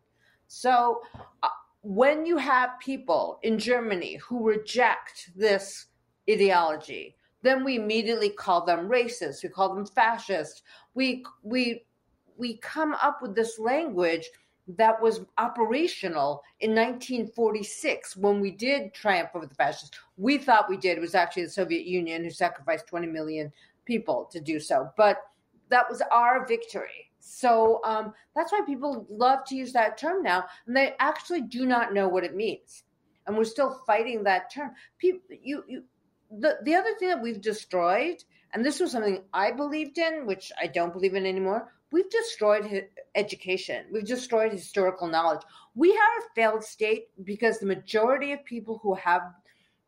So 0.47 1.03
uh, 1.43 1.49
when 1.83 2.27
you 2.27 2.37
have 2.37 2.79
people 2.81 3.41
in 3.43 3.59
Germany 3.59 4.17
who 4.17 4.47
reject 4.47 5.31
this 5.35 5.87
ideology, 6.31 7.17
then 7.43 7.65
we 7.65 7.77
immediately 7.77 8.31
call 8.31 8.65
them 8.65 8.89
racist. 8.89 9.43
We 9.43 9.49
call 9.49 9.75
them 9.75 9.87
fascist. 9.87 10.63
We 10.95 11.25
we 11.43 11.86
we 12.39 12.59
come 12.59 12.95
up 12.95 13.23
with 13.23 13.35
this 13.35 13.59
language 13.59 14.29
that 14.69 15.01
was 15.01 15.21
operational 15.39 16.43
in 16.61 16.71
1946 16.71 18.17
when 18.17 18.41
we 18.41 18.51
did 18.51 18.93
triumph 18.93 19.31
over 19.35 19.47
the 19.47 19.55
fascists. 19.55 19.97
We 20.17 20.39
thought 20.39 20.69
we 20.69 20.77
did. 20.77 20.99
It 20.99 21.01
was 21.01 21.15
actually 21.15 21.45
the 21.45 21.51
Soviet 21.51 21.87
Union 21.87 22.25
who 22.25 22.31
sacrificed 22.31 22.89
20 22.89 23.07
million 23.07 23.53
people 23.85 24.29
to 24.33 24.41
do 24.41 24.59
so. 24.59 24.91
But 24.97 25.19
that 25.69 25.89
was 25.89 26.03
our 26.13 26.47
victory. 26.47 27.11
So 27.19 27.81
um, 27.85 28.13
that's 28.35 28.53
why 28.53 28.61
people 28.65 29.07
love 29.11 29.45
to 29.47 29.57
use 29.57 29.73
that 29.73 29.99
term 29.99 30.23
now, 30.23 30.45
and 30.67 30.77
they 30.77 30.95
actually 31.01 31.43
do 31.43 31.67
not 31.67 31.93
know 31.93 32.07
what 32.07 32.23
it 32.23 32.37
means, 32.37 32.85
and 33.27 33.37
we're 33.37 33.45
still 33.45 33.83
fighting 33.85 34.23
that 34.23 34.53
term. 34.53 34.71
People, 34.99 35.37
you, 35.43 35.65
you, 35.67 35.83
the 36.31 36.59
the 36.63 36.77
other 36.77 36.95
thing 36.99 37.09
that 37.09 37.21
we've 37.21 37.41
destroyed, 37.41 38.23
and 38.53 38.65
this 38.65 38.79
was 38.79 38.93
something 38.93 39.25
I 39.33 39.51
believed 39.51 39.99
in, 39.99 40.25
which 40.25 40.53
I 40.61 40.69
don't 40.69 40.93
believe 40.93 41.15
in 41.15 41.27
anymore. 41.27 41.73
We've 41.93 42.11
destroyed 42.11 42.89
education. 43.15 43.87
We've 43.93 44.05
destroyed 44.05 44.53
historical 44.53 45.07
knowledge. 45.07 45.43
We 45.75 45.91
have 45.91 45.99
a 46.19 46.35
failed 46.35 46.65
state 46.65 47.09
because 47.25 47.59
the 47.59 47.67
majority 47.67 48.33
of 48.33 48.45
people 48.45 48.79
who 48.83 48.95
have 48.95 49.23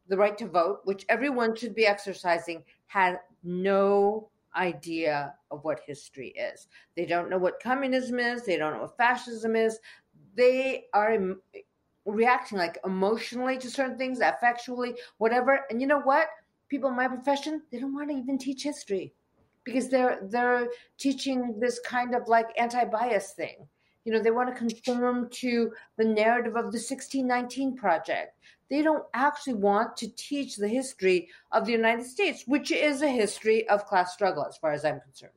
the 0.08 0.16
right 0.16 0.38
to 0.38 0.46
vote, 0.46 0.80
which 0.84 1.04
everyone 1.08 1.56
should 1.56 1.74
be 1.74 1.86
exercising, 1.86 2.62
have 2.86 3.18
no 3.42 4.30
idea 4.56 5.34
of 5.50 5.64
what 5.64 5.80
history 5.86 6.28
is. 6.28 6.68
They 6.96 7.04
don't 7.04 7.28
know 7.28 7.38
what 7.38 7.62
communism 7.62 8.18
is. 8.18 8.44
They 8.44 8.56
don't 8.56 8.74
know 8.74 8.82
what 8.82 8.96
fascism 8.96 9.56
is. 9.56 9.78
They 10.34 10.86
are 10.94 11.10
em- 11.10 11.42
reacting 12.06 12.58
like 12.58 12.78
emotionally 12.84 13.58
to 13.58 13.70
certain 13.70 13.98
things, 13.98 14.20
affectually, 14.20 14.94
whatever. 15.18 15.60
And 15.68 15.80
you 15.80 15.86
know 15.86 16.00
what? 16.00 16.28
People 16.68 16.90
in 16.90 16.96
my 16.96 17.08
profession, 17.08 17.62
they 17.70 17.80
don't 17.80 17.94
want 17.94 18.10
to 18.10 18.16
even 18.16 18.38
teach 18.38 18.62
history 18.62 19.14
because 19.68 19.88
they're 19.88 20.18
they're 20.22 20.68
teaching 20.98 21.58
this 21.60 21.80
kind 21.86 22.14
of 22.14 22.28
like 22.28 22.48
anti-bias 22.58 23.32
thing. 23.32 23.66
You 24.04 24.12
know, 24.12 24.22
they 24.22 24.30
want 24.30 24.48
to 24.48 24.54
conform 24.54 25.28
to 25.42 25.72
the 25.98 26.04
narrative 26.04 26.56
of 26.56 26.72
the 26.72 26.80
1619 26.80 27.76
project. 27.76 28.34
they 28.70 28.82
don't 28.82 29.04
actually 29.14 29.54
want 29.54 29.96
to 29.96 30.08
teach 30.14 30.56
the 30.56 30.68
history 30.68 31.28
of 31.52 31.64
the 31.64 31.72
United 31.72 32.06
States, 32.06 32.44
which 32.46 32.70
is 32.70 33.02
a 33.02 33.08
history 33.08 33.68
of 33.68 33.86
class 33.86 34.12
struggle, 34.12 34.44
as 34.46 34.56
far 34.58 34.72
as 34.72 34.84
I'm 34.84 35.00
concerned. 35.00 35.32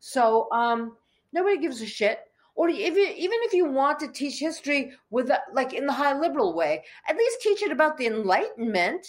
So 0.00 0.50
um, 0.50 0.96
nobody 1.32 1.58
gives 1.58 1.80
a 1.82 1.86
shit. 1.86 2.20
Or 2.54 2.68
if 2.68 2.94
you, 2.94 3.06
even 3.26 3.38
if 3.42 3.52
you 3.52 3.66
want 3.70 4.00
to 4.00 4.08
teach 4.08 4.38
history 4.38 4.92
with 5.10 5.30
like 5.52 5.72
in 5.72 5.86
the 5.86 5.92
high 5.92 6.18
liberal 6.18 6.54
way, 6.54 6.84
at 7.08 7.16
least 7.16 7.40
teach 7.40 7.62
it 7.62 7.72
about 7.72 7.96
the 7.96 8.06
Enlightenment. 8.06 9.06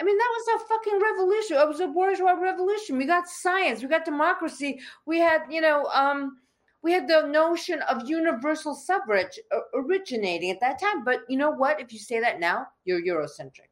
I 0.00 0.04
mean, 0.04 0.16
that 0.16 0.34
was 0.36 0.62
a 0.62 0.66
fucking 0.66 1.00
revolution. 1.00 1.56
It 1.56 1.68
was 1.68 1.80
a 1.80 1.88
bourgeois 1.88 2.32
revolution. 2.32 2.98
We 2.98 3.06
got 3.06 3.28
science, 3.28 3.82
we 3.82 3.88
got 3.88 4.04
democracy, 4.04 4.80
we 5.06 5.18
had, 5.18 5.42
you 5.50 5.60
know, 5.60 5.86
um, 5.86 6.38
we 6.82 6.92
had 6.92 7.08
the 7.08 7.26
notion 7.26 7.82
of 7.82 8.08
universal 8.08 8.74
suffrage 8.74 9.38
originating 9.74 10.50
at 10.50 10.60
that 10.60 10.80
time. 10.80 11.04
But 11.04 11.20
you 11.28 11.36
know 11.36 11.50
what? 11.50 11.80
If 11.80 11.92
you 11.92 11.98
say 11.98 12.20
that 12.20 12.38
now, 12.38 12.68
you're 12.84 13.02
Eurocentric. 13.02 13.70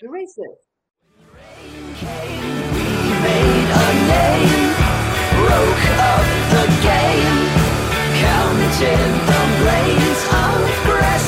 You're 0.00 0.12
racist. 0.12 0.70
counted 8.20 8.98
the 9.26 9.40
of 10.32 10.70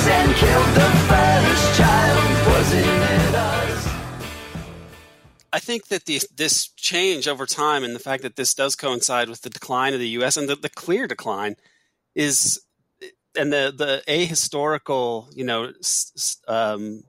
and 0.08 0.34
killed 0.36 0.74
the 0.74 0.91
I 5.52 5.58
think 5.58 5.88
that 5.88 6.06
the, 6.06 6.20
this 6.34 6.68
change 6.68 7.28
over 7.28 7.44
time 7.44 7.84
and 7.84 7.94
the 7.94 8.00
fact 8.00 8.22
that 8.22 8.36
this 8.36 8.54
does 8.54 8.74
coincide 8.74 9.28
with 9.28 9.42
the 9.42 9.50
decline 9.50 9.92
of 9.92 10.00
the 10.00 10.08
U.S. 10.10 10.36
and 10.36 10.48
the, 10.48 10.56
the 10.56 10.70
clear 10.70 11.06
decline 11.06 11.56
is, 12.14 12.60
and 13.36 13.52
the 13.52 13.72
the 13.76 14.02
ahistorical, 14.08 15.34
you 15.34 15.44
know, 15.44 15.72
um, 16.48 17.02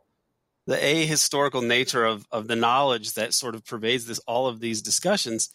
the 0.67 0.75
ahistorical 0.75 1.65
nature 1.65 2.05
of 2.05 2.25
of 2.31 2.47
the 2.47 2.55
knowledge 2.55 3.13
that 3.13 3.33
sort 3.33 3.55
of 3.55 3.65
pervades 3.65 4.05
this 4.05 4.19
all 4.19 4.47
of 4.47 4.59
these 4.59 4.81
discussions. 4.81 5.49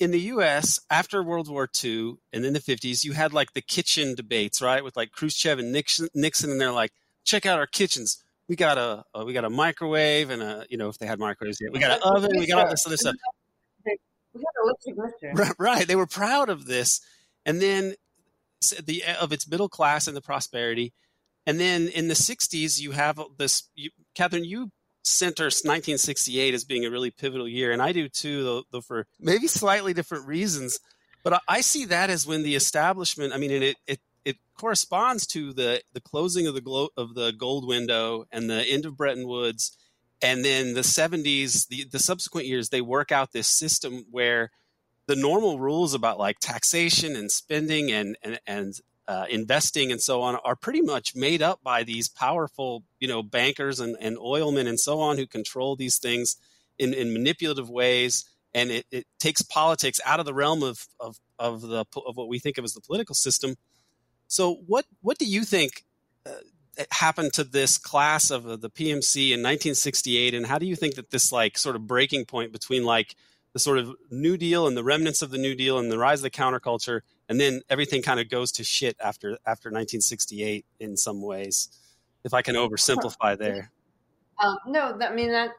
In 0.00 0.12
the 0.12 0.20
U.S., 0.20 0.80
after 0.90 1.22
World 1.22 1.48
War 1.48 1.68
II 1.84 2.14
and 2.32 2.46
in 2.46 2.54
the 2.54 2.58
50s, 2.58 3.04
you 3.04 3.12
had 3.12 3.34
like 3.34 3.52
the 3.52 3.60
kitchen 3.60 4.14
debates, 4.14 4.62
right, 4.62 4.82
with 4.82 4.96
like 4.96 5.12
Khrushchev 5.12 5.58
and 5.58 5.72
Nixon, 5.72 6.08
Nixon 6.14 6.50
and 6.50 6.58
they're 6.58 6.72
like, 6.72 6.92
check 7.22 7.44
out 7.44 7.58
our 7.58 7.66
kitchens 7.66 8.23
we 8.48 8.56
got 8.56 8.78
a, 8.78 9.04
a, 9.14 9.24
we 9.24 9.32
got 9.32 9.44
a 9.44 9.50
microwave 9.50 10.30
and 10.30 10.42
a 10.42 10.66
you 10.68 10.76
know 10.76 10.88
if 10.88 10.98
they 10.98 11.06
had 11.06 11.18
microwaves 11.18 11.58
yet 11.60 11.72
we 11.72 11.78
got 11.78 11.92
an 11.92 12.00
oven 12.02 12.30
we 12.38 12.46
got 12.46 12.64
all 12.64 12.70
this 12.70 12.86
other 12.86 12.96
stuff. 12.96 13.14
We 14.34 14.40
got 14.40 14.96
electric 14.96 15.38
right, 15.38 15.54
right 15.58 15.88
they 15.88 15.96
were 15.96 16.06
proud 16.06 16.48
of 16.48 16.66
this. 16.66 17.00
And 17.46 17.60
then 17.60 17.94
the 18.84 19.04
eh, 19.04 19.14
of 19.14 19.32
its 19.32 19.48
middle 19.48 19.68
class 19.68 20.08
and 20.08 20.16
the 20.16 20.22
prosperity. 20.22 20.92
And 21.46 21.60
then 21.60 21.88
in 21.88 22.08
the 22.08 22.14
60s 22.14 22.80
you 22.80 22.92
have 22.92 23.20
this 23.38 23.64
you, 23.74 23.90
catherine 24.14 24.44
you 24.44 24.70
center 25.02 25.44
1968 25.44 26.54
as 26.54 26.64
being 26.64 26.84
a 26.84 26.90
really 26.90 27.10
pivotal 27.10 27.46
year 27.46 27.72
and 27.72 27.82
i 27.82 27.92
do 27.92 28.08
too 28.08 28.42
though, 28.42 28.62
though 28.72 28.80
for 28.80 29.06
maybe 29.20 29.46
slightly 29.46 29.92
different 29.92 30.26
reasons. 30.26 30.80
But 31.22 31.34
I, 31.34 31.40
I 31.46 31.60
see 31.60 31.84
that 31.86 32.10
as 32.10 32.26
when 32.26 32.42
the 32.42 32.54
establishment 32.54 33.32
i 33.32 33.36
mean 33.36 33.50
it, 33.50 33.76
it 33.86 34.00
it 34.24 34.36
corresponds 34.58 35.26
to 35.28 35.52
the 35.52 35.82
the 35.92 36.00
closing 36.00 36.46
of 36.46 36.54
the 36.54 36.60
glo- 36.60 36.90
of 36.96 37.14
the 37.14 37.32
gold 37.32 37.66
window 37.66 38.24
and 38.32 38.48
the 38.48 38.64
end 38.64 38.86
of 38.86 38.96
Bretton 38.96 39.26
Woods, 39.28 39.76
and 40.22 40.44
then 40.44 40.74
the 40.74 40.80
70s, 40.80 41.68
the 41.68 41.84
the 41.90 41.98
subsequent 41.98 42.46
years, 42.46 42.68
they 42.68 42.80
work 42.80 43.12
out 43.12 43.32
this 43.32 43.48
system 43.48 44.04
where 44.10 44.50
the 45.06 45.16
normal 45.16 45.58
rules 45.58 45.94
about 45.94 46.18
like 46.18 46.38
taxation 46.40 47.16
and 47.16 47.30
spending 47.30 47.92
and 47.92 48.16
and 48.22 48.40
and 48.46 48.74
uh, 49.06 49.26
investing 49.28 49.92
and 49.92 50.00
so 50.00 50.22
on 50.22 50.36
are 50.36 50.56
pretty 50.56 50.80
much 50.80 51.14
made 51.14 51.42
up 51.42 51.62
by 51.62 51.82
these 51.82 52.08
powerful, 52.08 52.84
you 52.98 53.08
know, 53.08 53.22
bankers 53.22 53.80
and, 53.80 53.96
and 54.00 54.16
oilmen 54.16 54.66
and 54.66 54.80
so 54.80 55.00
on 55.00 55.18
who 55.18 55.26
control 55.26 55.76
these 55.76 55.98
things 55.98 56.36
in, 56.78 56.94
in 56.94 57.12
manipulative 57.12 57.68
ways. 57.68 58.24
And 58.54 58.70
it, 58.70 58.86
it 58.90 59.06
takes 59.18 59.42
politics 59.42 60.00
out 60.06 60.20
of 60.20 60.26
the 60.26 60.34
realm 60.34 60.62
of, 60.62 60.86
of, 60.98 61.16
of 61.38 61.60
the 61.60 61.84
of 62.06 62.16
what 62.16 62.28
we 62.28 62.38
think 62.38 62.56
of 62.56 62.64
as 62.64 62.72
the 62.72 62.80
political 62.80 63.14
system 63.14 63.56
so, 64.34 64.56
what 64.66 64.84
what 65.00 65.16
do 65.16 65.26
you 65.26 65.44
think 65.44 65.84
uh, 66.26 66.32
happened 66.90 67.32
to 67.34 67.44
this 67.44 67.78
class 67.78 68.32
of 68.32 68.44
uh, 68.48 68.56
the 68.56 68.68
PMC 68.68 69.26
in 69.26 69.44
1968, 69.44 70.34
and 70.34 70.44
how 70.44 70.58
do 70.58 70.66
you 70.66 70.74
think 70.74 70.96
that 70.96 71.12
this 71.12 71.30
like 71.30 71.56
sort 71.56 71.76
of 71.76 71.86
breaking 71.86 72.24
point 72.24 72.50
between 72.50 72.82
like 72.82 73.14
the 73.52 73.60
sort 73.60 73.78
of 73.78 73.94
New 74.10 74.36
Deal 74.36 74.66
and 74.66 74.76
the 74.76 74.82
remnants 74.82 75.22
of 75.22 75.30
the 75.30 75.38
New 75.38 75.54
Deal 75.54 75.78
and 75.78 75.88
the 75.88 75.98
rise 75.98 76.18
of 76.18 76.24
the 76.24 76.32
counterculture, 76.32 77.02
and 77.28 77.38
then 77.38 77.62
everything 77.70 78.02
kind 78.02 78.18
of 78.18 78.28
goes 78.28 78.50
to 78.50 78.64
shit 78.64 78.96
after 78.98 79.38
after 79.46 79.68
1968 79.68 80.66
in 80.80 80.96
some 80.96 81.22
ways, 81.22 81.68
if 82.24 82.34
I 82.34 82.42
can 82.42 82.56
oversimplify 82.56 83.38
there. 83.38 83.70
Um, 84.42 84.58
no, 84.66 84.98
I 85.00 85.14
mean 85.14 85.30
that. 85.30 85.50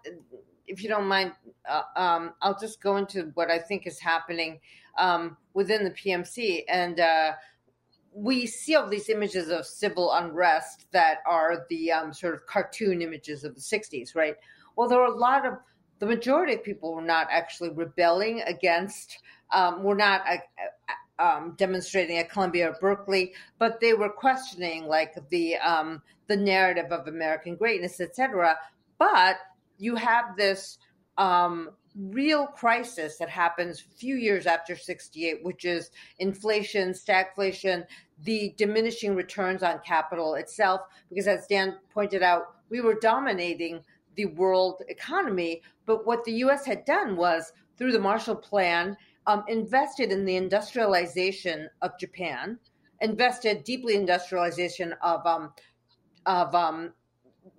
If 0.67 0.83
you 0.83 0.89
don't 0.89 1.07
mind, 1.07 1.31
uh, 1.69 1.83
um, 1.95 2.33
I'll 2.41 2.59
just 2.59 2.81
go 2.81 2.97
into 2.97 3.31
what 3.35 3.49
I 3.49 3.59
think 3.59 3.87
is 3.87 4.01
happening 4.01 4.59
um, 4.97 5.37
within 5.53 5.85
the 5.85 5.91
PMC, 5.91 6.63
and 6.67 6.99
uh, 6.99 7.31
we 8.15 8.47
see 8.47 8.75
all 8.75 8.87
these 8.87 9.09
images 9.09 9.49
of 9.49 9.65
civil 9.65 10.13
unrest 10.13 10.85
that 10.91 11.17
are 11.27 11.65
the 11.69 11.91
um, 11.91 12.13
sort 12.13 12.33
of 12.33 12.45
cartoon 12.45 13.01
images 13.01 13.43
of 13.43 13.53
the 13.53 13.61
60s, 13.61 14.15
right? 14.15 14.35
Well, 14.77 14.87
there 14.87 14.99
were 14.99 15.05
a 15.05 15.17
lot 15.17 15.45
of 15.45 15.55
the 15.99 16.05
majority 16.05 16.53
of 16.53 16.63
people 16.63 16.93
were 16.93 17.01
not 17.01 17.27
actually 17.29 17.71
rebelling 17.71 18.41
against, 18.41 19.19
um, 19.51 19.83
were 19.83 19.95
not 19.95 20.21
uh, 20.27 21.21
um, 21.21 21.55
demonstrating 21.57 22.17
at 22.17 22.29
Columbia 22.29 22.69
or 22.69 22.77
Berkeley, 22.79 23.33
but 23.59 23.81
they 23.81 23.93
were 23.93 24.09
questioning 24.09 24.85
like 24.85 25.15
the 25.29 25.57
um, 25.57 26.01
the 26.27 26.37
narrative 26.37 26.91
of 26.91 27.07
American 27.07 27.55
greatness, 27.55 27.99
etc. 27.99 28.57
But 28.97 29.37
you 29.77 29.95
have 29.95 30.37
this 30.37 30.77
um, 31.17 31.71
real 31.95 32.47
crisis 32.47 33.17
that 33.17 33.29
happens 33.29 33.79
a 33.79 33.97
few 33.97 34.15
years 34.15 34.45
after 34.45 34.75
68 34.75 35.43
which 35.43 35.63
is 35.63 35.91
inflation 36.19 36.91
stagflation 36.91 37.85
the 38.23 38.53
diminishing 38.57 39.15
returns 39.15 39.63
on 39.63 39.79
capital 39.85 40.35
itself 40.35 40.81
because 41.09 41.27
as 41.27 41.47
dan 41.47 41.77
pointed 41.93 42.23
out 42.23 42.55
we 42.69 42.81
were 42.81 42.95
dominating 42.95 43.81
the 44.15 44.25
world 44.25 44.81
economy 44.87 45.61
but 45.85 46.05
what 46.05 46.23
the 46.23 46.31
us 46.31 46.65
had 46.65 46.85
done 46.85 47.15
was 47.17 47.51
through 47.77 47.91
the 47.91 47.99
marshall 47.99 48.35
plan 48.35 48.95
um, 49.27 49.43
invested 49.47 50.11
in 50.11 50.23
the 50.23 50.35
industrialization 50.35 51.69
of 51.81 51.91
japan 51.99 52.57
invested 53.01 53.63
deeply 53.63 53.95
industrialization 53.95 54.93
of 55.01 55.25
um, 55.25 55.51
of 56.25 56.55
um, 56.55 56.93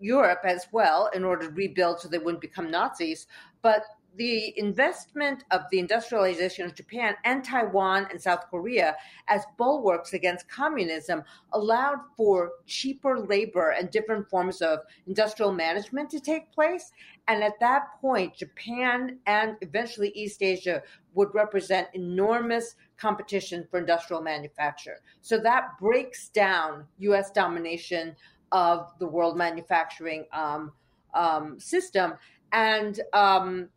Europe 0.01 0.41
as 0.45 0.67
well 0.73 1.11
in 1.15 1.25
order 1.25 1.47
to 1.47 1.53
rebuild 1.53 2.01
so 2.01 2.09
they 2.09 2.19
wouldn't 2.19 2.41
become 2.41 2.71
Nazis. 2.71 3.27
But 3.63 3.85
the 4.17 4.59
investment 4.59 5.45
of 5.51 5.63
the 5.71 5.79
industrialization 5.79 6.67
of 6.67 6.75
Japan 6.75 7.15
and 7.25 7.45
Taiwan 7.45 8.07
and 8.11 8.21
South 8.21 8.47
Korea 8.51 8.97
as 9.29 9.45
bulwarks 9.59 10.13
against 10.13 10.49
communism 10.49 11.23
allowed 11.53 11.99
for 12.17 12.53
cheaper 12.67 13.19
labor 13.21 13.71
and 13.71 13.91
different 13.91 14.29
forms 14.29 14.63
of 14.63 14.81
industrial 15.07 15.53
management 15.53 16.11
to 16.11 16.21
take 16.21 16.53
place. 16.53 16.93
And 17.29 17.43
at 17.43 17.59
that 17.61 18.01
point, 18.01 18.35
Japan 18.35 19.19
and 19.27 19.57
eventually 19.61 20.11
East 20.15 20.43
Asia 20.43 20.83
would 21.15 21.35
represent 21.35 21.89
enormous 21.95 22.77
competition 22.97 23.67
for 23.71 23.79
industrial 23.79 24.23
manufacture. 24.23 25.01
So 25.21 25.39
that 25.39 25.79
breaks 25.81 26.29
down 26.29 26.85
US 26.99 27.31
domination 27.31 28.17
of 28.53 28.93
the 28.99 29.07
world 29.07 29.37
manufacturing 29.37 30.25
um, 30.33 30.73
um, 31.15 31.59
system. 31.59 32.15
And 32.53 33.01
um, 33.13 33.69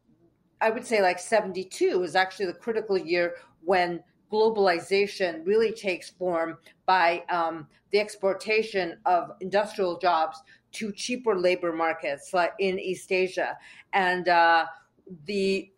I 0.62 0.70
would 0.70 0.86
say 0.86 1.02
like 1.02 1.20
72 1.20 2.04
is 2.04 2.16
actually 2.16 2.48
the 2.48 2.54
critical 2.54 2.98
year 2.98 3.36
when 3.64 4.04
globalization 4.32 5.46
really 5.46 5.72
takes 5.72 6.10
form 6.10 6.58
by 6.86 7.24
um, 7.30 7.68
the 7.92 8.00
exportation 8.00 8.98
of 9.06 9.32
industrial 9.42 9.98
jobs 9.98 10.42
to 10.72 10.92
cheaper 10.92 11.36
labor 11.36 11.72
markets 11.72 12.34
like 12.34 12.54
in 12.60 12.80
East 12.80 13.12
Asia. 13.12 13.58
And 13.94 14.28
uh, 14.28 14.66
the 15.26 15.72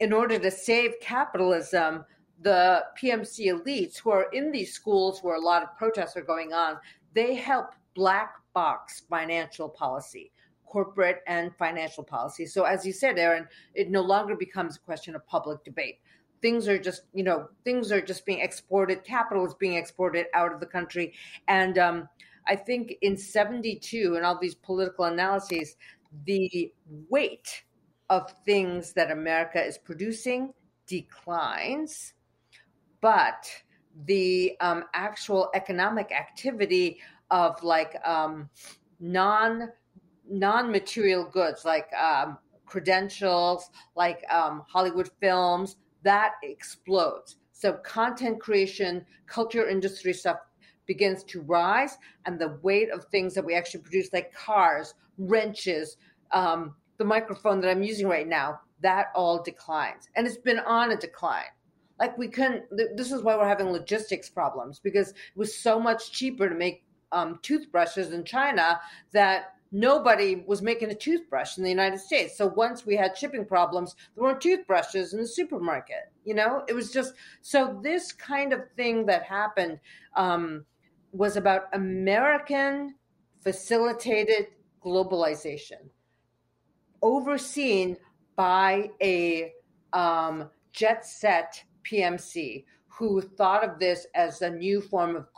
in 0.00 0.12
order 0.12 0.38
to 0.38 0.50
save 0.50 0.94
capitalism, 1.00 2.04
the 2.40 2.84
PMC 3.02 3.46
elites 3.46 3.98
who 3.98 4.10
are 4.10 4.30
in 4.32 4.52
these 4.52 4.72
schools 4.72 5.20
where 5.22 5.34
a 5.34 5.40
lot 5.40 5.64
of 5.64 5.76
protests 5.76 6.16
are 6.16 6.22
going 6.22 6.52
on, 6.52 6.76
they 7.14 7.34
help 7.34 7.72
black 7.94 8.34
box 8.54 9.02
financial 9.10 9.68
policy 9.68 10.30
corporate 10.68 11.22
and 11.26 11.54
financial 11.56 12.04
policy. 12.04 12.46
So, 12.46 12.64
as 12.64 12.84
you 12.86 12.92
said, 12.92 13.18
Aaron, 13.18 13.46
it 13.74 13.90
no 13.90 14.02
longer 14.02 14.36
becomes 14.36 14.76
a 14.76 14.80
question 14.80 15.14
of 15.14 15.26
public 15.26 15.64
debate. 15.64 16.00
Things 16.40 16.68
are 16.68 16.78
just, 16.78 17.02
you 17.12 17.24
know, 17.24 17.48
things 17.64 17.90
are 17.90 18.00
just 18.00 18.24
being 18.24 18.40
exported. 18.40 19.04
Capital 19.04 19.44
is 19.46 19.54
being 19.54 19.74
exported 19.74 20.26
out 20.34 20.52
of 20.52 20.60
the 20.60 20.66
country, 20.66 21.14
and 21.48 21.78
um, 21.78 22.08
I 22.46 22.56
think 22.56 22.94
in 23.02 23.16
'72 23.16 24.14
and 24.16 24.24
all 24.24 24.38
these 24.38 24.54
political 24.54 25.06
analyses, 25.06 25.76
the 26.26 26.72
weight 27.08 27.64
of 28.10 28.32
things 28.46 28.92
that 28.94 29.10
America 29.10 29.62
is 29.62 29.78
producing 29.78 30.52
declines, 30.86 32.14
but 33.00 33.46
the 34.06 34.56
um, 34.60 34.84
actual 34.94 35.50
economic 35.54 36.12
activity 36.12 37.00
of 37.30 37.62
like 37.62 37.96
um, 38.06 38.48
non 39.00 39.68
non-material 40.30 41.24
goods 41.32 41.64
like 41.64 41.88
um, 41.94 42.38
credentials, 42.66 43.70
like 43.96 44.22
um, 44.30 44.62
Hollywood 44.68 45.10
films, 45.20 45.76
that 46.02 46.32
explodes. 46.42 47.36
So 47.52 47.72
content 47.84 48.40
creation, 48.40 49.04
culture 49.26 49.68
industry 49.68 50.12
stuff 50.12 50.36
begins 50.86 51.24
to 51.24 51.42
rise, 51.42 51.98
and 52.24 52.38
the 52.38 52.58
weight 52.62 52.90
of 52.90 53.04
things 53.06 53.34
that 53.34 53.44
we 53.44 53.54
actually 53.54 53.80
produce, 53.80 54.12
like 54.12 54.32
cars, 54.32 54.94
wrenches, 55.18 55.96
um, 56.32 56.74
the 56.98 57.04
microphone 57.04 57.60
that 57.60 57.70
I'm 57.70 57.82
using 57.82 58.08
right 58.08 58.26
now, 58.26 58.60
that 58.80 59.06
all 59.14 59.42
declines, 59.42 60.08
and 60.14 60.26
it's 60.26 60.36
been 60.36 60.60
on 60.60 60.92
a 60.92 60.96
decline. 60.96 61.50
Like 61.98 62.16
we 62.16 62.28
couldn't. 62.28 62.64
This 62.96 63.10
is 63.10 63.22
why 63.22 63.36
we're 63.36 63.48
having 63.48 63.70
logistics 63.70 64.30
problems 64.30 64.78
because 64.78 65.10
it 65.10 65.16
was 65.34 65.58
so 65.58 65.80
much 65.80 66.12
cheaper 66.12 66.48
to 66.48 66.54
make 66.54 66.84
um, 67.10 67.40
toothbrushes 67.42 68.12
in 68.12 68.24
China 68.24 68.80
that 69.12 69.54
nobody 69.70 70.42
was 70.46 70.62
making 70.62 70.90
a 70.90 70.94
toothbrush 70.94 71.58
in 71.58 71.64
the 71.64 71.70
United 71.70 71.98
States. 71.98 72.36
So 72.36 72.46
once 72.46 72.86
we 72.86 72.96
had 72.96 73.16
shipping 73.16 73.44
problems, 73.44 73.94
there 74.14 74.24
weren't 74.24 74.40
toothbrushes 74.40 75.12
in 75.12 75.20
the 75.20 75.26
supermarket. 75.26 76.12
You 76.24 76.34
know, 76.34 76.64
it 76.68 76.74
was 76.74 76.90
just 76.90 77.14
so 77.40 77.78
this 77.82 78.12
kind 78.12 78.52
of 78.52 78.60
thing 78.76 79.06
that 79.06 79.22
happened 79.22 79.80
um, 80.16 80.64
was 81.12 81.36
about 81.36 81.62
American 81.72 82.94
facilitated 83.40 84.48
globalization, 84.84 85.88
overseen 87.02 87.96
by 88.36 88.90
a 89.02 89.52
um, 89.92 90.48
jet 90.72 91.04
set 91.06 91.62
PMC 91.90 92.64
who 92.86 93.20
thought 93.20 93.64
of 93.64 93.78
this 93.78 94.06
as 94.14 94.42
a 94.42 94.50
new 94.50 94.80
form 94.80 95.14
of 95.16 95.32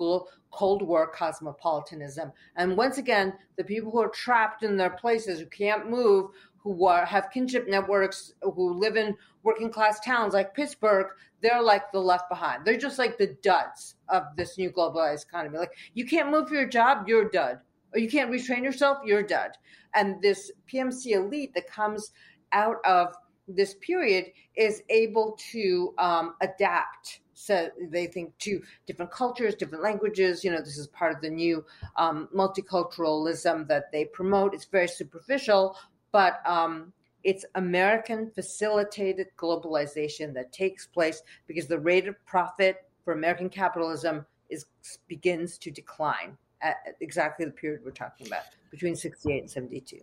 Cold 0.50 0.82
War 0.82 1.06
cosmopolitanism. 1.06 2.32
And 2.56 2.76
once 2.76 2.98
again, 2.98 3.34
the 3.56 3.64
people 3.64 3.90
who 3.90 4.00
are 4.00 4.08
trapped 4.08 4.62
in 4.62 4.76
their 4.76 4.90
places, 4.90 5.38
who 5.38 5.46
can't 5.46 5.88
move, 5.88 6.30
who 6.58 6.86
are, 6.86 7.04
have 7.04 7.30
kinship 7.30 7.68
networks, 7.68 8.34
who 8.42 8.74
live 8.74 8.96
in 8.96 9.16
working 9.42 9.70
class 9.70 10.00
towns 10.00 10.34
like 10.34 10.54
Pittsburgh, 10.54 11.06
they're 11.40 11.62
like 11.62 11.90
the 11.92 11.98
left 11.98 12.28
behind. 12.28 12.64
They're 12.64 12.76
just 12.76 12.98
like 12.98 13.16
the 13.16 13.36
duds 13.42 13.96
of 14.08 14.24
this 14.36 14.58
new 14.58 14.70
globalized 14.70 15.24
economy. 15.24 15.58
Like 15.58 15.72
you 15.94 16.04
can't 16.04 16.30
move 16.30 16.48
for 16.48 16.54
your 16.54 16.68
job, 16.68 17.08
you're 17.08 17.28
a 17.28 17.30
dud. 17.30 17.60
Or 17.92 17.98
you 17.98 18.08
can't 18.08 18.30
retrain 18.30 18.62
yourself, 18.62 18.98
you're 19.04 19.20
a 19.20 19.26
dud. 19.26 19.52
And 19.94 20.20
this 20.22 20.52
PMC 20.72 21.12
elite 21.12 21.54
that 21.54 21.70
comes 21.70 22.12
out 22.52 22.76
of 22.84 23.14
this 23.48 23.74
period 23.80 24.26
is 24.54 24.82
able 24.90 25.36
to 25.52 25.94
um, 25.98 26.34
adapt 26.40 27.20
so 27.40 27.70
they 27.88 28.06
think 28.06 28.36
to 28.38 28.62
different 28.86 29.10
cultures, 29.10 29.54
different 29.54 29.82
languages. 29.82 30.44
You 30.44 30.50
know, 30.50 30.60
this 30.60 30.76
is 30.76 30.86
part 30.88 31.14
of 31.14 31.22
the 31.22 31.30
new 31.30 31.64
um, 31.96 32.28
multiculturalism 32.36 33.66
that 33.68 33.90
they 33.92 34.04
promote. 34.04 34.54
It's 34.54 34.66
very 34.66 34.88
superficial, 34.88 35.76
but 36.12 36.46
um, 36.46 36.92
it's 37.24 37.46
American 37.54 38.30
facilitated 38.30 39.28
globalization 39.38 40.34
that 40.34 40.52
takes 40.52 40.86
place 40.86 41.22
because 41.46 41.66
the 41.66 41.78
rate 41.78 42.06
of 42.06 42.14
profit 42.26 42.84
for 43.04 43.14
American 43.14 43.48
capitalism 43.48 44.26
is 44.50 44.66
begins 45.08 45.56
to 45.58 45.70
decline 45.70 46.36
at 46.60 46.76
exactly 47.00 47.46
the 47.46 47.52
period 47.52 47.80
we're 47.84 47.90
talking 47.90 48.26
about 48.26 48.42
between 48.70 48.94
68 48.94 49.40
and 49.40 49.50
72. 49.50 49.98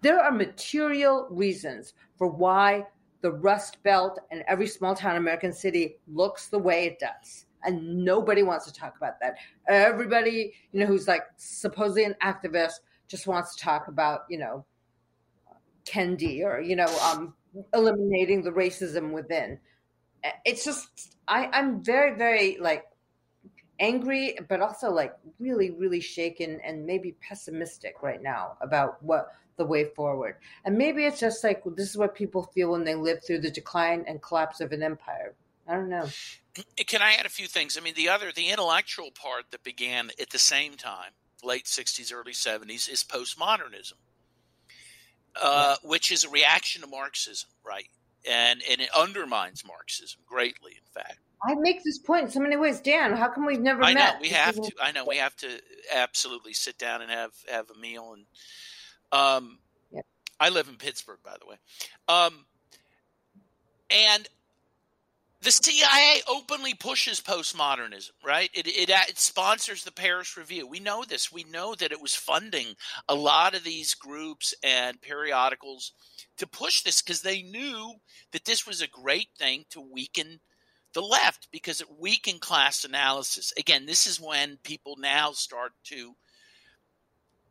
There 0.00 0.18
are 0.18 0.32
material 0.32 1.26
reasons 1.30 1.92
for 2.16 2.26
why 2.26 2.86
the 3.22 3.32
Rust 3.32 3.82
Belt 3.82 4.18
and 4.30 4.44
every 4.48 4.66
small 4.66 4.94
town 4.94 5.16
American 5.16 5.52
city 5.52 5.98
looks 6.08 6.48
the 6.48 6.58
way 6.58 6.86
it 6.86 6.98
does. 6.98 7.46
And 7.62 8.04
nobody 8.04 8.42
wants 8.42 8.64
to 8.66 8.72
talk 8.72 8.96
about 8.96 9.20
that. 9.20 9.36
Everybody, 9.68 10.54
you 10.72 10.80
know, 10.80 10.86
who's 10.86 11.06
like 11.06 11.24
supposedly 11.36 12.04
an 12.04 12.14
activist 12.22 12.80
just 13.06 13.26
wants 13.26 13.54
to 13.54 13.62
talk 13.62 13.88
about, 13.88 14.20
you 14.30 14.38
know, 14.38 14.64
Kendi 15.84 16.42
or, 16.42 16.60
you 16.60 16.76
know, 16.76 16.86
um, 17.02 17.34
eliminating 17.74 18.42
the 18.42 18.50
racism 18.50 19.12
within. 19.12 19.58
It's 20.44 20.64
just, 20.64 21.16
I, 21.28 21.46
I'm 21.52 21.82
very, 21.82 22.16
very 22.16 22.56
like 22.60 22.84
angry, 23.78 24.38
but 24.48 24.60
also 24.60 24.90
like 24.90 25.14
really, 25.38 25.70
really 25.70 26.00
shaken 26.00 26.60
and 26.64 26.86
maybe 26.86 27.16
pessimistic 27.20 28.02
right 28.02 28.22
now 28.22 28.56
about 28.60 29.02
what 29.02 29.28
the 29.60 29.66
way 29.66 29.84
forward. 29.84 30.36
And 30.64 30.78
maybe 30.78 31.04
it's 31.04 31.20
just 31.20 31.44
like 31.44 31.62
this 31.76 31.90
is 31.90 31.96
what 31.98 32.14
people 32.14 32.50
feel 32.54 32.70
when 32.70 32.82
they 32.82 32.94
live 32.94 33.22
through 33.22 33.40
the 33.40 33.50
decline 33.50 34.04
and 34.08 34.22
collapse 34.22 34.62
of 34.62 34.72
an 34.72 34.82
empire. 34.82 35.34
I 35.68 35.74
don't 35.74 35.90
know. 35.90 36.08
Can 36.86 37.02
I 37.02 37.12
add 37.12 37.26
a 37.26 37.30
few 37.30 37.46
things? 37.46 37.76
I 37.76 37.82
mean, 37.82 37.92
the 37.94 38.08
other, 38.08 38.32
the 38.34 38.48
intellectual 38.48 39.10
part 39.10 39.50
that 39.50 39.62
began 39.62 40.10
at 40.18 40.30
the 40.30 40.38
same 40.38 40.78
time, 40.78 41.10
late 41.44 41.66
60s, 41.66 42.10
early 42.12 42.32
70s, 42.32 42.90
is 42.90 43.04
postmodernism, 43.04 43.92
uh, 45.40 45.76
yeah. 45.82 45.88
which 45.88 46.10
is 46.10 46.24
a 46.24 46.30
reaction 46.30 46.80
to 46.80 46.88
Marxism, 46.88 47.50
right? 47.64 47.88
And, 48.26 48.62
and 48.68 48.80
it 48.80 48.88
undermines 48.96 49.62
Marxism 49.66 50.20
greatly, 50.26 50.72
in 50.72 51.02
fact. 51.02 51.18
I 51.46 51.54
make 51.54 51.84
this 51.84 51.98
point 51.98 52.24
in 52.24 52.30
so 52.30 52.40
many 52.40 52.56
ways, 52.56 52.80
Dan. 52.80 53.14
How 53.14 53.28
come 53.28 53.46
we've 53.46 53.60
never 53.60 53.82
I 53.82 53.94
met? 53.94 54.14
Know, 54.14 54.20
we 54.22 54.28
have 54.30 54.54
to. 54.56 54.72
I 54.82 54.92
know 54.92 55.06
we 55.06 55.16
have 55.16 55.34
to 55.36 55.48
absolutely 55.90 56.52
sit 56.52 56.76
down 56.76 57.00
and 57.00 57.10
have 57.10 57.32
have 57.50 57.70
a 57.70 57.78
meal 57.78 58.12
and 58.12 58.26
um, 59.12 59.58
yep. 59.90 60.04
I 60.38 60.48
live 60.48 60.68
in 60.68 60.76
Pittsburgh, 60.76 61.18
by 61.24 61.36
the 61.40 61.46
way. 61.46 61.56
Um, 62.08 62.44
and 63.90 64.28
the 65.42 65.50
CIA 65.50 66.20
openly 66.28 66.74
pushes 66.74 67.20
postmodernism, 67.20 68.10
right? 68.24 68.50
It, 68.52 68.66
it, 68.66 68.90
it 68.90 69.18
sponsors 69.18 69.84
the 69.84 69.92
Paris 69.92 70.36
Review. 70.36 70.66
We 70.66 70.80
know 70.80 71.02
this. 71.02 71.32
We 71.32 71.44
know 71.44 71.74
that 71.76 71.92
it 71.92 72.00
was 72.00 72.14
funding 72.14 72.74
a 73.08 73.14
lot 73.14 73.54
of 73.54 73.64
these 73.64 73.94
groups 73.94 74.54
and 74.62 75.00
periodicals 75.00 75.92
to 76.36 76.46
push 76.46 76.82
this 76.82 77.00
because 77.00 77.22
they 77.22 77.42
knew 77.42 77.94
that 78.32 78.44
this 78.44 78.66
was 78.66 78.82
a 78.82 78.86
great 78.86 79.28
thing 79.38 79.64
to 79.70 79.80
weaken 79.80 80.40
the 80.92 81.00
left 81.00 81.48
because 81.50 81.80
it 81.80 81.86
weakened 81.98 82.40
class 82.40 82.84
analysis. 82.84 83.52
Again, 83.58 83.86
this 83.86 84.06
is 84.06 84.20
when 84.20 84.58
people 84.62 84.96
now 84.98 85.32
start 85.32 85.72
to 85.84 86.14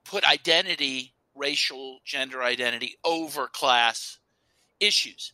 put 0.03 0.29
identity 0.29 1.13
racial 1.39 1.99
gender 2.05 2.43
identity 2.43 2.97
over 3.03 3.47
class 3.47 4.19
issues. 4.79 5.33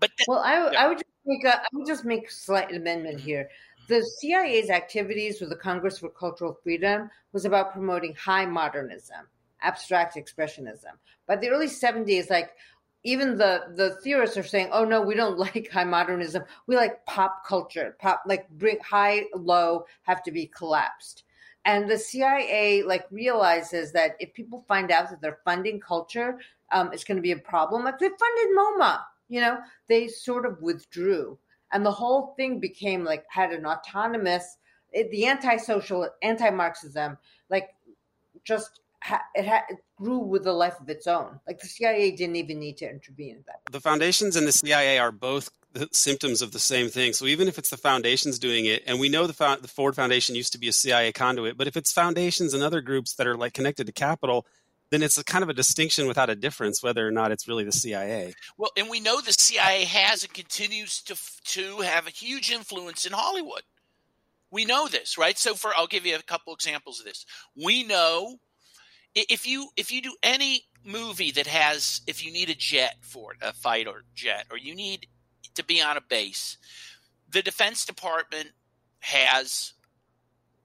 But 0.00 0.10
then, 0.18 0.26
well, 0.28 0.40
I, 0.40 0.70
yeah. 0.72 0.84
I 0.84 0.88
would 0.88 0.98
just 0.98 1.10
make 1.24 1.44
a 1.44 1.60
I 1.60 1.66
would 1.72 1.86
just 1.86 2.04
make 2.04 2.28
a 2.28 2.32
slight 2.32 2.74
amendment 2.74 3.18
mm-hmm. 3.18 3.26
here. 3.26 3.48
The 3.88 4.02
CIA's 4.18 4.70
activities 4.70 5.40
with 5.40 5.50
the 5.50 5.56
Congress 5.56 5.98
for 5.98 6.08
Cultural 6.08 6.58
Freedom 6.62 7.10
was 7.32 7.44
about 7.44 7.72
promoting 7.72 8.14
high 8.14 8.46
modernism, 8.46 9.28
abstract 9.60 10.16
expressionism. 10.16 10.92
By 11.26 11.36
the 11.36 11.50
early 11.50 11.68
70s, 11.68 12.30
like 12.30 12.52
even 13.04 13.36
the 13.36 13.64
the 13.76 13.96
theorists 14.02 14.36
are 14.36 14.42
saying, 14.42 14.70
"Oh 14.72 14.84
no, 14.84 15.00
we 15.00 15.14
don't 15.14 15.38
like 15.46 15.70
high 15.70 15.84
modernism. 15.84 16.44
We 16.66 16.76
like 16.76 17.04
pop 17.06 17.46
culture. 17.46 17.96
Pop 18.00 18.22
like 18.26 18.48
bring 18.50 18.78
high 18.80 19.24
low 19.34 19.84
have 20.02 20.22
to 20.24 20.32
be 20.32 20.46
collapsed." 20.46 21.24
And 21.64 21.90
the 21.90 21.98
CIA 21.98 22.82
like 22.82 23.06
realizes 23.10 23.92
that 23.92 24.16
if 24.20 24.34
people 24.34 24.64
find 24.68 24.90
out 24.90 25.10
that 25.10 25.20
they're 25.20 25.40
funding 25.44 25.80
culture, 25.80 26.38
um, 26.72 26.90
it's 26.92 27.04
going 27.04 27.16
to 27.16 27.22
be 27.22 27.32
a 27.32 27.38
problem. 27.38 27.84
Like 27.84 27.98
they 27.98 28.08
funded 28.08 28.56
MoMA, 28.56 29.00
you 29.28 29.40
know, 29.40 29.58
they 29.88 30.08
sort 30.08 30.46
of 30.46 30.60
withdrew, 30.60 31.38
and 31.72 31.84
the 31.84 31.90
whole 31.90 32.34
thing 32.36 32.60
became 32.60 33.04
like 33.04 33.24
had 33.28 33.52
an 33.52 33.66
autonomous, 33.66 34.58
it, 34.92 35.10
the 35.10 35.26
anti-social, 35.26 36.08
anti-Marxism, 36.22 37.16
like 37.50 37.70
just 38.44 38.80
ha- 39.02 39.24
it, 39.34 39.46
ha- 39.46 39.64
it 39.68 39.78
grew 39.96 40.18
with 40.18 40.46
a 40.46 40.52
life 40.52 40.78
of 40.80 40.88
its 40.88 41.06
own. 41.06 41.40
Like 41.46 41.60
the 41.60 41.66
CIA 41.66 42.10
didn't 42.10 42.36
even 42.36 42.58
need 42.58 42.76
to 42.78 42.90
intervene 42.90 43.36
in 43.36 43.44
that. 43.46 43.60
The 43.70 43.80
foundations 43.80 44.36
and 44.36 44.46
the 44.46 44.52
CIA 44.52 44.98
are 44.98 45.12
both 45.12 45.50
the 45.74 45.88
symptoms 45.90 46.40
of 46.40 46.52
the 46.52 46.58
same 46.58 46.88
thing. 46.88 47.12
So 47.12 47.26
even 47.26 47.48
if 47.48 47.58
it's 47.58 47.70
the 47.70 47.76
foundations 47.76 48.38
doing 48.38 48.64
it, 48.64 48.84
and 48.86 49.00
we 49.00 49.08
know 49.08 49.26
the, 49.26 49.58
the 49.60 49.68
Ford 49.68 49.96
Foundation 49.96 50.36
used 50.36 50.52
to 50.52 50.58
be 50.58 50.68
a 50.68 50.72
CIA 50.72 51.12
conduit, 51.12 51.58
but 51.58 51.66
if 51.66 51.76
it's 51.76 51.92
foundations 51.92 52.54
and 52.54 52.62
other 52.62 52.80
groups 52.80 53.14
that 53.14 53.26
are 53.26 53.36
like 53.36 53.54
connected 53.54 53.86
to 53.86 53.92
capital, 53.92 54.46
then 54.90 55.02
it's 55.02 55.18
a 55.18 55.24
kind 55.24 55.42
of 55.42 55.48
a 55.48 55.54
distinction 55.54 56.06
without 56.06 56.30
a 56.30 56.36
difference 56.36 56.82
whether 56.82 57.06
or 57.06 57.10
not 57.10 57.32
it's 57.32 57.48
really 57.48 57.64
the 57.64 57.72
CIA. 57.72 58.34
Well, 58.56 58.70
and 58.76 58.88
we 58.88 59.00
know 59.00 59.20
the 59.20 59.32
CIA 59.32 59.84
has 59.84 60.22
and 60.22 60.32
continues 60.32 61.02
to 61.02 61.16
to 61.44 61.80
have 61.80 62.06
a 62.06 62.10
huge 62.10 62.50
influence 62.50 63.04
in 63.04 63.12
Hollywood. 63.12 63.62
We 64.52 64.64
know 64.64 64.86
this, 64.86 65.18
right? 65.18 65.36
So 65.36 65.54
for 65.54 65.72
I'll 65.76 65.88
give 65.88 66.06
you 66.06 66.14
a 66.14 66.22
couple 66.22 66.54
examples 66.54 67.00
of 67.00 67.06
this. 67.06 67.26
We 67.56 67.82
know 67.82 68.36
if 69.16 69.48
you 69.48 69.70
if 69.76 69.90
you 69.90 70.00
do 70.00 70.14
any 70.22 70.66
movie 70.84 71.32
that 71.32 71.48
has 71.48 72.02
if 72.06 72.24
you 72.24 72.32
need 72.32 72.50
a 72.50 72.54
jet 72.54 72.96
for 73.00 73.32
it, 73.32 73.38
a 73.42 73.52
fighter 73.52 74.04
jet, 74.14 74.46
or 74.50 74.58
you 74.58 74.76
need 74.76 75.08
to 75.54 75.64
be 75.64 75.80
on 75.80 75.96
a 75.96 76.00
base. 76.00 76.56
The 77.30 77.42
Defense 77.42 77.84
Department 77.84 78.50
has 79.00 79.72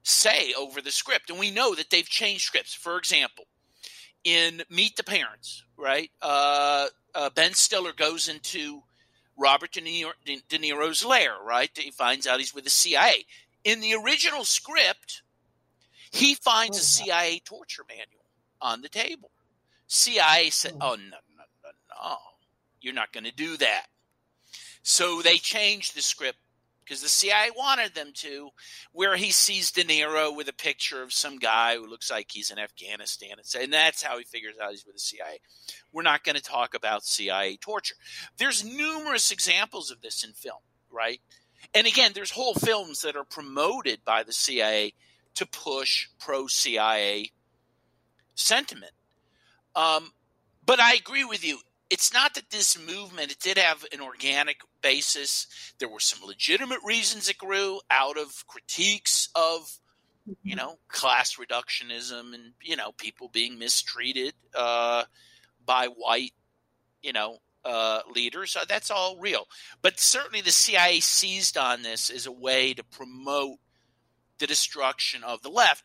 say 0.02 0.52
over 0.54 0.80
the 0.80 0.90
script, 0.90 1.30
and 1.30 1.38
we 1.38 1.50
know 1.50 1.74
that 1.74 1.90
they've 1.90 2.08
changed 2.08 2.44
scripts. 2.44 2.74
For 2.74 2.96
example, 2.96 3.44
in 4.24 4.62
Meet 4.70 4.96
the 4.96 5.04
Parents, 5.04 5.64
right? 5.76 6.10
Uh, 6.22 6.86
uh, 7.14 7.30
ben 7.30 7.54
Stiller 7.54 7.92
goes 7.92 8.28
into 8.28 8.82
Robert 9.36 9.72
De, 9.72 9.80
Niro, 9.80 10.12
De 10.24 10.58
Niro's 10.58 11.04
lair, 11.04 11.34
right? 11.42 11.70
He 11.74 11.90
finds 11.90 12.26
out 12.26 12.40
he's 12.40 12.54
with 12.54 12.64
the 12.64 12.70
CIA. 12.70 13.24
In 13.64 13.80
the 13.80 13.94
original 13.94 14.44
script, 14.44 15.22
he 16.10 16.34
finds 16.34 16.78
a 16.78 16.80
oh, 16.80 16.82
CIA 16.82 17.40
torture 17.44 17.84
manual 17.88 18.24
on 18.60 18.82
the 18.82 18.88
table. 18.88 19.30
CIA 19.86 20.50
said, 20.50 20.74
"Oh 20.80 20.94
no, 20.94 21.16
no, 21.36 21.44
no, 21.64 21.70
no, 22.02 22.16
you're 22.80 22.94
not 22.94 23.12
going 23.12 23.24
to 23.24 23.32
do 23.32 23.56
that." 23.58 23.86
So 24.82 25.22
they 25.22 25.36
changed 25.36 25.94
the 25.94 26.02
script 26.02 26.38
because 26.90 27.02
the 27.02 27.08
CIA 27.08 27.50
wanted 27.56 27.94
them 27.94 28.10
to, 28.14 28.48
where 28.92 29.14
he 29.14 29.30
sees 29.30 29.70
De 29.70 29.84
Niro 29.84 30.34
with 30.34 30.48
a 30.48 30.52
picture 30.52 31.04
of 31.04 31.12
some 31.12 31.38
guy 31.38 31.76
who 31.76 31.86
looks 31.86 32.10
like 32.10 32.26
he's 32.32 32.50
in 32.50 32.58
Afghanistan, 32.58 33.36
and 33.60 33.72
that's 33.72 34.02
how 34.02 34.18
he 34.18 34.24
figures 34.24 34.56
out 34.60 34.72
he's 34.72 34.84
with 34.84 34.96
the 34.96 35.00
CIA. 35.00 35.40
We're 35.92 36.02
not 36.02 36.24
going 36.24 36.34
to 36.34 36.42
talk 36.42 36.74
about 36.74 37.04
CIA 37.04 37.58
torture. 37.58 37.94
There's 38.38 38.64
numerous 38.64 39.30
examples 39.30 39.92
of 39.92 40.00
this 40.00 40.24
in 40.24 40.32
film, 40.32 40.58
right? 40.90 41.20
And 41.74 41.86
again, 41.86 42.10
there's 42.12 42.32
whole 42.32 42.54
films 42.54 43.02
that 43.02 43.14
are 43.14 43.24
promoted 43.24 44.00
by 44.04 44.24
the 44.24 44.32
CIA 44.32 44.94
to 45.36 45.46
push 45.46 46.08
pro 46.18 46.48
CIA 46.48 47.30
sentiment. 48.34 48.92
Um, 49.76 50.12
but 50.66 50.80
I 50.80 50.94
agree 50.94 51.24
with 51.24 51.44
you 51.44 51.60
it's 51.90 52.14
not 52.14 52.34
that 52.34 52.50
this 52.50 52.78
movement 52.78 53.32
it 53.32 53.40
did 53.40 53.58
have 53.58 53.84
an 53.92 54.00
organic 54.00 54.60
basis. 54.80 55.46
There 55.78 55.88
were 55.88 56.00
some 56.00 56.26
legitimate 56.26 56.78
reasons 56.84 57.28
it 57.28 57.36
grew 57.36 57.80
out 57.90 58.16
of 58.16 58.46
critiques 58.46 59.28
of 59.34 59.78
you 60.42 60.54
mm-hmm. 60.54 60.58
know 60.58 60.78
class 60.88 61.36
reductionism 61.36 62.32
and 62.34 62.52
you 62.62 62.76
know 62.76 62.92
people 62.92 63.28
being 63.28 63.58
mistreated 63.58 64.34
uh, 64.54 65.04
by 65.66 65.86
white 65.86 66.32
you 67.02 67.12
know 67.12 67.38
uh, 67.64 68.00
leaders. 68.14 68.56
Uh, 68.56 68.64
that's 68.68 68.90
all 68.90 69.16
real. 69.18 69.46
But 69.82 69.98
certainly 69.98 70.40
the 70.40 70.52
cia 70.52 71.00
seized 71.00 71.58
on 71.58 71.82
this 71.82 72.08
as 72.08 72.26
a 72.26 72.32
way 72.32 72.72
to 72.74 72.84
promote 72.84 73.58
the 74.38 74.46
destruction 74.46 75.22
of 75.24 75.42
the 75.42 75.50
left. 75.50 75.84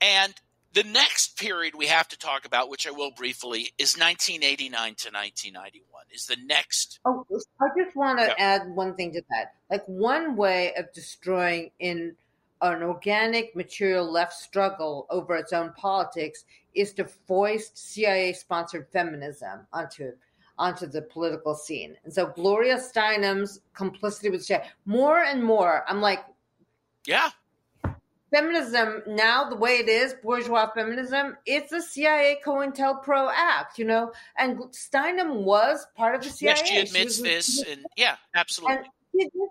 And 0.00 0.34
the 0.72 0.84
next 0.84 1.38
period 1.38 1.74
we 1.74 1.86
have 1.86 2.08
to 2.08 2.18
talk 2.18 2.44
about, 2.44 2.68
which 2.68 2.86
I 2.86 2.90
will 2.90 3.10
briefly, 3.10 3.72
is 3.78 3.96
1989 3.96 4.70
to 4.70 5.10
1991. 5.10 6.02
Is 6.14 6.26
the 6.26 6.36
next. 6.46 7.00
Oh, 7.04 7.26
I 7.60 7.66
just 7.76 7.96
want 7.96 8.18
to 8.20 8.26
yeah. 8.26 8.34
add 8.38 8.70
one 8.74 8.94
thing 8.94 9.12
to 9.12 9.22
that. 9.30 9.54
Like 9.70 9.84
one 9.86 10.36
way 10.36 10.72
of 10.74 10.92
destroying 10.92 11.70
in 11.78 12.14
an 12.62 12.82
organic 12.82 13.54
material 13.54 14.10
left 14.10 14.32
struggle 14.34 15.06
over 15.10 15.36
its 15.36 15.52
own 15.52 15.72
politics 15.76 16.44
is 16.74 16.92
to 16.94 17.04
foist 17.04 17.76
CIA-sponsored 17.76 18.86
feminism 18.92 19.66
onto 19.72 20.12
onto 20.58 20.86
the 20.86 21.02
political 21.02 21.54
scene. 21.54 21.96
And 22.04 22.12
so 22.12 22.28
Gloria 22.28 22.78
Steinem's 22.78 23.60
complicity 23.74 24.30
with 24.30 24.42
CIA, 24.42 24.64
more 24.86 25.22
and 25.22 25.44
more, 25.44 25.84
I'm 25.86 26.00
like, 26.00 26.20
yeah, 27.06 27.28
feminism 28.30 29.02
now 29.06 29.48
the 29.48 29.56
way 29.56 29.76
it 29.76 29.88
is 29.88 30.14
bourgeois 30.22 30.68
feminism 30.74 31.36
it's 31.46 31.72
a 31.72 31.80
cia 31.80 32.38
cointelpro 32.44 33.30
act 33.34 33.78
you 33.78 33.84
know? 33.84 34.12
And 34.38 34.58
steinem 34.72 35.44
was 35.44 35.86
part 35.96 36.14
of 36.14 36.22
the 36.22 36.30
cia 36.30 36.48
yes 36.48 36.68
she 36.68 36.76
admits 36.78 37.16
she 37.16 37.22
was, 37.22 37.22
this 37.22 37.62
and 37.62 37.86
yeah 37.96 38.16
absolutely. 38.34 38.76
And, 38.76 38.86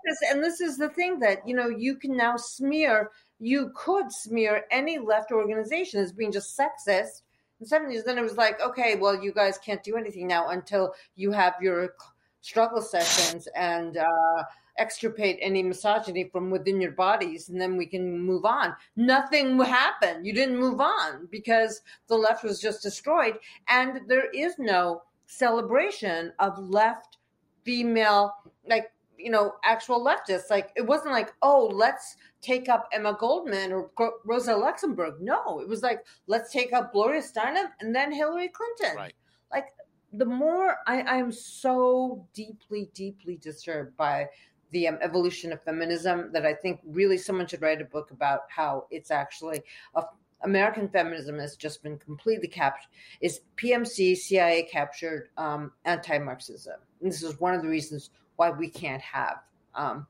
this, 0.05 0.17
and 0.29 0.43
this 0.43 0.61
is 0.61 0.77
the 0.77 0.89
thing 0.89 1.19
that 1.19 1.47
you 1.47 1.55
know 1.55 1.69
you 1.69 1.95
can 1.95 2.15
now 2.15 2.35
smear 2.37 3.11
you 3.39 3.71
could 3.75 4.11
smear 4.11 4.65
any 4.71 4.99
left 4.99 5.31
organization 5.31 5.99
as 5.99 6.11
being 6.11 6.31
just 6.31 6.57
sexist 6.57 7.21
in 7.59 7.61
the 7.61 7.65
70s 7.65 8.03
then 8.03 8.17
it 8.17 8.21
was 8.21 8.37
like 8.37 8.61
okay 8.61 8.95
well 8.95 9.21
you 9.21 9.31
guys 9.33 9.57
can't 9.57 9.83
do 9.83 9.95
anything 9.95 10.27
now 10.27 10.49
until 10.49 10.93
you 11.15 11.31
have 11.31 11.55
your 11.61 11.95
struggle 12.41 12.81
sessions 12.81 13.47
and 13.55 13.97
uh 13.97 14.43
extirpate 14.77 15.37
any 15.41 15.63
misogyny 15.63 16.25
from 16.25 16.49
within 16.49 16.81
your 16.81 16.91
bodies 16.91 17.49
and 17.49 17.59
then 17.59 17.77
we 17.77 17.85
can 17.85 18.19
move 18.19 18.45
on. 18.45 18.75
Nothing 18.95 19.59
happened. 19.59 20.25
You 20.25 20.33
didn't 20.33 20.59
move 20.59 20.79
on 20.79 21.27
because 21.31 21.81
the 22.07 22.15
left 22.15 22.43
was 22.43 22.59
just 22.59 22.83
destroyed. 22.83 23.39
And 23.67 24.01
there 24.07 24.29
is 24.31 24.55
no 24.59 25.03
celebration 25.27 26.33
of 26.39 26.57
left 26.59 27.17
female, 27.63 28.33
like, 28.67 28.91
you 29.17 29.31
know, 29.31 29.53
actual 29.63 30.03
leftists. 30.03 30.49
Like, 30.49 30.71
it 30.75 30.85
wasn't 30.85 31.11
like, 31.11 31.33
oh, 31.41 31.69
let's 31.73 32.17
take 32.41 32.69
up 32.69 32.89
Emma 32.91 33.15
Goldman 33.19 33.71
or 33.71 33.89
Rosa 34.25 34.55
Luxemburg. 34.55 35.15
No, 35.21 35.59
it 35.59 35.67
was 35.67 35.81
like, 35.81 36.05
let's 36.27 36.51
take 36.51 36.73
up 36.73 36.91
Gloria 36.91 37.21
Steinem 37.21 37.71
and 37.79 37.95
then 37.95 38.11
Hillary 38.11 38.49
Clinton. 38.49 38.95
Right. 38.97 39.13
Like, 39.51 39.67
the 40.13 40.25
more 40.25 40.77
I, 40.87 41.01
I 41.01 41.15
am 41.15 41.31
so 41.31 42.25
deeply, 42.33 42.89
deeply 42.93 43.37
disturbed 43.37 43.97
by 43.97 44.27
the 44.71 44.87
um, 44.87 44.97
evolution 45.01 45.51
of 45.51 45.61
feminism 45.61 46.31
that 46.33 46.45
I 46.45 46.53
think 46.53 46.79
really 46.85 47.17
someone 47.17 47.47
should 47.47 47.61
write 47.61 47.81
a 47.81 47.85
book 47.85 48.11
about 48.11 48.41
how 48.49 48.85
it's 48.91 49.11
actually 49.11 49.61
a, 49.95 50.03
American 50.41 50.87
feminism 50.89 51.39
has 51.39 51.55
just 51.55 51.83
been 51.83 51.97
completely 51.97 52.47
captured. 52.47 52.89
Is 53.21 53.41
PMC 53.57 54.15
CIA 54.15 54.63
captured 54.63 55.29
um, 55.37 55.71
anti-Marxism? 55.85 56.75
And 57.01 57.11
this 57.11 57.23
is 57.23 57.39
one 57.39 57.53
of 57.55 57.61
the 57.61 57.69
reasons 57.69 58.09
why 58.35 58.51
we 58.51 58.69
can't 58.69 59.01
have 59.01 59.37
um, 59.73 60.07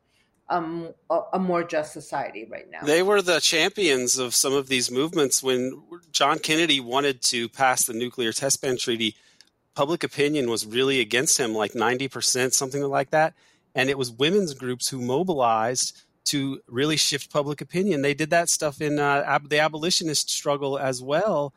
um, 0.50 0.94
a, 1.10 1.22
a, 1.34 1.40
more 1.40 1.64
just 1.64 1.94
society 1.94 2.46
right 2.46 2.70
now. 2.70 2.82
They 2.84 3.02
were 3.02 3.22
the 3.22 3.40
champions 3.40 4.18
of 4.18 4.36
some 4.36 4.54
of 4.54 4.68
these 4.68 4.92
movements 4.92 5.42
when 5.42 5.82
John 6.12 6.40
Kennedy 6.40 6.80
wanted 6.80 7.22
to 7.24 7.50
pass 7.50 7.86
the 7.86 7.94
nuclear 7.94 8.32
test 8.32 8.62
ban 8.62 8.78
treaty. 8.78 9.16
Public 9.74 10.04
opinion 10.04 10.50
was 10.50 10.66
really 10.66 11.02
against 11.02 11.38
him, 11.40 11.54
like 11.54 11.76
ninety 11.76 12.08
percent, 12.08 12.54
something 12.54 12.82
like 12.84 13.10
that 13.10 13.34
and 13.76 13.90
it 13.90 13.98
was 13.98 14.12
women's 14.12 14.54
groups 14.54 14.90
who 14.90 15.02
mobilized 15.02 16.02
to 16.26 16.60
really 16.68 16.98
shift 16.98 17.32
public 17.32 17.62
opinion. 17.62 18.02
They 18.02 18.16
did 18.16 18.32
that 18.32 18.50
stuff 18.50 18.82
in 18.82 18.98
uh, 18.98 19.24
ab- 19.28 19.50
the 19.50 19.60
abolitionist 19.60 20.30
struggle 20.30 20.80
as 20.80 21.02
well. 21.04 21.54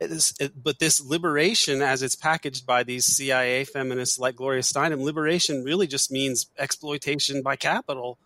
It, 0.00 0.52
but 0.60 0.78
this 0.78 1.04
liberation, 1.04 1.82
as 1.82 2.02
it's 2.02 2.14
packaged 2.14 2.66
by 2.66 2.82
these 2.84 3.04
CIA 3.04 3.64
feminists 3.64 4.18
like 4.18 4.36
Gloria 4.36 4.62
Steinem, 4.62 5.02
liberation 5.02 5.64
really 5.64 5.86
just 5.86 6.10
means 6.10 6.46
exploitation 6.56 7.42
by 7.42 7.56
capital 7.56 8.18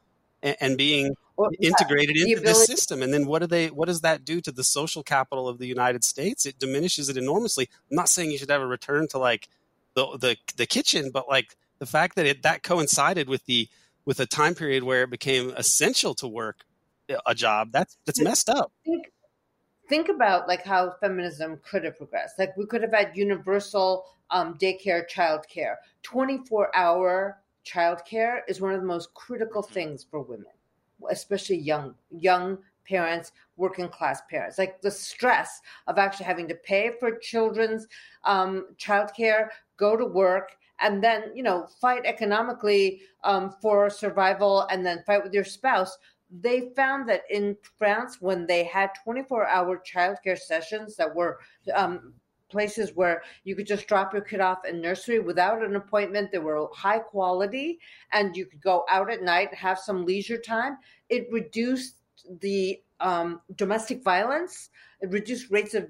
and, 0.42 0.56
and 0.60 0.78
being 0.78 1.14
well, 1.36 1.50
integrated 1.60 2.16
into 2.16 2.38
ability- 2.38 2.42
this 2.44 2.66
system. 2.66 3.02
And 3.02 3.12
then 3.12 3.26
what 3.26 3.40
do 3.40 3.46
they? 3.46 3.68
What 3.68 3.88
does 3.88 4.02
that 4.02 4.24
do 4.24 4.40
to 4.42 4.52
the 4.52 4.64
social 4.64 5.02
capital 5.02 5.48
of 5.48 5.58
the 5.58 5.66
United 5.66 6.04
States? 6.04 6.44
It 6.44 6.58
diminishes 6.58 7.08
it 7.08 7.16
enormously. 7.16 7.68
I'm 7.90 7.96
not 7.96 8.08
saying 8.10 8.30
you 8.30 8.38
should 8.38 8.50
ever 8.50 8.66
return 8.68 9.08
to 9.08 9.18
like 9.18 9.48
the 9.94 10.18
the, 10.18 10.36
the 10.56 10.66
kitchen, 10.66 11.10
but 11.10 11.26
like 11.28 11.56
the 11.82 11.86
fact 11.86 12.14
that 12.14 12.26
it 12.26 12.44
that 12.44 12.62
coincided 12.62 13.28
with 13.28 13.44
the 13.46 13.68
with 14.04 14.20
a 14.20 14.26
time 14.26 14.54
period 14.54 14.84
where 14.84 15.02
it 15.02 15.10
became 15.10 15.50
essential 15.56 16.14
to 16.14 16.28
work 16.28 16.58
a 17.26 17.34
job 17.34 17.72
that's 17.72 17.96
that's 18.06 18.20
messed 18.20 18.48
up. 18.48 18.70
think, 18.84 19.06
think 19.88 20.08
about 20.08 20.46
like 20.46 20.64
how 20.64 20.92
feminism 21.00 21.58
could 21.68 21.82
have 21.82 21.98
progressed. 21.98 22.38
Like 22.38 22.56
we 22.56 22.66
could 22.66 22.82
have 22.82 22.92
had 22.92 23.16
universal 23.16 24.04
um, 24.30 24.56
daycare 24.58 25.02
childcare. 25.10 25.74
24 26.04 26.70
hour 26.76 27.38
childcare 27.66 28.42
is 28.46 28.60
one 28.60 28.72
of 28.72 28.80
the 28.80 28.86
most 28.86 29.12
critical 29.14 29.60
things 29.60 30.06
for 30.08 30.22
women 30.22 30.46
especially 31.10 31.56
young 31.56 31.96
young 32.10 32.58
parents 32.88 33.32
working 33.56 33.88
class 33.88 34.22
parents. 34.30 34.56
Like 34.56 34.80
the 34.82 34.90
stress 34.90 35.60
of 35.88 35.98
actually 35.98 36.26
having 36.26 36.46
to 36.46 36.54
pay 36.54 36.92
for 37.00 37.18
children's 37.18 37.88
um, 38.24 38.68
childcare 38.76 39.48
go 39.76 39.96
to 39.96 40.06
work 40.06 40.52
and 40.82 41.02
then 41.02 41.30
you 41.34 41.42
know 41.42 41.66
fight 41.80 42.02
economically 42.04 43.00
um, 43.24 43.54
for 43.62 43.88
survival 43.88 44.66
and 44.70 44.84
then 44.84 45.02
fight 45.06 45.22
with 45.22 45.32
your 45.32 45.44
spouse. 45.44 45.96
They 46.40 46.70
found 46.74 47.08
that 47.10 47.22
in 47.30 47.56
france 47.78 48.16
when 48.20 48.46
they 48.46 48.64
had 48.64 48.90
24 49.04 49.46
hour 49.46 49.82
childcare 49.86 50.38
sessions 50.38 50.96
that 50.96 51.14
were 51.14 51.38
um, 51.74 52.14
places 52.52 52.92
where 52.94 53.22
you 53.44 53.56
could 53.56 53.66
just 53.66 53.88
drop 53.88 54.12
your 54.12 54.22
kid 54.22 54.40
off 54.40 54.64
in 54.68 54.80
nursery 54.80 55.18
without 55.18 55.62
an 55.62 55.74
appointment 55.74 56.30
they 56.30 56.38
were 56.38 56.68
high 56.72 56.98
quality 56.98 57.78
and 58.12 58.36
you 58.36 58.44
could 58.46 58.62
go 58.62 58.84
out 58.88 59.10
at 59.10 59.22
night 59.22 59.52
have 59.54 59.78
some 59.78 60.04
leisure 60.04 60.38
time 60.38 60.76
it 61.08 61.26
reduced 61.32 61.96
the 62.40 62.80
um, 63.00 63.40
domestic 63.56 64.02
violence 64.02 64.70
it 65.00 65.10
reduced 65.10 65.50
rates 65.50 65.74
of 65.74 65.88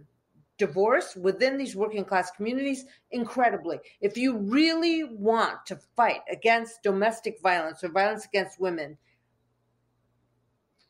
divorce 0.66 1.16
within 1.16 1.56
these 1.56 1.74
working 1.74 2.04
class 2.04 2.30
communities 2.30 2.84
incredibly. 3.10 3.80
If 4.00 4.16
you 4.16 4.38
really 4.38 5.02
want 5.02 5.66
to 5.66 5.76
fight 5.96 6.20
against 6.30 6.84
domestic 6.84 7.40
violence 7.42 7.82
or 7.82 7.88
violence 7.88 8.26
against 8.26 8.60
women, 8.60 8.96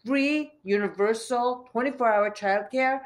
free, 0.05 0.53
universal, 0.63 1.67
24 1.73 2.13
hour 2.13 2.31
childcare 2.31 3.01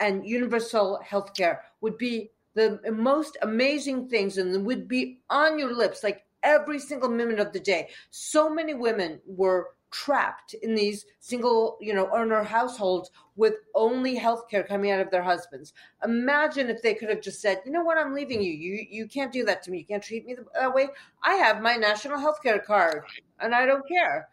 and 0.00 0.26
universal 0.26 0.98
health 1.04 1.34
care 1.34 1.62
would 1.82 1.96
be 1.98 2.32
the 2.54 2.80
most 2.92 3.38
amazing 3.42 4.08
things 4.08 4.38
and 4.38 4.66
would 4.66 4.88
be 4.88 5.20
on 5.30 5.56
your 5.56 5.72
lips 5.72 6.02
like 6.02 6.24
every 6.42 6.80
single 6.80 7.08
minute 7.08 7.38
of 7.38 7.52
the 7.52 7.60
day. 7.60 7.88
So 8.10 8.50
many 8.50 8.74
women 8.74 9.20
were 9.24 9.68
trapped 9.90 10.54
in 10.54 10.74
these 10.74 11.06
single, 11.20 11.78
you 11.80 11.94
know, 11.94 12.10
earner 12.14 12.42
households 12.42 13.10
with 13.36 13.54
only 13.74 14.16
health 14.16 14.48
care 14.50 14.62
coming 14.62 14.90
out 14.90 15.00
of 15.00 15.10
their 15.10 15.22
husbands. 15.22 15.72
Imagine 16.04 16.68
if 16.68 16.82
they 16.82 16.94
could 16.94 17.08
have 17.08 17.20
just 17.20 17.40
said, 17.40 17.62
you 17.64 17.72
know 17.72 17.82
what, 17.82 17.98
I'm 17.98 18.14
leaving 18.14 18.42
you. 18.42 18.52
You 18.52 18.86
you 18.90 19.06
can't 19.06 19.32
do 19.32 19.44
that 19.44 19.62
to 19.64 19.70
me. 19.70 19.78
You 19.78 19.84
can't 19.84 20.02
treat 20.02 20.26
me 20.26 20.36
that 20.54 20.74
way. 20.74 20.88
I 21.22 21.34
have 21.34 21.62
my 21.62 21.76
national 21.76 22.18
health 22.18 22.42
care 22.42 22.58
card 22.58 23.04
and 23.40 23.54
I 23.54 23.66
don't 23.66 23.86
care. 23.88 24.28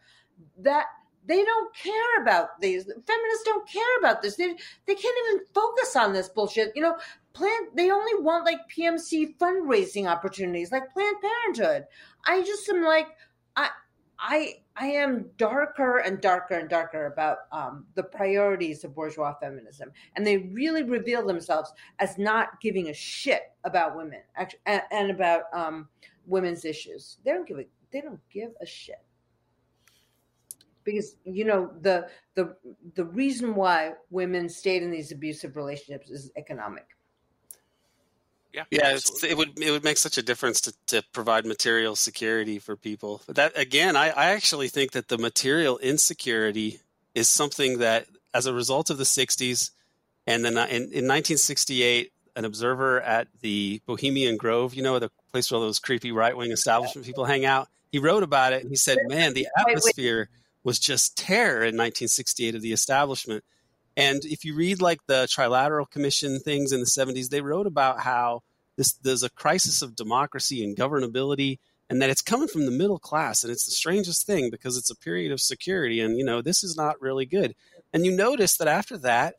That 0.58 0.86
they 1.26 1.44
don't 1.44 1.74
care 1.74 2.22
about 2.22 2.60
these 2.60 2.84
feminists 2.84 3.44
don't 3.44 3.68
care 3.68 3.98
about 3.98 4.22
this 4.22 4.36
they 4.36 4.54
they 4.86 4.94
can't 4.94 5.16
even 5.28 5.46
focus 5.52 5.96
on 5.96 6.12
this 6.12 6.28
bullshit 6.28 6.72
you 6.76 6.82
know 6.82 6.96
plan 7.32 7.68
they 7.74 7.90
only 7.90 8.22
want 8.22 8.44
like 8.44 8.58
pmc 8.70 9.36
fundraising 9.38 10.06
opportunities 10.06 10.70
like 10.70 10.92
planned 10.92 11.16
parenthood 11.20 11.86
i 12.26 12.42
just 12.42 12.68
am 12.68 12.84
like 12.84 13.08
i 13.56 13.68
i 14.18 14.54
i 14.76 14.86
am 14.86 15.26
darker 15.36 15.98
and 15.98 16.20
darker 16.20 16.54
and 16.54 16.68
darker 16.68 17.06
about 17.06 17.38
um, 17.52 17.84
the 17.94 18.02
priorities 18.02 18.84
of 18.84 18.94
bourgeois 18.94 19.34
feminism 19.40 19.90
and 20.14 20.26
they 20.26 20.38
really 20.38 20.82
reveal 20.82 21.26
themselves 21.26 21.72
as 21.98 22.18
not 22.18 22.60
giving 22.60 22.88
a 22.88 22.94
shit 22.94 23.52
about 23.64 23.96
women 23.96 24.20
and, 24.66 24.82
and 24.90 25.10
about 25.10 25.42
um, 25.52 25.88
women's 26.26 26.64
issues 26.64 27.18
they 27.24 27.32
don't 27.32 27.46
give 27.46 27.58
a 27.58 27.64
they 27.92 28.00
don't 28.00 28.20
give 28.30 28.50
a 28.60 28.66
shit 28.66 29.06
because 30.86 31.16
you 31.24 31.44
know 31.44 31.70
the 31.82 32.08
the 32.34 32.56
the 32.94 33.04
reason 33.04 33.54
why 33.54 33.92
women 34.08 34.48
stayed 34.48 34.82
in 34.82 34.90
these 34.90 35.12
abusive 35.12 35.56
relationships 35.56 36.10
is 36.10 36.30
economic. 36.36 36.95
Yeah, 38.56 38.64
Yeah, 38.70 38.94
it's, 38.94 39.22
it 39.22 39.36
would 39.36 39.58
it 39.58 39.70
would 39.70 39.84
make 39.84 39.98
such 39.98 40.16
a 40.16 40.22
difference 40.22 40.62
to, 40.62 40.74
to 40.86 41.02
provide 41.12 41.44
material 41.44 41.94
security 41.94 42.58
for 42.58 42.74
people. 42.74 43.20
But 43.26 43.36
that 43.36 43.52
again, 43.58 43.96
I, 43.96 44.08
I 44.08 44.26
actually 44.30 44.68
think 44.68 44.92
that 44.92 45.08
the 45.08 45.18
material 45.18 45.78
insecurity 45.78 46.80
is 47.14 47.28
something 47.28 47.78
that, 47.78 48.06
as 48.32 48.46
a 48.46 48.54
result 48.54 48.88
of 48.88 48.96
the 48.96 49.04
'60s, 49.04 49.70
and 50.26 50.44
then 50.44 50.54
in, 50.54 50.82
in 50.82 51.06
1968, 51.06 52.12
an 52.34 52.44
observer 52.46 53.00
at 53.02 53.28
the 53.42 53.82
Bohemian 53.86 54.38
Grove, 54.38 54.74
you 54.74 54.82
know, 54.82 54.98
the 54.98 55.10
place 55.32 55.50
where 55.50 55.58
all 55.58 55.64
those 55.64 55.78
creepy 55.78 56.10
right 56.10 56.36
wing 56.36 56.50
establishment 56.50 57.06
people 57.06 57.26
hang 57.26 57.44
out, 57.44 57.68
he 57.92 57.98
wrote 57.98 58.22
about 58.22 58.54
it 58.54 58.62
and 58.62 58.70
he 58.70 58.76
said, 58.76 58.98
"Man, 59.06 59.34
the 59.34 59.48
atmosphere." 59.58 60.30
was 60.66 60.80
just 60.80 61.16
terror 61.16 61.58
in 61.62 61.76
1968 61.76 62.56
of 62.56 62.60
the 62.60 62.72
establishment. 62.72 63.44
And 63.96 64.24
if 64.24 64.44
you 64.44 64.54
read 64.54 64.82
like 64.82 65.00
the 65.06 65.26
Trilateral 65.26 65.88
Commission 65.88 66.38
things 66.38 66.72
in 66.72 66.80
the 66.80 66.86
70s, 66.86 67.30
they 67.30 67.40
wrote 67.40 67.66
about 67.66 68.00
how 68.00 68.42
this 68.76 68.92
there's 68.92 69.22
a 69.22 69.30
crisis 69.30 69.80
of 69.80 69.96
democracy 69.96 70.62
and 70.62 70.76
governability, 70.76 71.58
and 71.88 72.02
that 72.02 72.10
it's 72.10 72.22
coming 72.22 72.48
from 72.48 72.66
the 72.66 72.72
middle 72.72 72.98
class. 72.98 73.42
And 73.42 73.50
it's 73.50 73.64
the 73.64 73.70
strangest 73.70 74.26
thing 74.26 74.50
because 74.50 74.76
it's 74.76 74.90
a 74.90 74.96
period 74.96 75.32
of 75.32 75.40
security, 75.40 76.00
and 76.00 76.18
you 76.18 76.24
know 76.24 76.42
this 76.42 76.62
is 76.62 76.76
not 76.76 77.00
really 77.00 77.24
good. 77.24 77.54
And 77.92 78.04
you 78.04 78.14
notice 78.14 78.56
that 78.58 78.68
after 78.68 78.98
that, 78.98 79.36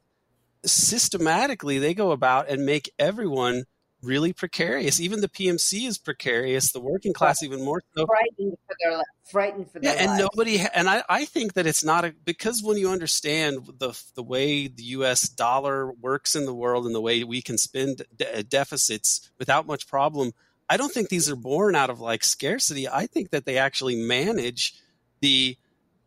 systematically 0.65 1.77
they 1.77 1.93
go 1.93 2.11
about 2.11 2.49
and 2.49 2.65
make 2.65 2.91
everyone 2.97 3.65
really 4.01 4.33
precarious. 4.33 4.99
Even 4.99 5.21
the 5.21 5.29
PMC 5.29 5.87
is 5.87 5.97
precarious. 5.97 6.71
The 6.71 6.79
working 6.79 7.13
class 7.13 7.43
even 7.43 7.63
more 7.63 7.81
so. 7.95 8.05
Frightened 8.05 8.57
for 8.65 8.75
their 8.83 9.01
frightened 9.25 9.71
for 9.71 9.79
their 9.79 9.93
Yeah, 9.93 9.99
and 9.99 10.11
lives. 10.11 10.21
nobody, 10.21 10.65
and 10.73 10.89
I, 10.89 11.03
I 11.09 11.25
think 11.25 11.53
that 11.53 11.65
it's 11.67 11.83
not 11.83 12.05
a 12.05 12.13
because 12.23 12.61
when 12.63 12.77
you 12.77 12.89
understand 12.89 13.65
the 13.79 13.99
the 14.15 14.23
way 14.23 14.67
the 14.67 14.83
U.S. 14.83 15.27
dollar 15.29 15.91
works 15.91 16.35
in 16.35 16.45
the 16.45 16.53
world 16.53 16.85
and 16.85 16.93
the 16.95 17.01
way 17.01 17.23
we 17.23 17.41
can 17.41 17.57
spend 17.57 18.03
de- 18.15 18.43
deficits 18.43 19.29
without 19.39 19.65
much 19.67 19.87
problem, 19.87 20.31
I 20.69 20.77
don't 20.77 20.93
think 20.93 21.09
these 21.09 21.29
are 21.29 21.35
born 21.35 21.75
out 21.75 21.89
of 21.89 21.99
like 21.99 22.23
scarcity. 22.23 22.87
I 22.87 23.07
think 23.07 23.31
that 23.31 23.45
they 23.45 23.57
actually 23.57 23.95
manage 23.95 24.73
the 25.21 25.57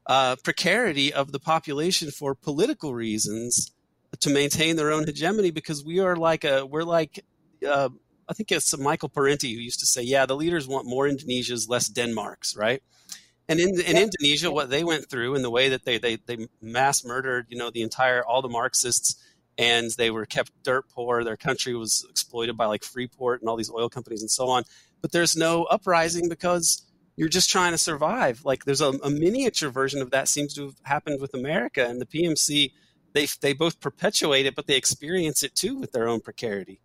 uh, 0.07 0.36
precarity 0.43 1.12
of 1.12 1.32
the 1.32 1.41
population 1.41 2.11
for 2.11 2.34
political 2.34 2.95
reasons 2.95 3.72
to 4.20 4.30
maintain 4.30 4.76
their 4.76 4.91
own 4.91 5.07
hegemony 5.07 5.51
because 5.51 5.84
we 5.84 6.01
are 6.01 6.16
like 6.16 6.45
a 6.45 6.66
we're 6.66 6.82
like 6.82 7.24
uh, 7.67 7.89
I 8.29 8.33
think 8.33 8.53
it's 8.53 8.77
Michael 8.79 9.09
Parenti 9.09 9.53
who 9.53 9.61
used 9.61 9.81
to 9.81 9.87
say, 9.87 10.03
"Yeah, 10.03 10.27
the 10.27 10.37
leaders 10.37 10.69
want 10.69 10.87
more 10.87 11.09
Indonesias, 11.09 11.69
less 11.69 11.89
Denmarks," 11.89 12.57
right? 12.57 12.83
And 13.49 13.59
in, 13.59 13.81
in 13.81 13.97
Indonesia, 13.97 14.53
what 14.53 14.71
they 14.71 14.85
went 14.85 15.11
through 15.11 15.35
and 15.35 15.45
the 15.45 15.51
way 15.51 15.71
that 15.71 15.85
they, 15.85 15.99
they 15.99 16.17
they 16.17 16.47
mass 16.63 17.05
murdered, 17.05 17.47
you 17.49 17.59
know, 17.59 17.71
the 17.71 17.83
entire 17.83 18.25
all 18.25 18.43
the 18.43 18.49
Marxists, 18.49 19.17
and 19.59 19.91
they 19.99 20.13
were 20.13 20.25
kept 20.25 20.53
dirt 20.63 20.89
poor. 20.89 21.25
Their 21.25 21.37
country 21.37 21.75
was 21.75 22.07
exploited 22.09 22.57
by 22.57 22.67
like 22.67 22.85
Freeport 22.85 23.41
and 23.41 23.49
all 23.49 23.57
these 23.57 23.73
oil 23.73 23.89
companies 23.89 24.21
and 24.21 24.31
so 24.31 24.49
on. 24.49 24.63
But 25.03 25.11
there's 25.11 25.37
no 25.37 25.65
uprising 25.65 26.29
because 26.29 26.87
you're 27.17 27.29
just 27.29 27.51
trying 27.51 27.73
to 27.73 27.79
survive. 27.79 28.45
Like 28.45 28.67
there's 28.67 28.81
a, 28.81 28.91
a 29.03 29.11
miniature 29.11 29.71
version 29.71 30.01
of 30.01 30.13
that 30.13 30.29
seems 30.29 30.55
to 30.55 30.67
have 30.67 30.77
happened 30.85 31.21
with 31.21 31.35
America 31.35 31.85
and 31.85 32.01
the 32.01 32.07
PMC. 32.07 32.71
They 33.15 33.27
they 33.41 33.53
both 33.53 33.81
perpetuate 33.81 34.47
it, 34.47 34.55
but 34.55 34.69
they 34.69 34.77
experience 34.77 35.43
it 35.43 35.57
too 35.57 35.77
with 35.77 35.91
their 35.91 36.07
own 36.07 36.21
precarity. 36.21 36.81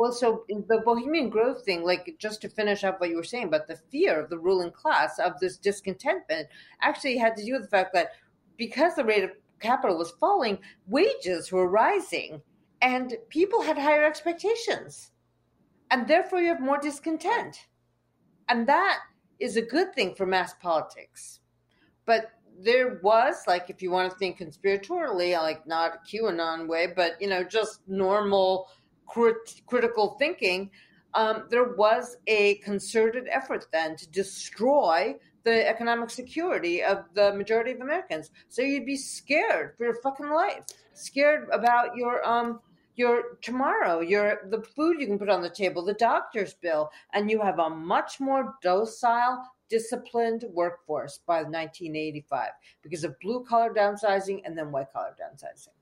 Well, 0.00 0.12
so 0.12 0.46
the 0.48 0.80
Bohemian 0.82 1.28
Grove 1.28 1.60
thing, 1.60 1.84
like 1.84 2.16
just 2.18 2.40
to 2.40 2.48
finish 2.48 2.84
up 2.84 2.98
what 2.98 3.10
you 3.10 3.16
were 3.16 3.22
saying 3.22 3.48
about 3.48 3.66
the 3.66 3.76
fear 3.76 4.18
of 4.18 4.30
the 4.30 4.38
ruling 4.38 4.70
class 4.70 5.18
of 5.18 5.38
this 5.38 5.58
discontentment, 5.58 6.48
actually 6.80 7.18
had 7.18 7.36
to 7.36 7.44
do 7.44 7.52
with 7.52 7.64
the 7.64 7.68
fact 7.68 7.92
that 7.92 8.12
because 8.56 8.94
the 8.94 9.04
rate 9.04 9.24
of 9.24 9.32
capital 9.60 9.98
was 9.98 10.12
falling, 10.12 10.58
wages 10.86 11.52
were 11.52 11.68
rising, 11.68 12.40
and 12.80 13.18
people 13.28 13.60
had 13.60 13.76
higher 13.76 14.02
expectations, 14.02 15.10
and 15.90 16.08
therefore 16.08 16.40
you 16.40 16.48
have 16.48 16.62
more 16.62 16.78
discontent, 16.78 17.66
and 18.48 18.66
that 18.66 19.00
is 19.38 19.58
a 19.58 19.62
good 19.76 19.94
thing 19.94 20.14
for 20.14 20.24
mass 20.24 20.54
politics. 20.62 21.40
But 22.06 22.30
there 22.58 23.00
was 23.02 23.44
like, 23.46 23.68
if 23.68 23.82
you 23.82 23.90
want 23.90 24.10
to 24.10 24.18
think 24.18 24.38
conspiratorially, 24.38 25.36
like 25.38 25.66
not 25.66 26.06
QAnon 26.06 26.68
way, 26.68 26.86
but 26.86 27.20
you 27.20 27.28
know, 27.28 27.44
just 27.44 27.86
normal 27.86 28.68
crit- 29.10 29.62
critical 29.66 30.16
thinking, 30.18 30.70
um, 31.14 31.44
there 31.50 31.74
was 31.74 32.16
a 32.26 32.56
concerted 32.56 33.26
effort 33.28 33.66
then 33.72 33.96
to 33.96 34.08
destroy 34.10 35.16
the 35.42 35.68
economic 35.68 36.10
security 36.10 36.82
of 36.82 37.04
the 37.14 37.32
majority 37.34 37.72
of 37.72 37.80
Americans. 37.80 38.30
So 38.48 38.62
you'd 38.62 38.86
be 38.86 38.96
scared 38.96 39.74
for 39.76 39.84
your 39.84 39.94
fucking 40.02 40.30
life, 40.30 40.64
scared 40.94 41.48
about 41.52 41.96
your 41.96 42.26
um 42.26 42.60
your 42.96 43.38
tomorrow, 43.40 44.00
your 44.00 44.42
the 44.50 44.62
food 44.62 45.00
you 45.00 45.06
can 45.06 45.18
put 45.18 45.30
on 45.30 45.42
the 45.42 45.50
table, 45.50 45.84
the 45.84 45.94
doctor's 45.94 46.54
bill, 46.54 46.90
and 47.12 47.30
you 47.30 47.40
have 47.40 47.58
a 47.58 47.70
much 47.70 48.20
more 48.20 48.54
docile, 48.62 49.42
disciplined 49.70 50.44
workforce 50.52 51.20
by 51.26 51.38
1985 51.38 52.50
because 52.82 53.04
of 53.04 53.18
blue 53.20 53.44
collar 53.48 53.72
downsizing 53.72 54.42
and 54.44 54.56
then 54.56 54.70
white 54.70 54.92
collar 54.92 55.14
downsizing. 55.18 55.74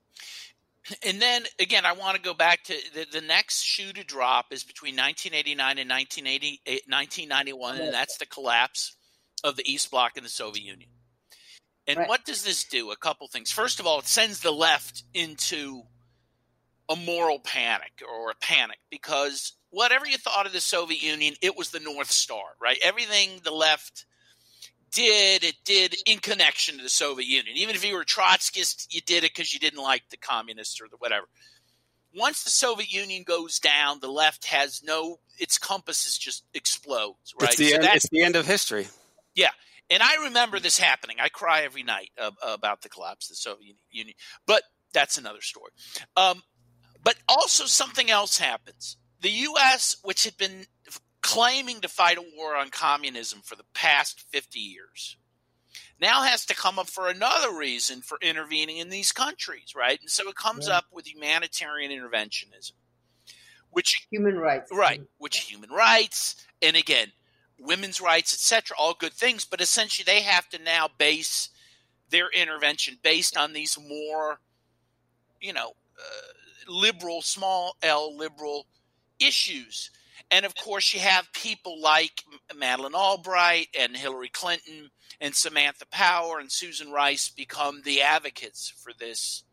And 1.05 1.21
then 1.21 1.45
again, 1.59 1.85
I 1.85 1.93
want 1.93 2.17
to 2.17 2.23
go 2.23 2.35
back 2.35 2.65
to 2.65 2.75
the, 2.95 3.07
the 3.13 3.21
next 3.21 3.63
shoe 3.63 3.93
to 3.93 4.05
drop 4.05 4.47
is 4.53 4.65
between 4.65 4.97
1989 4.97 5.79
and 5.79 5.91
1980, 5.91 6.61
1991, 6.89 7.79
and 7.79 7.93
that's 7.93 8.19
the 8.19 8.27
collapse 8.27 8.97
of 9.45 9.57
the 9.57 9.71
East 9.71 9.91
Bloc 9.91 10.13
and 10.17 10.25
the 10.25 10.31
Soviet 10.31 10.65
Union. 10.65 10.91
And 11.87 11.99
Right. 11.99 12.09
what 12.09 12.25
does 12.25 12.43
this 12.43 12.65
do? 12.65 12.91
A 12.91 12.97
couple 12.97 13.27
things. 13.29 13.51
First 13.51 13.81
of 13.81 13.87
all, 13.87 13.99
it 13.99 14.07
sends 14.07 14.41
the 14.41 14.53
left 14.53 15.05
into 15.15 15.83
a 16.89 16.97
moral 16.97 17.39
panic 17.39 18.03
or 18.07 18.31
a 18.31 18.35
panic 18.35 18.79
because 18.91 19.55
whatever 19.71 20.07
you 20.07 20.19
thought 20.19 20.47
of 20.47 20.53
the 20.53 20.61
Soviet 20.61 21.03
Union, 21.03 21.35
it 21.43 21.57
was 21.57 21.71
the 21.71 21.81
North 21.81 22.11
Star, 22.11 22.45
right? 22.61 22.79
Everything 22.83 23.41
the 23.45 23.51
left 23.53 24.07
did, 24.91 25.45
it 25.45 25.57
did 25.65 25.95
in 26.07 26.19
connection 26.19 26.77
to 26.77 26.83
the 26.83 26.89
Soviet 26.89 27.27
Union. 27.27 27.57
Even 27.57 27.75
if 27.75 27.85
you 27.85 27.95
were 27.95 28.05
Trotskyist, 28.05 28.87
you 28.91 29.01
did 29.01 29.25
it 29.25 29.35
because 29.35 29.53
you 29.53 29.61
didn't 29.61 29.83
like 29.83 30.03
the 30.11 30.17
communists 30.17 30.81
or 30.81 30.89
the 30.89 30.97
whatever. 30.97 31.27
Once 32.15 32.43
the 32.43 32.51
Soviet 32.51 32.93
Union 32.93 33.23
goes 33.23 33.59
down, 33.59 34.01
the 34.01 34.11
left 34.11 34.47
has 34.47 34.83
no 34.83 35.19
its 35.39 35.59
compasses 35.59 36.19
just 36.19 36.45
explodes, 36.55 37.35
right? 37.41 37.51
It's 37.51 37.59
the 37.59 37.69
So 37.71 37.77
end, 37.77 37.85
it's 37.85 38.09
the 38.09 38.23
end 38.23 38.37
of 38.37 38.47
history. 38.47 38.89
Yeah, 39.35 39.51
and 39.91 40.03
I 40.03 40.25
remember 40.25 40.59
this 40.59 40.79
happening. 40.79 41.17
I 41.21 41.29
cry 41.29 41.63
every 41.63 41.83
night 41.83 42.11
uh, 42.21 42.31
about 42.43 42.83
the 42.83 42.89
collapse 42.89 43.27
of 43.27 43.31
the 43.31 43.37
Soviet 43.37 43.77
Union, 43.91 44.15
but 44.47 44.63
that's 44.93 45.19
another 45.19 45.41
story. 45.41 45.71
Um, 46.17 46.43
but 47.03 47.17
also 47.29 47.65
something 47.67 48.11
else 48.11 48.39
happens. 48.39 48.97
The 49.21 49.31
U.S., 49.31 49.97
which 50.03 50.25
had 50.25 50.37
been 50.37 50.67
claiming 51.29 51.81
to 51.83 51.89
fight 51.89 52.17
a 52.17 52.25
war 52.37 52.57
on 52.57 52.71
communism 52.71 53.41
for 53.43 53.55
the 53.55 53.65
past 53.75 54.23
50 54.31 54.59
years, 54.59 55.19
now 56.01 56.23
has 56.23 56.47
to 56.47 56.55
come 56.55 56.79
up 56.79 56.89
for 56.89 57.09
another 57.09 57.55
reason 57.55 58.01
for 58.01 58.19
intervening 58.23 58.79
in 58.79 58.89
these 58.89 59.13
countries, 59.13 59.75
right? 59.77 60.01
And 60.01 60.09
so 60.11 60.27
it 60.31 60.37
comes 60.37 60.69
Yeah. 60.69 60.79
up 60.79 60.87
with 60.91 61.07
humanitarian 61.07 61.91
interventionism, 61.91 62.73
which 63.71 64.09
Human 64.11 64.37
rights. 64.39 64.71
right 64.73 65.03
which 65.19 65.37
human 65.51 65.71
rights 65.71 66.47
and 66.63 66.77
again 66.77 67.13
women's 67.61 68.01
rights 68.01 68.33
etc 68.33 68.75
all 68.79 68.95
good 68.95 69.13
things 69.13 69.45
but 69.45 69.61
essentially 69.61 70.05
they 70.05 70.23
have 70.23 70.49
to 70.49 70.59
now 70.59 70.89
base 70.99 71.51
their 72.11 72.31
intervention 72.31 72.99
based 73.03 73.37
on 73.37 73.53
these 73.53 73.79
more 73.79 74.41
you 75.41 75.53
know 75.53 75.73
uh, 75.99 76.71
liberal 76.73 77.21
small 77.23 77.77
l 77.83 78.17
liberal 78.17 78.67
issues 79.21 79.91
and 80.31 80.45
of 80.45 80.55
course 80.55 80.93
you 80.93 81.01
have 81.01 81.33
people 81.33 81.81
like 81.81 82.23
Madeleine 82.57 82.95
Albright 82.95 83.69
and 83.79 83.97
Hillary 83.97 84.29
Clinton 84.29 84.91
and 85.21 85.35
Samantha 85.35 85.87
Power 85.91 86.39
and 86.39 86.51
Susan 86.51 86.91
Rice 86.91 87.29
become 87.29 87.83
the 87.85 88.03
advocates 88.03 88.73
for 88.83 88.93
this 88.99 89.45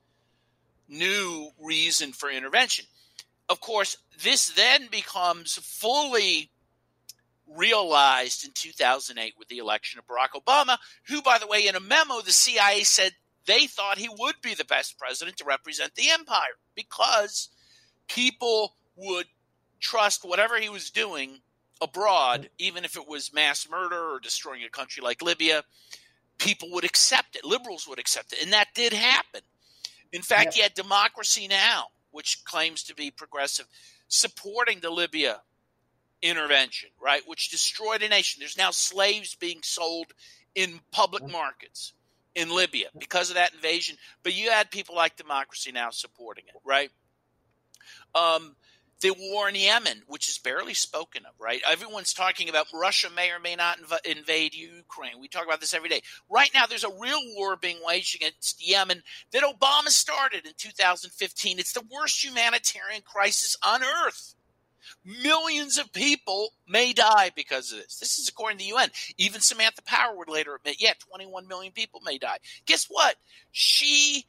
new 0.87 1.49
reason 1.59 2.11
for 2.11 2.29
intervention. 2.29 2.85
Of 3.49 3.59
course, 3.59 3.97
this 4.23 4.49
then 4.49 4.87
becomes 4.91 5.53
fully 5.53 6.49
realized 7.47 8.45
in 8.45 8.51
2008 8.53 9.33
with 9.37 9.47
the 9.49 9.59
election 9.59 9.99
of 9.99 10.07
Barack 10.07 10.39
Obama, 10.39 10.77
who, 11.07 11.21
by 11.21 11.37
the 11.37 11.47
way, 11.47 11.67
in 11.67 11.75
a 11.75 11.79
memo, 11.79 12.21
the 12.21 12.31
CIA 12.31 12.83
said 12.83 13.11
they 13.45 13.67
thought 13.67 13.97
he 13.97 14.09
would 14.09 14.35
be 14.41 14.55
the 14.55 14.65
best 14.65 14.97
president 14.97 15.37
to 15.37 15.45
represent 15.45 15.93
the 15.95 16.09
empire 16.09 16.57
because 16.75 17.49
people 18.07 18.75
would 18.95 19.27
trust 19.85 20.27
whatever 20.27 20.59
he 20.59 20.69
was 20.69 20.89
doing 20.89 21.41
abroad, 21.79 22.49
even 22.57 22.85
if 22.85 22.95
it 22.95 23.07
was 23.07 23.33
mass 23.33 23.67
murder 23.69 24.13
or 24.13 24.19
destroying 24.19 24.63
a 24.63 24.69
country 24.69 25.03
like 25.03 25.21
Libya. 25.21 25.63
People 26.39 26.71
would 26.71 26.83
accept 26.83 27.35
it. 27.35 27.45
Liberals 27.45 27.87
would 27.87 27.99
accept 27.99 28.33
it. 28.33 28.41
And 28.41 28.51
that 28.51 28.69
did 28.73 28.93
happen. 28.93 29.41
In 30.11 30.21
fact, 30.21 30.57
you 30.57 30.63
had 30.63 30.73
Democracy 30.73 31.47
Now! 31.47 31.85
which 32.11 32.43
claims 32.45 32.83
to 32.83 32.95
be 32.95 33.11
progressive, 33.11 33.67
supporting 34.07 34.79
the 34.79 34.89
Libya 34.89 35.41
intervention, 36.21 36.89
right, 37.01 37.21
which 37.27 37.49
destroyed 37.49 38.01
a 38.01 38.07
nation. 38.07 38.39
There's 38.39 38.57
now 38.57 38.71
slaves 38.71 39.35
being 39.35 39.59
sold 39.63 40.07
in 40.55 40.79
public 40.91 41.29
markets 41.29 41.91
in 42.33 42.49
Libya 42.49 42.87
because 42.97 43.29
of 43.29 43.35
that 43.35 43.53
invasion. 43.53 43.97
But 44.23 44.33
you 44.33 44.49
had 44.49 44.71
people 44.71 44.95
like 44.95 45.15
Democracy 45.17 45.71
Now! 45.71 45.89
supporting 45.91 46.45
it, 46.47 46.55
right? 46.65 46.89
Um, 48.15 48.55
the 49.01 49.13
war 49.17 49.49
in 49.49 49.55
Yemen, 49.55 50.03
which 50.07 50.29
is 50.29 50.37
barely 50.37 50.73
spoken 50.73 51.23
of, 51.25 51.33
right? 51.39 51.61
Everyone's 51.69 52.13
talking 52.13 52.49
about 52.49 52.67
Russia 52.73 53.09
may 53.13 53.29
or 53.29 53.39
may 53.39 53.55
not 53.55 53.79
inv- 53.79 54.05
invade 54.05 54.53
Ukraine. 54.53 55.19
We 55.19 55.27
talk 55.27 55.45
about 55.45 55.59
this 55.59 55.73
every 55.73 55.89
day. 55.89 56.01
Right 56.29 56.49
now, 56.53 56.65
there's 56.65 56.85
a 56.85 56.99
real 56.99 57.19
war 57.35 57.57
being 57.57 57.77
waged 57.85 58.15
against 58.15 58.65
Yemen 58.65 59.03
that 59.31 59.43
Obama 59.43 59.89
started 59.89 60.45
in 60.45 60.53
2015. 60.57 61.59
It's 61.59 61.73
the 61.73 61.85
worst 61.91 62.23
humanitarian 62.23 63.01
crisis 63.01 63.57
on 63.65 63.81
earth. 63.83 64.35
Millions 65.03 65.77
of 65.77 65.91
people 65.91 66.49
may 66.67 66.93
die 66.93 67.31
because 67.35 67.71
of 67.71 67.79
this. 67.79 67.97
This 67.99 68.17
is 68.17 68.29
according 68.29 68.59
to 68.59 68.63
the 68.63 68.75
UN. 68.75 68.89
Even 69.17 69.41
Samantha 69.41 69.81
Power 69.83 70.15
would 70.15 70.29
later 70.29 70.55
admit, 70.55 70.77
yeah, 70.79 70.93
21 71.09 71.47
million 71.47 71.73
people 71.73 72.01
may 72.05 72.17
die. 72.17 72.37
Guess 72.65 72.85
what? 72.89 73.15
She 73.51 74.25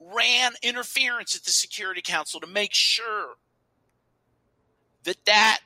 ran 0.00 0.52
interference 0.62 1.36
at 1.36 1.44
the 1.44 1.50
Security 1.50 2.02
Council 2.02 2.40
to 2.40 2.46
make 2.46 2.72
sure 2.72 3.34
that 5.04 5.24
that 5.26 5.60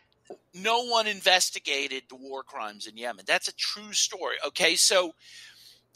no 0.55 0.84
one 0.84 1.07
investigated 1.07 2.05
the 2.09 2.16
war 2.16 2.43
crimes 2.43 2.86
in 2.86 2.97
Yemen. 2.97 3.24
That's 3.26 3.49
a 3.49 3.55
true 3.55 3.93
story. 3.93 4.36
Okay, 4.47 4.76
so 4.76 5.14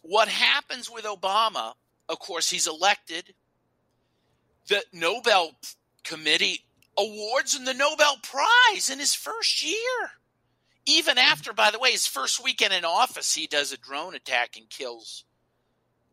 what 0.02 0.28
happens 0.28 0.90
with 0.90 1.04
Obama? 1.04 1.74
Of 2.08 2.18
course, 2.18 2.50
he's 2.50 2.66
elected. 2.66 3.34
The 4.68 4.82
Nobel 4.92 5.52
Committee 6.04 6.60
awards 6.96 7.56
him 7.56 7.64
the 7.64 7.74
Nobel 7.74 8.16
Prize 8.22 8.90
in 8.90 8.98
his 8.98 9.14
first 9.14 9.64
year. 9.64 10.10
Even 10.84 11.16
after, 11.16 11.52
by 11.52 11.70
the 11.70 11.78
way, 11.78 11.92
his 11.92 12.06
first 12.06 12.42
weekend 12.42 12.72
in 12.72 12.84
office, 12.84 13.34
he 13.34 13.46
does 13.46 13.72
a 13.72 13.76
drone 13.76 14.14
attack 14.14 14.56
and 14.56 14.68
kills 14.68 15.24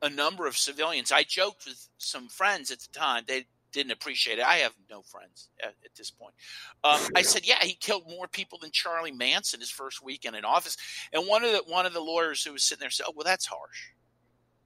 a 0.01 0.09
number 0.09 0.45
of 0.45 0.57
civilians. 0.57 1.11
I 1.11 1.23
joked 1.23 1.65
with 1.65 1.89
some 1.97 2.27
friends 2.27 2.71
at 2.71 2.79
the 2.79 2.87
time. 2.97 3.23
They 3.27 3.45
didn't 3.71 3.91
appreciate 3.91 4.39
it. 4.39 4.45
I 4.45 4.55
have 4.55 4.73
no 4.89 5.01
friends 5.01 5.49
at, 5.61 5.75
at 5.83 5.95
this 5.95 6.11
point. 6.11 6.33
Um, 6.83 6.99
I 7.15 7.21
said, 7.21 7.45
"Yeah, 7.45 7.59
he 7.61 7.73
killed 7.73 8.03
more 8.09 8.27
people 8.27 8.59
than 8.59 8.71
Charlie 8.71 9.11
Manson 9.11 9.59
his 9.59 9.71
first 9.71 10.03
weekend 10.03 10.35
in 10.35 10.45
office." 10.45 10.77
And 11.13 11.27
one 11.27 11.43
of 11.43 11.51
the 11.51 11.63
one 11.67 11.85
of 11.85 11.93
the 11.93 12.01
lawyers 12.01 12.43
who 12.43 12.53
was 12.53 12.63
sitting 12.63 12.81
there 12.81 12.89
said, 12.89 13.05
"Oh, 13.07 13.13
well, 13.15 13.25
that's 13.25 13.45
harsh. 13.45 13.89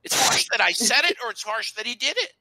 It's 0.04 0.20
harsh 0.20 0.48
that 0.52 0.62
I 0.62 0.72
said 0.72 1.06
it, 1.06 1.18
or 1.24 1.32
it's 1.32 1.44
harsh 1.44 1.74
that 1.74 1.86
he 1.86 1.96
did 1.96 2.18
it." 2.18 2.34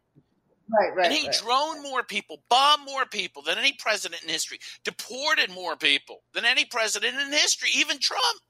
Right, 0.69 0.95
right. 0.95 1.07
And 1.07 1.15
he 1.15 1.27
right. 1.27 1.37
droned 1.43 1.83
more 1.83 2.03
people, 2.03 2.43
bombed 2.49 2.87
more 2.87 3.05
people 3.05 3.43
than 3.43 3.59
any 3.59 3.75
president 3.79 4.23
in 4.23 4.29
history, 4.29 4.59
deported 4.85 5.51
more 5.51 5.77
people 5.77 6.23
than 6.35 6.45
any 6.45 6.65
president 6.65 7.19
in 7.21 7.33
history, 7.33 7.69
even 7.75 7.99
Trump. 7.99 8.41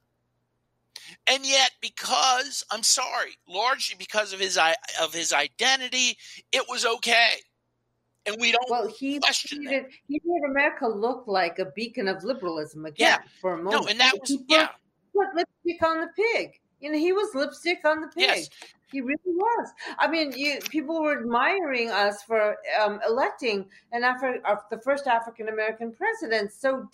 And 1.27 1.45
yet, 1.45 1.71
because 1.81 2.63
I'm 2.71 2.83
sorry, 2.83 3.37
largely 3.47 3.95
because 3.97 4.31
of 4.31 4.39
his 4.39 4.57
of 5.01 5.13
his 5.13 5.33
identity, 5.33 6.17
it 6.51 6.63
was 6.69 6.85
okay 6.85 7.35
and 8.25 8.35
we 8.39 8.51
don't 8.51 8.69
well, 8.69 8.87
he 8.87 9.19
question 9.19 9.61
he 9.61 9.67
made, 9.67 9.85
he 10.07 10.21
made 10.23 10.41
America 10.49 10.87
look 10.87 11.25
like 11.27 11.59
a 11.59 11.65
beacon 11.75 12.07
of 12.07 12.23
liberalism 12.23 12.85
again 12.85 13.19
Yeah. 13.21 13.27
for 13.41 13.53
a 13.53 13.57
moment. 13.57 13.83
No, 13.83 13.87
and 13.89 13.99
that 13.99 14.13
was 14.19 14.29
he 14.29 14.37
put, 14.37 14.45
yeah, 14.49 14.67
put 15.13 15.27
lipstick 15.35 15.83
on 15.87 16.01
the 16.01 16.07
pig. 16.15 16.59
You 16.79 16.91
know, 16.91 16.97
he 16.97 17.13
was 17.13 17.33
lipstick 17.33 17.79
on 17.85 18.01
the 18.01 18.07
pig. 18.07 18.23
yes, 18.27 18.49
He 18.91 18.99
really 19.01 19.17
was. 19.25 19.69
I 19.97 20.07
mean, 20.09 20.33
you, 20.35 20.59
people 20.69 21.01
were 21.01 21.17
admiring 21.19 21.89
us 21.89 22.21
for 22.23 22.57
um, 22.81 22.99
electing 23.07 23.69
an 23.93 24.01
Afri- 24.03 24.41
uh, 24.45 24.57
the 24.69 24.79
first 24.79 25.07
African 25.07 25.47
American 25.49 25.93
president. 25.93 26.51
So, 26.51 26.87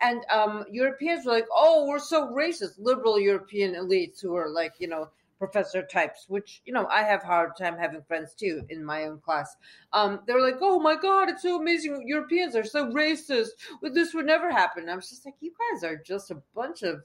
and 0.00 0.24
um, 0.30 0.64
Europeans 0.70 1.26
were 1.26 1.32
like, 1.32 1.46
"Oh, 1.52 1.86
we're 1.88 1.98
so 1.98 2.28
racist." 2.28 2.74
Liberal 2.78 3.18
European 3.18 3.74
elites 3.74 4.20
who 4.22 4.34
are 4.36 4.48
like, 4.48 4.74
you 4.78 4.86
know, 4.88 5.10
professor 5.42 5.82
types, 5.82 6.26
which 6.28 6.62
you 6.64 6.72
know, 6.72 6.86
I 6.86 7.02
have 7.02 7.20
hard 7.24 7.56
time 7.56 7.76
having 7.76 8.02
friends 8.02 8.32
too 8.34 8.64
in 8.68 8.84
my 8.84 9.06
own 9.06 9.18
class. 9.18 9.56
Um, 9.92 10.20
they 10.24 10.34
were 10.34 10.40
like, 10.40 10.58
"Oh 10.60 10.78
my 10.78 10.94
God, 10.94 11.28
it's 11.28 11.42
so 11.42 11.60
amazing! 11.60 12.04
Europeans 12.06 12.54
are 12.54 12.64
so 12.64 12.86
racist. 12.92 13.48
This 13.82 14.14
would 14.14 14.26
never 14.26 14.52
happen." 14.52 14.88
I 14.88 14.94
was 14.94 15.10
just 15.10 15.24
like, 15.24 15.34
"You 15.40 15.52
guys 15.72 15.82
are 15.82 15.96
just 15.96 16.30
a 16.30 16.40
bunch 16.54 16.82
of." 16.82 17.02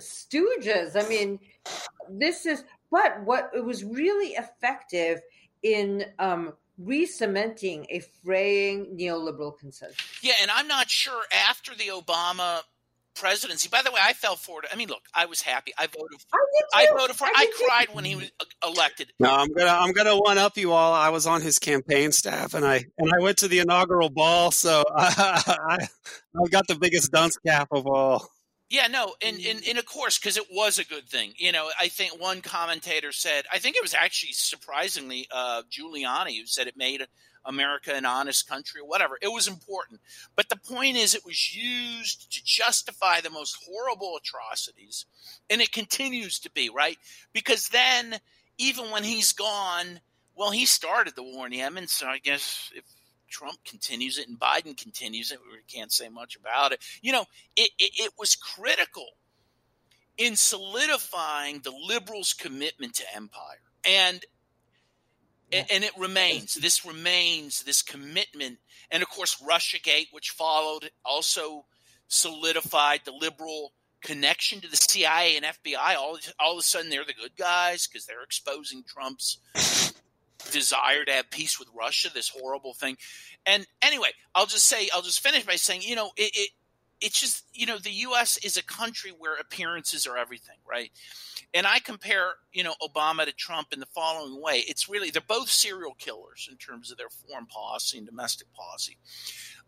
stooges. 0.00 0.96
I 0.96 1.06
mean, 1.06 1.38
this 2.08 2.46
is, 2.46 2.64
but 2.90 3.22
what 3.24 3.50
it 3.54 3.62
was 3.62 3.84
really 3.84 4.28
effective 4.28 5.20
in 5.62 6.06
um, 6.18 6.54
re-cementing 6.78 7.86
a 7.90 8.00
fraying 8.24 8.96
neoliberal 8.98 9.58
consensus. 9.58 9.98
yeah, 10.22 10.32
and 10.40 10.50
I'm 10.50 10.66
not 10.66 10.88
sure 10.88 11.22
after 11.46 11.74
the 11.74 11.88
Obama 11.88 12.62
presidency. 13.16 13.68
By 13.68 13.82
the 13.82 13.90
way, 13.90 14.00
I 14.02 14.12
fell 14.12 14.36
for 14.36 14.62
it. 14.62 14.68
I 14.72 14.76
mean, 14.76 14.88
look, 14.88 15.02
I 15.14 15.26
was 15.26 15.40
happy. 15.40 15.72
I 15.78 15.86
voted. 15.86 16.20
For, 16.20 16.38
I 16.74 16.86
I 16.86 16.86
voted 16.96 17.16
for. 17.16 17.24
I 17.24 17.32
I 17.36 17.44
did 17.46 17.54
too. 17.56 17.64
cried 17.66 17.88
when 17.92 18.04
he 18.04 18.16
was 18.16 18.30
uh, 18.40 18.68
elected. 18.68 19.12
No, 19.18 19.30
I'm 19.30 19.52
gonna 19.52 19.70
I'm 19.70 19.92
gonna 19.92 20.16
one 20.16 20.38
up 20.38 20.56
you 20.56 20.72
all. 20.72 20.92
I 20.92 21.08
was 21.08 21.26
on 21.26 21.42
his 21.42 21.58
campaign 21.58 22.12
staff, 22.12 22.54
and 22.54 22.64
I 22.64 22.84
and 22.98 23.12
I 23.12 23.22
went 23.22 23.38
to 23.38 23.48
the 23.48 23.58
inaugural 23.60 24.10
ball, 24.10 24.50
so 24.50 24.84
I 24.96 25.42
I, 25.46 25.88
I 26.36 26.48
got 26.50 26.66
the 26.68 26.76
biggest 26.76 27.10
dunce 27.10 27.36
cap 27.38 27.68
of 27.72 27.86
all. 27.86 28.28
Yeah, 28.68 28.88
no, 28.88 29.14
and 29.22 29.38
and, 29.38 29.62
and 29.66 29.78
of 29.78 29.86
course, 29.86 30.18
because 30.18 30.36
it 30.36 30.46
was 30.50 30.78
a 30.78 30.84
good 30.84 31.08
thing. 31.08 31.34
You 31.36 31.52
know, 31.52 31.70
I 31.80 31.88
think 31.88 32.20
one 32.20 32.40
commentator 32.40 33.12
said, 33.12 33.44
I 33.52 33.58
think 33.58 33.76
it 33.76 33.82
was 33.82 33.94
actually 33.94 34.32
surprisingly 34.32 35.28
uh, 35.30 35.62
Giuliani 35.70 36.38
who 36.40 36.46
said 36.46 36.66
it 36.66 36.76
made 36.76 37.06
America 37.46 37.94
an 37.94 38.04
honest 38.04 38.48
country 38.48 38.80
or 38.80 38.88
whatever. 38.88 39.18
It 39.20 39.28
was 39.28 39.48
important, 39.48 40.00
but 40.34 40.48
the 40.48 40.56
point 40.56 40.96
is, 40.96 41.14
it 41.14 41.24
was 41.24 41.54
used 41.54 42.32
to 42.32 42.44
justify 42.44 43.20
the 43.20 43.30
most 43.30 43.58
horrible 43.66 44.18
atrocities, 44.18 45.06
and 45.48 45.60
it 45.60 45.72
continues 45.72 46.38
to 46.40 46.50
be 46.50 46.68
right 46.68 46.98
because 47.32 47.68
then, 47.68 48.18
even 48.58 48.90
when 48.90 49.04
he's 49.04 49.32
gone, 49.32 50.00
well, 50.34 50.50
he 50.50 50.66
started 50.66 51.14
the 51.14 51.22
war 51.22 51.46
in 51.46 51.52
Yemen, 51.52 51.88
so 51.88 52.06
I 52.06 52.18
guess 52.18 52.70
if 52.74 52.84
Trump 53.28 53.58
continues 53.64 54.18
it 54.18 54.28
and 54.28 54.38
Biden 54.38 54.76
continues 54.76 55.32
it. 55.32 55.38
We 55.50 55.58
can't 55.66 55.92
say 55.92 56.08
much 56.08 56.36
about 56.36 56.72
it. 56.72 56.80
You 57.02 57.12
know, 57.12 57.24
it, 57.56 57.70
it, 57.78 57.92
it 57.96 58.12
was 58.18 58.36
critical 58.36 59.06
in 60.16 60.36
solidifying 60.36 61.60
the 61.60 61.72
liberals' 61.72 62.32
commitment 62.32 62.94
to 62.94 63.14
empire. 63.14 63.60
And 63.84 64.24
and 65.52 65.84
it 65.84 65.96
remains. 65.98 66.54
This 66.54 66.84
remains 66.84 67.62
this 67.62 67.82
commitment, 67.82 68.58
and 68.90 69.02
of 69.02 69.08
course, 69.08 69.42
RussiaGate, 69.42 70.08
which 70.12 70.30
followed, 70.30 70.90
also 71.04 71.66
solidified 72.08 73.00
the 73.04 73.12
liberal 73.12 73.72
connection 74.02 74.60
to 74.60 74.68
the 74.68 74.76
CIA 74.76 75.36
and 75.36 75.44
FBI. 75.44 75.96
All 75.96 76.18
all 76.40 76.52
of 76.52 76.58
a 76.58 76.62
sudden, 76.62 76.90
they're 76.90 77.04
the 77.04 77.14
good 77.14 77.36
guys 77.36 77.86
because 77.86 78.06
they're 78.06 78.22
exposing 78.22 78.84
Trump's 78.84 79.38
desire 80.50 81.04
to 81.04 81.12
have 81.12 81.30
peace 81.30 81.58
with 81.58 81.68
Russia, 81.76 82.08
this 82.12 82.28
horrible 82.28 82.74
thing. 82.74 82.96
And 83.44 83.66
anyway, 83.82 84.10
I'll 84.34 84.46
just 84.46 84.66
say, 84.66 84.88
I'll 84.94 85.02
just 85.02 85.20
finish 85.20 85.44
by 85.44 85.56
saying, 85.56 85.82
you 85.82 85.96
know, 85.96 86.10
it, 86.16 86.30
it 86.34 86.50
it's 87.00 87.20
just, 87.20 87.44
you 87.52 87.66
know, 87.66 87.78
the 87.78 87.90
U.S. 87.90 88.38
is 88.38 88.56
a 88.56 88.64
country 88.64 89.12
where 89.16 89.36
appearances 89.36 90.06
are 90.06 90.16
everything, 90.16 90.56
right? 90.68 90.90
And 91.52 91.66
I 91.66 91.78
compare, 91.78 92.34
you 92.52 92.64
know, 92.64 92.74
Obama 92.82 93.24
to 93.26 93.32
Trump 93.32 93.68
in 93.72 93.80
the 93.80 93.86
following 93.86 94.40
way. 94.40 94.64
It's 94.66 94.88
really, 94.88 95.10
they're 95.10 95.22
both 95.26 95.50
serial 95.50 95.94
killers 95.98 96.48
in 96.50 96.56
terms 96.56 96.90
of 96.90 96.98
their 96.98 97.08
foreign 97.10 97.46
policy 97.46 97.98
and 97.98 98.06
domestic 98.06 98.52
policy. 98.54 98.96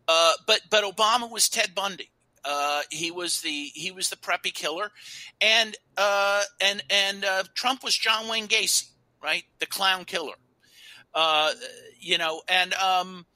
Uh, 0.06 0.32
but, 0.46 0.60
but 0.70 0.84
Obama 0.84 1.30
was 1.30 1.48
Ted 1.48 1.74
Bundy. 1.74 2.10
Uh, 2.44 2.82
he 2.90 3.10
was 3.10 3.40
the 3.42 3.50
he 3.74 3.90
was 3.90 4.10
the 4.10 4.16
preppy 4.16 4.54
killer, 4.54 4.90
and 5.40 5.76
uh, 5.96 6.42
and 6.62 6.82
and 6.88 7.24
uh, 7.24 7.42
Trump 7.54 7.82
was 7.82 7.96
John 7.96 8.28
Wayne 8.28 8.46
Gacy, 8.46 8.84
right, 9.22 9.42
the 9.58 9.66
clown 9.66 10.04
killer. 10.04 10.34
Uh, 11.12 11.50
you 11.98 12.16
know, 12.16 12.42
and 12.48 12.72
um, 12.74 13.26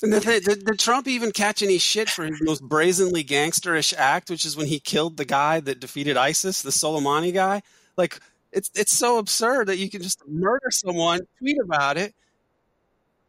thing, 0.00 0.10
did, 0.10 0.44
did 0.64 0.78
Trump 0.78 1.06
even 1.08 1.32
catch 1.32 1.62
any 1.62 1.78
shit 1.78 2.08
for 2.10 2.24
his 2.24 2.40
most 2.42 2.62
brazenly 2.62 3.22
gangsterish 3.24 3.94
act, 3.96 4.30
which 4.30 4.44
is 4.44 4.56
when 4.56 4.66
he 4.66 4.80
killed 4.80 5.16
the 5.16 5.24
guy 5.24 5.60
that 5.60 5.80
defeated 5.80 6.16
ISIS, 6.16 6.62
the 6.62 6.70
Soleimani 6.70 7.32
guy? 7.34 7.62
Like, 7.96 8.18
it's 8.52 8.70
it's 8.74 8.92
so 8.92 9.18
absurd 9.18 9.68
that 9.68 9.76
you 9.78 9.88
can 9.90 10.02
just 10.02 10.26
murder 10.26 10.70
someone, 10.70 11.20
tweet 11.38 11.58
about 11.62 11.96
it, 11.98 12.14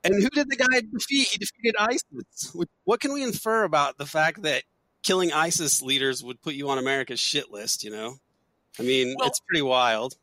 and 0.03 0.15
who 0.15 0.29
did 0.29 0.49
the 0.49 0.55
guy 0.55 0.81
defeat? 0.81 1.27
He 1.27 1.37
defeated 1.37 1.75
ISIS. 1.77 2.51
What- 2.53 2.69
What 2.85 2.99
can 2.99 3.13
we 3.13 3.23
infer 3.23 3.63
about 3.63 3.97
the 3.97 4.05
fact 4.05 4.41
that 4.43 4.63
killing 5.03 5.31
ISIS 5.33 5.81
leaders 5.81 6.23
would 6.23 6.41
put 6.41 6.53
you 6.53 6.69
on 6.69 6.77
America's 6.77 7.19
shit 7.19 7.51
list. 7.51 7.83
You 7.83 7.91
know, 7.91 8.17
I 8.79 8.83
mean, 8.83 9.15
Well- 9.17 9.27
it's 9.27 9.39
pretty 9.47 9.61
wild. 9.63 10.15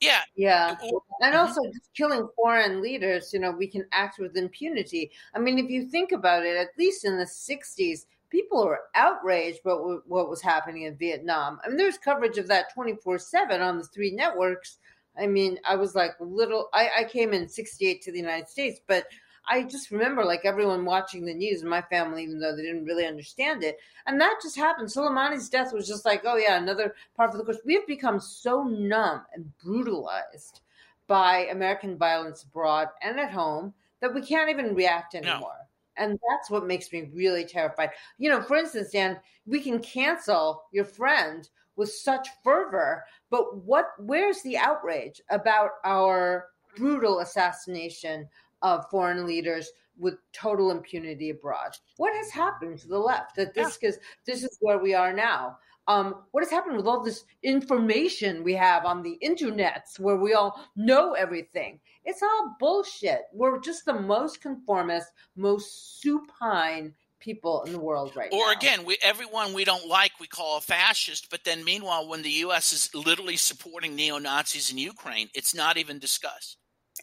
Yeah, 0.00 0.22
Yeah. 0.36 0.76
And 1.20 1.34
Mhm. 1.34 1.38
also, 1.38 1.60
just 1.66 1.92
killing 1.94 2.26
foreign 2.34 2.80
leaders, 2.80 3.32
you 3.34 3.40
know, 3.40 3.50
we 3.50 3.66
can 3.66 3.86
act 3.92 4.18
with 4.18 4.36
impunity. 4.36 5.10
I 5.34 5.38
mean, 5.38 5.58
if 5.58 5.70
you 5.70 5.86
think 5.86 6.12
about 6.12 6.46
it, 6.46 6.56
at 6.56 6.70
least 6.78 7.04
in 7.04 7.18
the 7.18 7.26
60s, 7.26 8.06
people 8.30 8.64
were 8.64 8.80
outraged 8.94 9.60
about 9.64 9.84
what, 9.84 10.08
what 10.08 10.30
was 10.30 10.40
happening 10.40 10.84
in 10.84 10.96
Vietnam. 10.96 11.60
I 11.64 11.68
mean, 11.68 11.76
there's 11.76 11.98
coverage 11.98 12.38
of 12.38 12.48
that 12.48 12.72
24 12.72 13.18
7 13.18 13.60
on 13.60 13.78
the 13.78 13.84
three 13.84 14.10
networks. 14.12 14.78
I 15.18 15.26
mean, 15.26 15.58
I 15.66 15.76
was 15.76 15.94
like 15.94 16.12
little, 16.20 16.68
I, 16.72 16.88
I 17.00 17.04
came 17.04 17.34
in 17.34 17.48
68 17.48 18.00
to 18.02 18.12
the 18.12 18.18
United 18.18 18.48
States, 18.48 18.80
but 18.86 19.06
I 19.50 19.64
just 19.64 19.90
remember 19.90 20.24
like 20.24 20.42
everyone 20.44 20.84
watching 20.84 21.24
the 21.24 21.34
news 21.34 21.62
in 21.62 21.68
my 21.68 21.82
family, 21.82 22.22
even 22.22 22.38
though 22.38 22.54
they 22.54 22.62
didn't 22.62 22.84
really 22.84 23.04
understand 23.04 23.64
it. 23.64 23.78
And 24.06 24.20
that 24.20 24.38
just 24.40 24.56
happened. 24.56 24.88
Soleimani's 24.88 25.48
death 25.48 25.72
was 25.72 25.88
just 25.88 26.04
like, 26.04 26.22
oh, 26.24 26.36
yeah, 26.36 26.56
another 26.56 26.94
part 27.16 27.30
of 27.30 27.36
the 27.36 27.44
course. 27.44 27.58
We 27.64 27.74
have 27.74 27.86
become 27.86 28.20
so 28.20 28.62
numb 28.62 29.22
and 29.34 29.50
brutalized 29.58 30.60
by 31.08 31.48
American 31.50 31.98
violence 31.98 32.44
abroad 32.44 32.88
and 33.02 33.18
at 33.18 33.32
home 33.32 33.74
that 34.00 34.14
we 34.14 34.22
can't 34.22 34.48
even 34.50 34.76
react 34.76 35.14
No. 35.14 35.18
anymore. 35.20 35.66
And 35.96 36.12
that's 36.30 36.48
what 36.48 36.66
makes 36.66 36.92
me 36.92 37.10
really 37.12 37.44
terrified. 37.44 37.90
You 38.18 38.30
know, 38.30 38.42
for 38.42 38.56
instance, 38.56 38.92
Dan, 38.92 39.18
we 39.46 39.60
can 39.60 39.80
cancel 39.80 40.62
your 40.72 40.84
friend 40.84 41.48
with 41.74 41.90
such 41.90 42.28
fervor, 42.44 43.04
but 43.30 43.56
what 43.64 43.86
where's 43.98 44.42
the 44.42 44.56
outrage 44.56 45.20
about 45.28 45.70
our 45.84 46.46
brutal 46.76 47.18
assassination 47.20 48.28
of 48.62 48.88
foreign 48.90 49.26
leaders 49.26 49.70
with 49.98 50.14
total 50.32 50.70
impunity 50.70 51.30
abroad? 51.30 51.76
What 51.96 52.14
has 52.16 52.30
happened 52.30 52.78
to 52.80 52.88
the 52.88 52.98
left 52.98 53.36
that 53.36 53.54
this 53.54 53.76
because 53.76 53.98
this 54.26 54.42
is 54.42 54.56
where 54.60 54.78
we 54.78 54.94
are 54.94 55.12
now? 55.12 55.58
Um, 55.88 56.22
what 56.30 56.44
has 56.44 56.50
happened 56.50 56.76
with 56.76 56.86
all 56.86 57.02
this 57.02 57.24
information 57.42 58.44
we 58.44 58.54
have 58.54 58.84
on 58.84 59.02
the 59.02 59.18
internets 59.24 59.98
where 59.98 60.16
we 60.16 60.34
all 60.34 60.60
know 60.76 61.14
everything? 61.14 61.80
It's 62.04 62.22
all 62.22 62.56
bullshit. 62.60 63.22
We're 63.32 63.58
just 63.60 63.84
the 63.84 63.94
most 63.94 64.40
conformist, 64.40 65.08
most 65.36 66.00
supine 66.00 66.94
people 67.18 67.62
in 67.64 67.72
the 67.72 67.78
world 67.78 68.16
right 68.16 68.30
now. 68.32 68.38
Or 68.38 68.52
again, 68.52 68.84
we 68.84 68.98
everyone 69.02 69.52
we 69.52 69.64
don't 69.64 69.86
like 69.86 70.12
we 70.20 70.26
call 70.26 70.58
a 70.58 70.60
fascist, 70.60 71.30
but 71.30 71.44
then 71.44 71.64
meanwhile, 71.64 72.08
when 72.08 72.22
the 72.22 72.30
U.S. 72.30 72.72
is 72.72 72.94
literally 72.94 73.36
supporting 73.36 73.94
neo 73.94 74.18
Nazis 74.18 74.70
in 74.70 74.78
Ukraine, 74.78 75.28
it's 75.34 75.54
not 75.54 75.76
even 75.76 75.98
discussed. 75.98 76.56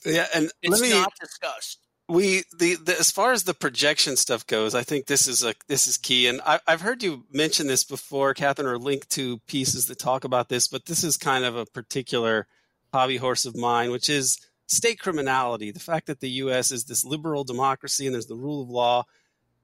Yeah, 0.07 0.27
and 0.33 0.51
It's 0.63 0.71
let 0.71 0.81
me 0.81 0.91
not 0.91 1.13
discussed. 1.21 1.79
we 2.09 2.43
the, 2.57 2.75
the 2.75 2.97
as 2.99 3.11
far 3.11 3.33
as 3.33 3.43
the 3.43 3.53
projection 3.53 4.15
stuff 4.17 4.47
goes, 4.47 4.73
I 4.75 4.83
think 4.83 5.07
this 5.07 5.27
is 5.27 5.43
a 5.43 5.53
this 5.67 5.87
is 5.87 5.97
key, 5.97 6.27
and 6.27 6.41
I, 6.45 6.59
I've 6.67 6.81
heard 6.81 7.03
you 7.03 7.25
mention 7.31 7.67
this 7.67 7.83
before, 7.83 8.33
Catherine, 8.33 8.67
or 8.67 8.77
link 8.79 9.07
to 9.09 9.39
pieces 9.47 9.87
that 9.87 9.99
talk 9.99 10.23
about 10.23 10.49
this, 10.49 10.67
but 10.67 10.85
this 10.85 11.03
is 11.03 11.17
kind 11.17 11.45
of 11.45 11.55
a 11.55 11.65
particular 11.65 12.47
hobby 12.93 13.17
horse 13.17 13.45
of 13.45 13.55
mine, 13.57 13.91
which 13.91 14.09
is 14.09 14.39
state 14.67 14.99
criminality. 14.99 15.71
The 15.71 15.79
fact 15.81 16.07
that 16.07 16.21
the 16.21 16.29
U.S. 16.31 16.71
is 16.71 16.85
this 16.85 17.05
liberal 17.05 17.43
democracy 17.43 18.05
and 18.05 18.15
there's 18.15 18.27
the 18.27 18.35
rule 18.35 18.63
of 18.63 18.69
law, 18.69 19.05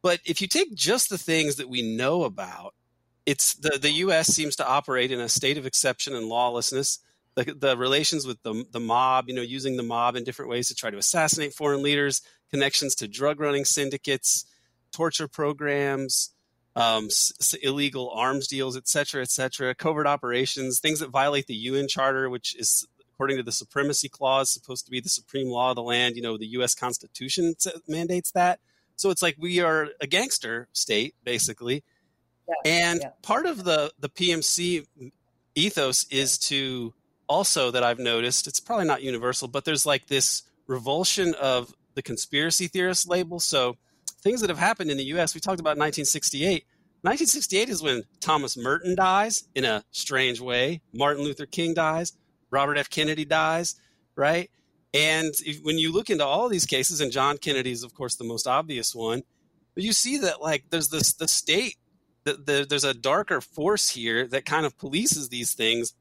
but 0.01 0.19
if 0.25 0.41
you 0.41 0.47
take 0.47 0.75
just 0.75 1.09
the 1.09 1.17
things 1.17 1.55
that 1.55 1.69
we 1.69 1.81
know 1.95 2.23
about, 2.25 2.75
it's 3.25 3.53
the 3.55 3.79
the 3.81 3.91
U.S. 3.91 4.27
seems 4.27 4.57
to 4.57 4.67
operate 4.67 5.11
in 5.11 5.21
a 5.21 5.29
state 5.29 5.57
of 5.57 5.65
exception 5.65 6.15
and 6.15 6.27
lawlessness. 6.27 6.99
The, 7.35 7.45
the 7.53 7.75
relations 7.77 8.27
with 8.27 8.41
the 8.43 8.65
the 8.71 8.79
mob, 8.79 9.25
you 9.27 9.33
know, 9.35 9.41
using 9.41 9.75
the 9.77 9.83
mob 9.83 10.15
in 10.15 10.23
different 10.23 10.51
ways 10.51 10.67
to 10.67 10.75
try 10.75 10.89
to 10.91 10.97
assassinate 10.97 11.53
foreign 11.53 11.81
leaders, 11.81 12.21
connections 12.51 12.93
to 12.95 13.07
drug 13.07 13.39
running 13.39 13.65
syndicates, 13.65 14.45
torture 14.91 15.27
programs, 15.27 16.29
um, 16.75 17.05
s- 17.05 17.55
illegal 17.63 18.11
arms 18.11 18.47
deals, 18.47 18.77
et 18.77 18.87
cetera, 18.87 19.21
et 19.23 19.31
cetera, 19.31 19.73
covert 19.73 20.05
operations, 20.05 20.79
things 20.79 20.99
that 20.99 21.09
violate 21.09 21.47
the 21.47 21.55
UN 21.55 21.87
Charter, 21.87 22.29
which 22.29 22.55
is 22.55 22.85
according 23.13 23.37
to 23.37 23.43
the 23.43 23.51
supremacy 23.51 24.09
clause 24.09 24.51
supposed 24.51 24.85
to 24.85 24.91
be 24.91 24.99
the 24.99 25.09
supreme 25.09 25.47
law 25.47 25.71
of 25.71 25.75
the 25.75 25.83
land. 25.83 26.15
You 26.15 26.21
know, 26.21 26.37
the 26.37 26.47
U.S. 26.47 26.75
Constitution 26.75 27.55
mandates 27.87 28.31
that. 28.31 28.59
So 28.95 29.09
it's 29.09 29.21
like 29.23 29.35
we 29.39 29.59
are 29.59 29.89
a 30.01 30.05
gangster 30.07 30.67
state, 30.73 31.15
basically. 31.23 31.83
Yeah, 32.47 32.53
And 32.65 32.99
yeah. 33.01 33.09
part 33.23 33.45
of 33.47 33.63
the 33.63 33.91
the 33.99 34.09
PMC 34.09 34.85
ethos 35.55 36.05
is 36.11 36.37
to 36.39 36.93
also 37.33 37.71
that 37.71 37.83
I've 37.83 37.97
noticed. 37.97 38.45
It's 38.45 38.59
probably 38.59 38.85
not 38.85 39.01
universal, 39.01 39.47
but 39.47 39.65
there's 39.65 39.87
like 39.87 40.05
this 40.05 40.43
revulsion 40.67 41.33
of 41.33 41.73
the 41.95 42.03
conspiracy 42.03 42.67
theorist 42.67 43.09
label. 43.09 43.39
So 43.39 43.75
things 44.21 44.41
that 44.41 44.51
have 44.51 44.59
happened 44.59 44.91
in 44.91 44.97
the 44.97 45.05
U.S. 45.15 45.33
We 45.33 45.41
talked 45.41 45.59
about 45.59 45.77
1968. 45.77 46.63
1968 47.01 47.69
is 47.69 47.81
when 47.81 48.03
Thomas 48.21 48.55
Merton 48.55 48.95
dies 48.95 49.45
in 49.55 49.65
a 49.65 49.83
strange 49.89 50.39
way. 50.39 50.81
Martin 50.93 51.23
Luther 51.23 51.47
King 51.47 51.73
dies. 51.73 52.13
Robert 52.51 52.77
F. 52.77 52.89
Kennedy 52.89 53.25
dies. 53.25 53.75
Right. 54.15 54.51
And 54.93 55.33
if, 55.43 55.63
when 55.63 55.79
you 55.79 55.91
look 55.91 56.11
into 56.11 56.23
all 56.23 56.49
these 56.49 56.65
cases, 56.65 57.01
and 57.01 57.11
John 57.11 57.39
Kennedy 57.39 57.71
is, 57.71 57.83
of 57.83 57.95
course, 57.95 58.15
the 58.15 58.23
most 58.23 58.45
obvious 58.45 58.93
one, 58.93 59.23
but 59.73 59.83
you 59.83 59.91
see 59.91 60.19
that 60.19 60.39
like 60.39 60.65
there's 60.69 60.89
this 60.89 61.13
the 61.13 61.27
state 61.27 61.77
the, 62.25 62.33
the, 62.33 62.65
there's 62.69 62.83
a 62.83 62.93
darker 62.93 63.41
force 63.41 63.89
here 63.89 64.27
that 64.27 64.45
kind 64.45 64.65
of 64.65 64.77
polices 64.77 65.29
these 65.29 65.53
things, 65.53 65.93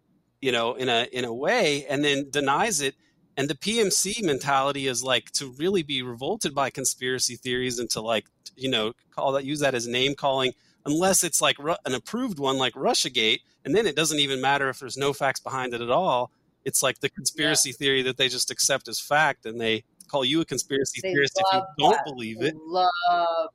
you 0.43 0.53
know, 0.53 0.75
in 0.75 0.89
a 0.91 1.09
in 1.13 1.25
a 1.25 1.33
way, 1.33 1.87
and 1.87 2.05
then 2.05 2.29
denies 2.31 2.81
it. 2.83 2.95
And 3.39 3.49
the 3.49 3.55
PMC 3.55 4.23
mentality 4.23 4.87
is 4.89 5.03
like 5.03 5.31
to 5.33 5.51
really 5.53 5.83
be 5.83 6.03
revolted 6.03 6.55
by 6.55 6.69
conspiracy 6.69 7.37
theories 7.37 7.79
and 7.79 7.89
to 7.91 8.03
like 8.03 8.27
you 8.57 8.69
know 8.69 8.93
call 9.11 9.33
that 9.33 9.45
use 9.47 9.61
that 9.61 9.75
as 9.75 9.89
name 9.89 10.15
calling, 10.15 10.53
unless 10.85 11.25
it's 11.25 11.41
like 11.41 11.57
an 11.87 11.95
approved 11.95 12.39
one 12.39 12.59
like 12.59 12.75
RussiaGate, 12.75 13.39
and 13.65 13.75
then 13.75 13.87
it 13.87 13.97
doesn't 13.97 14.19
even 14.19 14.41
matter 14.43 14.69
if 14.69 14.81
there's 14.81 14.99
no 14.99 15.15
facts 15.15 15.41
behind 15.41 15.73
it 15.73 15.81
at 15.81 15.91
all. 15.91 16.31
It's 16.65 16.83
like 16.83 17.01
the 17.01 17.09
conspiracy 17.09 17.73
theory 17.73 18.03
that 18.03 18.19
they 18.19 18.29
just 18.29 18.51
accept 18.51 18.87
as 18.89 19.01
fact, 19.01 19.47
and 19.47 19.59
they 19.61 19.85
call 20.09 20.25
you 20.25 20.43
a 20.43 20.45
conspiracy 20.45 21.01
They 21.03 21.13
theorist 21.13 21.41
if 21.41 21.47
you 21.55 21.63
don't 21.79 21.93
that. 21.93 22.05
believe 22.05 22.43
it. 22.43 22.55
Love, 22.67 22.91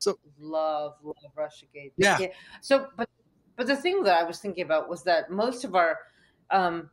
So- 0.00 0.18
love, 0.40 0.94
love 1.04 1.14
RussiaGate. 1.36 1.92
Yeah. 1.96 2.18
So, 2.60 2.88
but 2.96 3.08
but 3.56 3.66
the 3.68 3.76
thing 3.76 4.02
that 4.04 4.18
I 4.18 4.24
was 4.24 4.38
thinking 4.40 4.64
about 4.64 4.88
was 4.88 5.02
that 5.04 5.30
most 5.30 5.64
of 5.64 5.74
our, 5.74 5.98
um, 6.50 6.90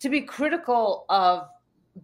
to 0.00 0.08
be 0.08 0.22
critical 0.22 1.04
of 1.08 1.48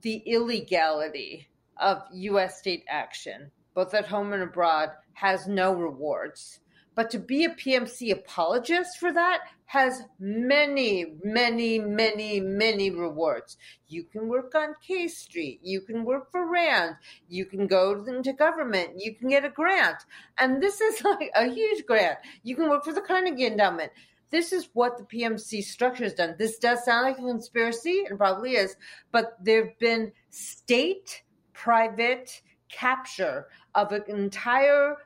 the 0.02 0.22
illegality 0.26 1.48
of 1.76 2.02
U.S. 2.12 2.58
state 2.58 2.84
action, 2.88 3.50
both 3.74 3.94
at 3.94 4.06
home 4.06 4.32
and 4.32 4.42
abroad, 4.42 4.90
has 5.14 5.46
no 5.46 5.72
rewards. 5.72 6.60
But 6.94 7.10
to 7.10 7.18
be 7.18 7.44
a 7.44 7.50
PMC 7.50 8.10
apologist 8.10 8.98
for 8.98 9.12
that 9.12 9.40
has 9.66 10.02
many, 10.18 11.04
many, 11.22 11.78
many, 11.78 12.40
many 12.40 12.90
rewards. 12.90 13.58
You 13.88 14.04
can 14.04 14.28
work 14.28 14.54
on 14.54 14.76
K 14.86 15.08
Street. 15.08 15.60
You 15.62 15.80
can 15.80 16.04
work 16.04 16.30
for 16.30 16.50
RAND. 16.50 16.96
You 17.28 17.44
can 17.44 17.66
go 17.66 18.02
into 18.06 18.32
government. 18.32 18.92
You 18.96 19.14
can 19.14 19.28
get 19.28 19.44
a 19.44 19.50
grant. 19.50 19.96
And 20.38 20.62
this 20.62 20.80
is 20.80 21.04
like 21.04 21.30
a 21.34 21.48
huge 21.48 21.84
grant. 21.84 22.18
You 22.44 22.56
can 22.56 22.70
work 22.70 22.84
for 22.84 22.92
the 22.92 23.00
Carnegie 23.00 23.46
Endowment. 23.46 23.92
This 24.30 24.52
is 24.52 24.68
what 24.72 24.98
the 24.98 25.04
PMC 25.04 25.62
structure 25.62 26.04
has 26.04 26.14
done. 26.14 26.34
This 26.38 26.58
does 26.58 26.84
sound 26.84 27.06
like 27.06 27.18
a 27.18 27.22
conspiracy, 27.22 28.04
and 28.08 28.18
probably 28.18 28.52
is, 28.52 28.76
but 29.12 29.36
there 29.42 29.66
have 29.66 29.78
been 29.78 30.12
state 30.30 31.22
private 31.52 32.42
capture 32.68 33.46
of 33.74 33.92
an 33.92 34.02
entire 34.08 34.96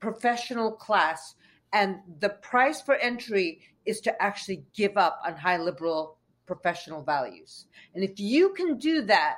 professional 0.00 0.72
class, 0.72 1.34
and 1.72 2.00
the 2.20 2.30
price 2.30 2.80
for 2.80 2.94
entry 2.96 3.60
is 3.84 4.00
to 4.00 4.22
actually 4.22 4.64
give 4.74 4.96
up 4.96 5.20
on 5.24 5.36
high 5.36 5.56
liberal 5.56 6.18
professional 6.46 7.02
values. 7.02 7.66
And 7.94 8.02
if 8.02 8.18
you 8.18 8.50
can 8.54 8.78
do 8.78 9.02
that, 9.02 9.36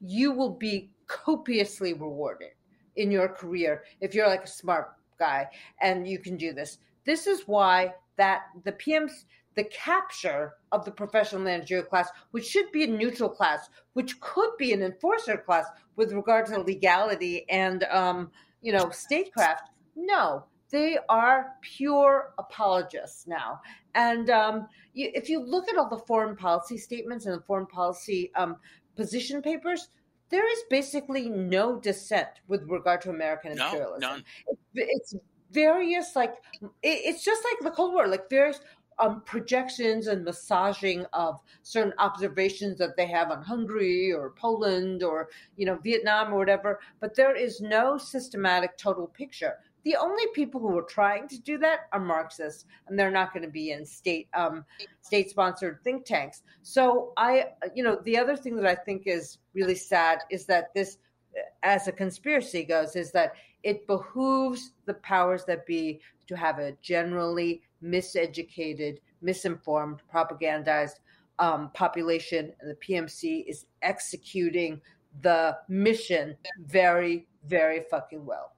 you 0.00 0.32
will 0.32 0.50
be 0.50 0.90
copiously 1.06 1.92
rewarded 1.92 2.50
in 2.96 3.10
your 3.10 3.28
career 3.28 3.84
if 4.00 4.14
you're 4.14 4.28
like 4.28 4.44
a 4.44 4.48
smart 4.48 4.92
guy 5.18 5.46
and 5.80 6.06
you 6.06 6.18
can 6.18 6.36
do 6.36 6.52
this. 6.52 6.78
This 7.04 7.26
is 7.26 7.42
why 7.46 7.94
that 8.16 8.42
the 8.64 8.72
PMs 8.72 9.24
the 9.54 9.64
capture 9.64 10.54
of 10.72 10.84
the 10.84 10.90
professional 10.90 11.42
managerial 11.42 11.86
class, 11.86 12.08
which 12.30 12.46
should 12.46 12.70
be 12.72 12.84
a 12.84 12.86
neutral 12.86 13.28
class, 13.28 13.68
which 13.92 14.18
could 14.20 14.50
be 14.58 14.72
an 14.72 14.82
enforcer 14.82 15.36
class 15.36 15.66
with 15.96 16.12
regard 16.12 16.46
to 16.46 16.60
legality 16.60 17.48
and 17.50 17.84
um, 17.84 18.30
you 18.60 18.72
know 18.72 18.90
statecraft. 18.90 19.68
No, 19.94 20.44
they 20.70 20.98
are 21.08 21.52
pure 21.60 22.32
apologists 22.38 23.26
now. 23.26 23.60
And 23.94 24.30
um, 24.30 24.68
you, 24.94 25.10
if 25.14 25.28
you 25.28 25.44
look 25.44 25.68
at 25.68 25.76
all 25.76 25.88
the 25.88 25.98
foreign 26.06 26.34
policy 26.36 26.78
statements 26.78 27.26
and 27.26 27.36
the 27.38 27.42
foreign 27.44 27.66
policy 27.66 28.32
um, 28.34 28.56
position 28.96 29.42
papers, 29.42 29.88
there 30.30 30.50
is 30.50 30.58
basically 30.70 31.28
no 31.28 31.78
dissent 31.78 32.28
with 32.48 32.62
regard 32.68 33.02
to 33.02 33.10
American 33.10 33.54
No, 33.54 33.66
imperialism. 33.66 34.00
none. 34.00 34.24
It's 34.74 35.14
various 35.52 36.16
like 36.16 36.34
it, 36.62 36.68
it's 36.82 37.24
just 37.24 37.42
like 37.44 37.60
the 37.62 37.70
Cold 37.76 37.94
War, 37.94 38.08
like 38.08 38.28
various 38.30 38.60
um, 38.98 39.22
projections 39.22 40.06
and 40.06 40.24
massaging 40.24 41.04
of 41.12 41.40
certain 41.62 41.94
observations 41.98 42.78
that 42.78 42.96
they 42.96 43.06
have 43.06 43.30
on 43.30 43.42
Hungary 43.42 44.12
or 44.12 44.30
Poland 44.30 45.02
or 45.02 45.28
you 45.56 45.66
know 45.66 45.76
Vietnam 45.76 46.32
or 46.32 46.38
whatever. 46.38 46.80
But 47.00 47.14
there 47.14 47.34
is 47.34 47.60
no 47.60 47.98
systematic 47.98 48.76
total 48.76 49.06
picture. 49.06 49.54
the 49.84 49.96
only 49.96 50.24
people 50.34 50.60
who 50.60 50.78
are 50.78 50.82
trying 50.82 51.28
to 51.28 51.40
do 51.40 51.58
that 51.58 51.80
are 51.92 52.00
Marxists, 52.00 52.64
and 52.86 52.98
they're 52.98 53.10
not 53.10 53.32
going 53.32 53.44
to 53.44 53.50
be 53.50 53.72
in 53.72 53.84
state 53.84 54.28
um, 54.34 54.64
state 55.00 55.30
sponsored 55.30 55.80
think 55.82 56.04
tanks. 56.04 56.42
So 56.62 57.12
I, 57.16 57.46
you 57.74 57.82
know, 57.82 58.00
the 58.04 58.18
other 58.18 58.36
thing 58.36 58.56
that 58.56 58.66
I 58.66 58.74
think 58.74 59.02
is 59.06 59.38
really 59.54 59.74
sad 59.74 60.20
is 60.30 60.46
that 60.46 60.72
this, 60.74 60.98
as 61.62 61.88
a 61.88 61.92
conspiracy 61.92 62.62
goes, 62.64 62.94
is 62.96 63.10
that 63.12 63.32
it 63.62 63.86
behooves 63.86 64.72
the 64.86 64.94
powers 64.94 65.44
that 65.44 65.66
be 65.66 66.00
to 66.26 66.36
have 66.36 66.58
a 66.58 66.72
generally 66.82 67.62
miseducated, 67.82 68.98
misinformed, 69.20 70.02
propagandized 70.12 71.00
um, 71.38 71.70
population, 71.74 72.52
and 72.60 72.70
the 72.70 72.76
PMC 72.76 73.44
is 73.46 73.66
executing 73.82 74.80
the 75.22 75.56
mission 75.68 76.36
very, 76.66 77.26
very 77.46 77.84
fucking 77.90 78.24
well. 78.24 78.52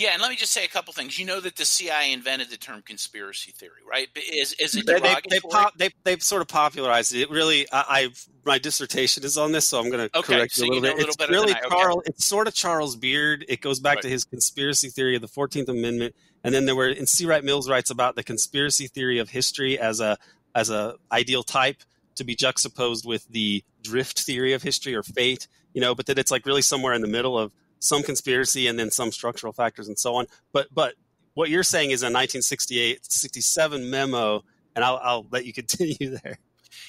Yeah, 0.00 0.12
and 0.14 0.22
let 0.22 0.30
me 0.30 0.36
just 0.36 0.52
say 0.52 0.64
a 0.64 0.68
couple 0.68 0.94
things. 0.94 1.18
You 1.18 1.26
know 1.26 1.40
that 1.40 1.56
the 1.56 1.66
CIA 1.66 2.10
invented 2.14 2.48
the 2.48 2.56
term 2.56 2.80
conspiracy 2.80 3.52
theory, 3.52 3.82
right? 3.88 4.08
Mm-hmm. 4.14 4.32
Is 4.40 4.54
is 4.54 4.74
it 4.74 4.86
They, 4.86 4.94
they, 4.94 5.00
derogatory? 5.00 5.28
they, 5.30 5.40
pop, 5.40 5.76
they, 5.76 5.90
they've 6.04 6.22
sort 6.22 6.40
of 6.40 6.48
popularized 6.48 7.14
it. 7.14 7.20
It 7.20 7.30
really, 7.30 7.66
I, 7.70 7.84
I've 7.88 8.26
my 8.46 8.58
dissertation 8.58 9.24
is 9.24 9.36
on 9.36 9.52
this, 9.52 9.68
so 9.68 9.78
I'm 9.78 9.90
going 9.90 10.08
to 10.08 10.18
Okay, 10.18 10.36
correct 10.38 10.52
so 10.54 10.64
you 10.64 10.72
a 10.72 10.74
little 10.74 10.82
know 10.82 10.90
a 10.92 10.96
bit. 10.96 11.06
little 11.08 11.14
it's 11.20 11.30
really 11.30 11.52
I- 11.52 11.90
okay. 11.98 12.00
It's 12.06 12.24
sort 12.24 12.48
of 12.48 12.54
Charles 12.54 12.96
Beard. 12.96 13.44
It 13.46 13.60
goes 13.60 13.78
back 13.78 13.96
Right. 13.96 14.02
to 14.04 14.08
his 14.08 14.24
conspiracy 14.24 14.88
theory 14.88 15.16
of 15.16 15.20
the 15.20 15.28
Fourteenth 15.28 15.68
Amendment, 15.68 16.14
and 16.44 16.54
then 16.54 16.64
there 16.64 16.74
were 16.76 16.88
and 16.88 17.06
C. 17.06 17.26
Wright 17.26 17.44
Mills 17.44 17.68
writes 17.68 17.90
about 17.90 18.16
the 18.16 18.22
conspiracy 18.22 18.86
theory 18.86 19.18
of 19.18 19.28
history 19.28 19.78
as 19.78 20.00
a 20.00 20.16
as 20.54 20.70
a 20.70 20.94
ideal 21.12 21.42
type 21.42 21.76
to 22.16 22.24
be 22.24 22.34
juxtaposed 22.34 23.04
with 23.04 23.28
the 23.28 23.62
drift 23.82 24.20
theory 24.22 24.54
of 24.54 24.62
history 24.62 24.94
or 24.94 25.02
fate. 25.02 25.46
You 25.74 25.82
know, 25.82 25.94
but 25.94 26.06
that 26.06 26.18
it's 26.18 26.30
like 26.30 26.46
really 26.46 26.62
somewhere 26.62 26.94
in 26.94 27.02
the 27.02 27.06
middle 27.08 27.38
of 27.38 27.52
some 27.80 28.02
conspiracy 28.02 28.66
and 28.68 28.78
then 28.78 28.90
some 28.90 29.10
structural 29.10 29.52
factors 29.52 29.88
and 29.88 29.98
so 29.98 30.14
on. 30.14 30.26
But 30.52 30.68
but 30.72 30.94
what 31.34 31.50
you're 31.50 31.62
saying 31.62 31.90
is 31.90 32.02
a 32.02 32.06
1968 32.06 33.04
67 33.10 33.90
memo, 33.90 34.44
and 34.76 34.84
I'll, 34.84 35.00
I'll 35.02 35.26
let 35.30 35.44
you 35.44 35.52
continue 35.60 36.18
there. 36.22 36.38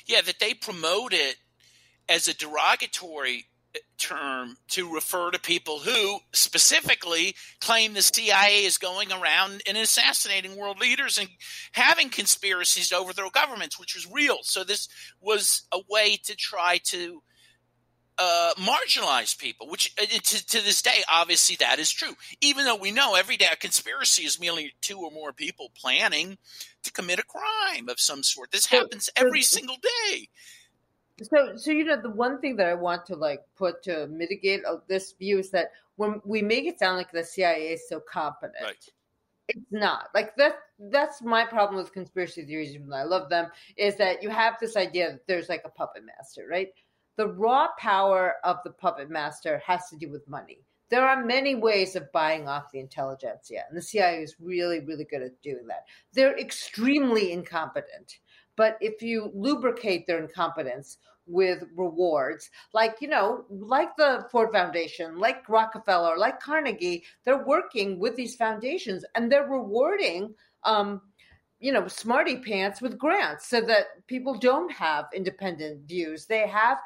Yeah, 0.05 0.21
that 0.21 0.39
they 0.39 0.53
promote 0.53 1.13
it 1.13 1.37
as 2.09 2.27
a 2.27 2.35
derogatory 2.35 3.45
uh, 3.73 3.79
term 3.97 4.57
to 4.67 4.93
refer 4.93 5.31
to 5.31 5.39
people 5.39 5.79
who 5.79 6.19
specifically 6.33 7.35
claim 7.61 7.93
the 7.93 8.01
CIA 8.01 8.65
is 8.65 8.77
going 8.77 9.11
around 9.11 9.61
and 9.67 9.77
assassinating 9.77 10.57
world 10.57 10.79
leaders 10.79 11.17
and 11.17 11.29
having 11.71 12.09
conspiracies 12.09 12.89
to 12.89 12.97
overthrow 12.97 13.29
governments, 13.29 13.79
which 13.79 13.95
was 13.95 14.07
real. 14.11 14.39
So 14.41 14.63
this 14.63 14.89
was 15.21 15.63
a 15.71 15.79
way 15.89 16.17
to 16.25 16.35
try 16.35 16.79
to 16.85 17.21
uh, 18.21 18.53
marginalize 18.55 19.37
people, 19.37 19.67
which 19.67 19.93
uh, 19.99 20.05
to, 20.05 20.45
to 20.47 20.61
this 20.63 20.81
day, 20.81 21.01
obviously, 21.11 21.55
that 21.59 21.79
is 21.79 21.89
true. 21.91 22.15
Even 22.41 22.65
though 22.65 22.75
we 22.75 22.91
know 22.91 23.15
every 23.15 23.35
day 23.37 23.47
a 23.51 23.55
conspiracy 23.55 24.23
is 24.23 24.39
merely 24.39 24.73
two 24.81 24.99
or 24.99 25.09
more 25.11 25.33
people 25.33 25.71
planning 25.75 26.37
to 26.83 26.91
commit 26.91 27.17
a 27.19 27.23
crime 27.23 27.89
of 27.89 27.99
some 27.99 28.21
sort. 28.23 28.51
This 28.51 28.65
So- 28.65 28.77
happens 28.77 29.05
so- 29.05 29.11
every 29.15 29.41
single 29.41 29.77
day. 29.81 30.29
So, 31.23 31.55
so 31.55 31.71
you 31.71 31.83
know, 31.83 32.01
the 32.01 32.09
one 32.09 32.39
thing 32.41 32.55
that 32.57 32.67
I 32.67 32.73
want 32.73 33.05
to 33.07 33.15
like 33.15 33.41
put 33.55 33.83
to 33.83 34.07
mitigate 34.07 34.65
uh, 34.65 34.77
this 34.87 35.13
view 35.13 35.37
is 35.39 35.51
that 35.51 35.71
when 35.97 36.19
we 36.25 36.41
make 36.41 36.65
it 36.65 36.79
sound 36.79 36.97
like 36.97 37.11
the 37.11 37.23
CIA 37.23 37.73
is 37.73 37.87
so 37.87 37.99
competent, 37.99 38.55
Right. 38.63 38.89
it's 39.47 39.71
not. 39.71 40.09
Like 40.15 40.35
that. 40.37 40.55
That's 40.79 41.21
my 41.21 41.45
problem 41.45 41.75
with 41.77 41.93
conspiracy 41.93 42.43
theories. 42.43 42.73
Even 42.73 42.89
though 42.89 42.95
I 42.97 43.03
love 43.03 43.29
them, 43.29 43.51
is 43.77 43.95
that 43.97 44.23
you 44.23 44.29
have 44.29 44.57
this 44.59 44.75
idea 44.75 45.11
that 45.11 45.27
there's 45.27 45.47
like 45.47 45.61
a 45.63 45.69
puppet 45.69 46.03
master, 46.05 46.47
right? 46.49 46.69
The 47.17 47.27
raw 47.27 47.67
power 47.77 48.35
of 48.43 48.57
the 48.63 48.71
puppet 48.71 49.09
master 49.09 49.61
has 49.65 49.89
to 49.89 49.97
do 49.97 50.09
with 50.09 50.27
money. 50.27 50.59
There 50.89 51.07
are 51.07 51.23
many 51.23 51.55
ways 51.55 51.95
of 51.95 52.11
buying 52.11 52.49
off 52.49 52.71
the 52.71 52.79
intelligentsia, 52.79 53.63
and 53.69 53.77
the 53.77 53.81
CIA 53.81 54.23
is 54.23 54.35
really, 54.41 54.81
really 54.81 55.05
good 55.05 55.21
at 55.21 55.41
doing 55.41 55.65
that. 55.67 55.85
They're 56.13 56.37
extremely 56.37 57.31
incompetent, 57.31 58.19
but 58.57 58.77
if 58.81 59.01
you 59.01 59.31
lubricate 59.33 60.05
their 60.05 60.21
incompetence 60.21 60.97
with 61.25 61.63
rewards, 61.77 62.49
like 62.73 62.97
you 62.99 63.07
know, 63.07 63.45
like 63.49 63.95
the 63.95 64.27
Ford 64.31 64.49
Foundation, 64.51 65.17
like 65.17 65.47
Rockefeller, 65.47 66.17
like 66.17 66.41
Carnegie, 66.41 67.05
they're 67.23 67.45
working 67.45 67.97
with 67.97 68.17
these 68.17 68.35
foundations 68.35 69.05
and 69.15 69.31
they're 69.31 69.47
rewarding, 69.47 70.35
um, 70.65 71.01
you 71.61 71.71
know, 71.71 71.87
smarty 71.87 72.37
pants 72.37 72.81
with 72.81 72.97
grants 72.97 73.47
so 73.47 73.61
that 73.61 74.05
people 74.07 74.37
don't 74.37 74.71
have 74.73 75.05
independent 75.15 75.87
views. 75.87 76.25
They 76.25 76.47
have 76.47 76.79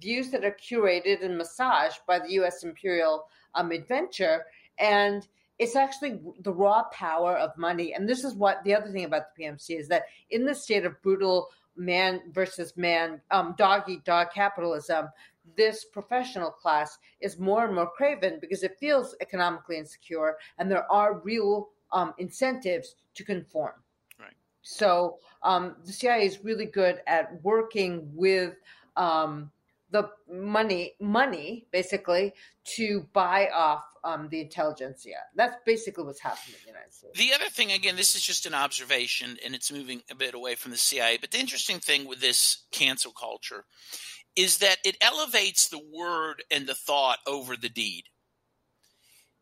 views 0.00 0.30
that 0.30 0.44
are 0.44 0.56
curated 0.56 1.24
and 1.24 1.36
massaged 1.36 2.00
by 2.06 2.18
the 2.18 2.32
U.S. 2.32 2.64
imperial 2.64 3.26
um, 3.54 3.70
adventure, 3.70 4.44
and 4.78 5.26
it's 5.58 5.76
actually 5.76 6.20
the 6.40 6.52
raw 6.52 6.84
power 6.92 7.36
of 7.36 7.56
money. 7.56 7.94
And 7.94 8.08
this 8.08 8.24
is 8.24 8.34
what 8.34 8.64
the 8.64 8.74
other 8.74 8.90
thing 8.90 9.04
about 9.04 9.34
the 9.36 9.44
PMC 9.44 9.78
is 9.78 9.88
that 9.88 10.04
in 10.30 10.44
the 10.44 10.54
state 10.54 10.84
of 10.84 11.00
brutal 11.02 11.48
man 11.76 12.22
versus 12.32 12.76
man, 12.76 13.20
um, 13.30 13.54
dog 13.56 13.88
eat 13.88 14.04
dog 14.04 14.28
capitalism, 14.34 15.08
this 15.56 15.84
professional 15.84 16.50
class 16.50 16.98
is 17.20 17.38
more 17.38 17.64
and 17.64 17.74
more 17.74 17.90
craven 17.90 18.38
because 18.40 18.62
it 18.62 18.76
feels 18.80 19.14
economically 19.20 19.78
insecure, 19.78 20.36
and 20.58 20.70
there 20.70 20.90
are 20.90 21.20
real 21.20 21.68
um, 21.92 22.14
incentives 22.18 22.96
to 23.14 23.24
conform. 23.24 23.72
Right. 24.18 24.32
So 24.62 25.18
um, 25.42 25.76
the 25.84 25.92
CIA 25.92 26.26
is 26.26 26.42
really 26.42 26.66
good 26.66 27.00
at 27.06 27.42
working 27.42 28.10
with 28.14 28.54
um, 28.96 29.50
the 29.94 30.10
money, 30.28 30.94
money 31.00 31.66
basically, 31.70 32.34
to 32.64 33.06
buy 33.12 33.48
off 33.54 33.84
um, 34.02 34.28
the 34.28 34.40
intelligentsia. 34.40 35.18
That's 35.36 35.54
basically 35.64 36.02
what's 36.02 36.20
happening 36.20 36.56
in 36.58 36.64
the 36.64 36.72
United 36.72 36.92
States. 36.92 37.16
The 37.16 37.32
other 37.32 37.48
thing, 37.48 37.70
again, 37.70 37.94
this 37.94 38.16
is 38.16 38.22
just 38.22 38.44
an 38.44 38.54
observation 38.54 39.36
and 39.44 39.54
it's 39.54 39.70
moving 39.70 40.02
a 40.10 40.16
bit 40.16 40.34
away 40.34 40.56
from 40.56 40.72
the 40.72 40.76
CIA. 40.76 41.16
But 41.20 41.30
the 41.30 41.38
interesting 41.38 41.78
thing 41.78 42.08
with 42.08 42.20
this 42.20 42.64
cancel 42.72 43.12
culture 43.12 43.66
is 44.34 44.58
that 44.58 44.78
it 44.84 44.96
elevates 45.00 45.68
the 45.68 45.80
word 45.96 46.42
and 46.50 46.66
the 46.66 46.74
thought 46.74 47.18
over 47.24 47.56
the 47.56 47.68
deed. 47.68 48.06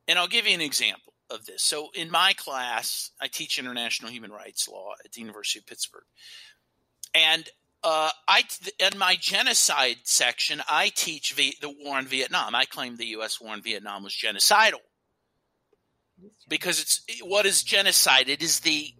And 0.06 0.18
I'll 0.18 0.28
give 0.28 0.46
you 0.46 0.52
an 0.52 0.60
example 0.60 1.14
of 1.30 1.46
this. 1.46 1.62
So, 1.62 1.88
in 1.94 2.10
my 2.10 2.34
class, 2.36 3.10
I 3.22 3.28
teach 3.28 3.58
international 3.58 4.10
human 4.10 4.32
rights 4.32 4.68
law 4.68 4.90
at 5.02 5.12
the 5.12 5.20
University 5.20 5.60
of 5.60 5.66
Pittsburgh. 5.66 6.04
And 7.14 7.48
uh, 7.84 8.10
I, 8.28 8.44
in 8.78 8.98
my 8.98 9.16
genocide 9.16 9.98
section, 10.04 10.62
I 10.68 10.90
teach 10.94 11.32
v- 11.32 11.56
the 11.60 11.70
war 11.70 11.98
in 11.98 12.06
Vietnam. 12.06 12.54
I 12.54 12.64
claim 12.64 12.96
the 12.96 13.06
U.S. 13.06 13.40
war 13.40 13.54
in 13.54 13.62
Vietnam 13.62 14.04
was 14.04 14.12
genocidal 14.12 14.80
because 16.48 16.80
it's 16.80 17.02
what 17.22 17.46
is 17.46 17.62
genocide. 17.62 18.28
It 18.28 18.42
is 18.42 18.60
the 18.60 18.94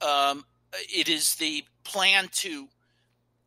um, 0.00 0.44
it 0.72 1.08
is 1.08 1.34
the 1.36 1.64
plan 1.84 2.28
to 2.32 2.68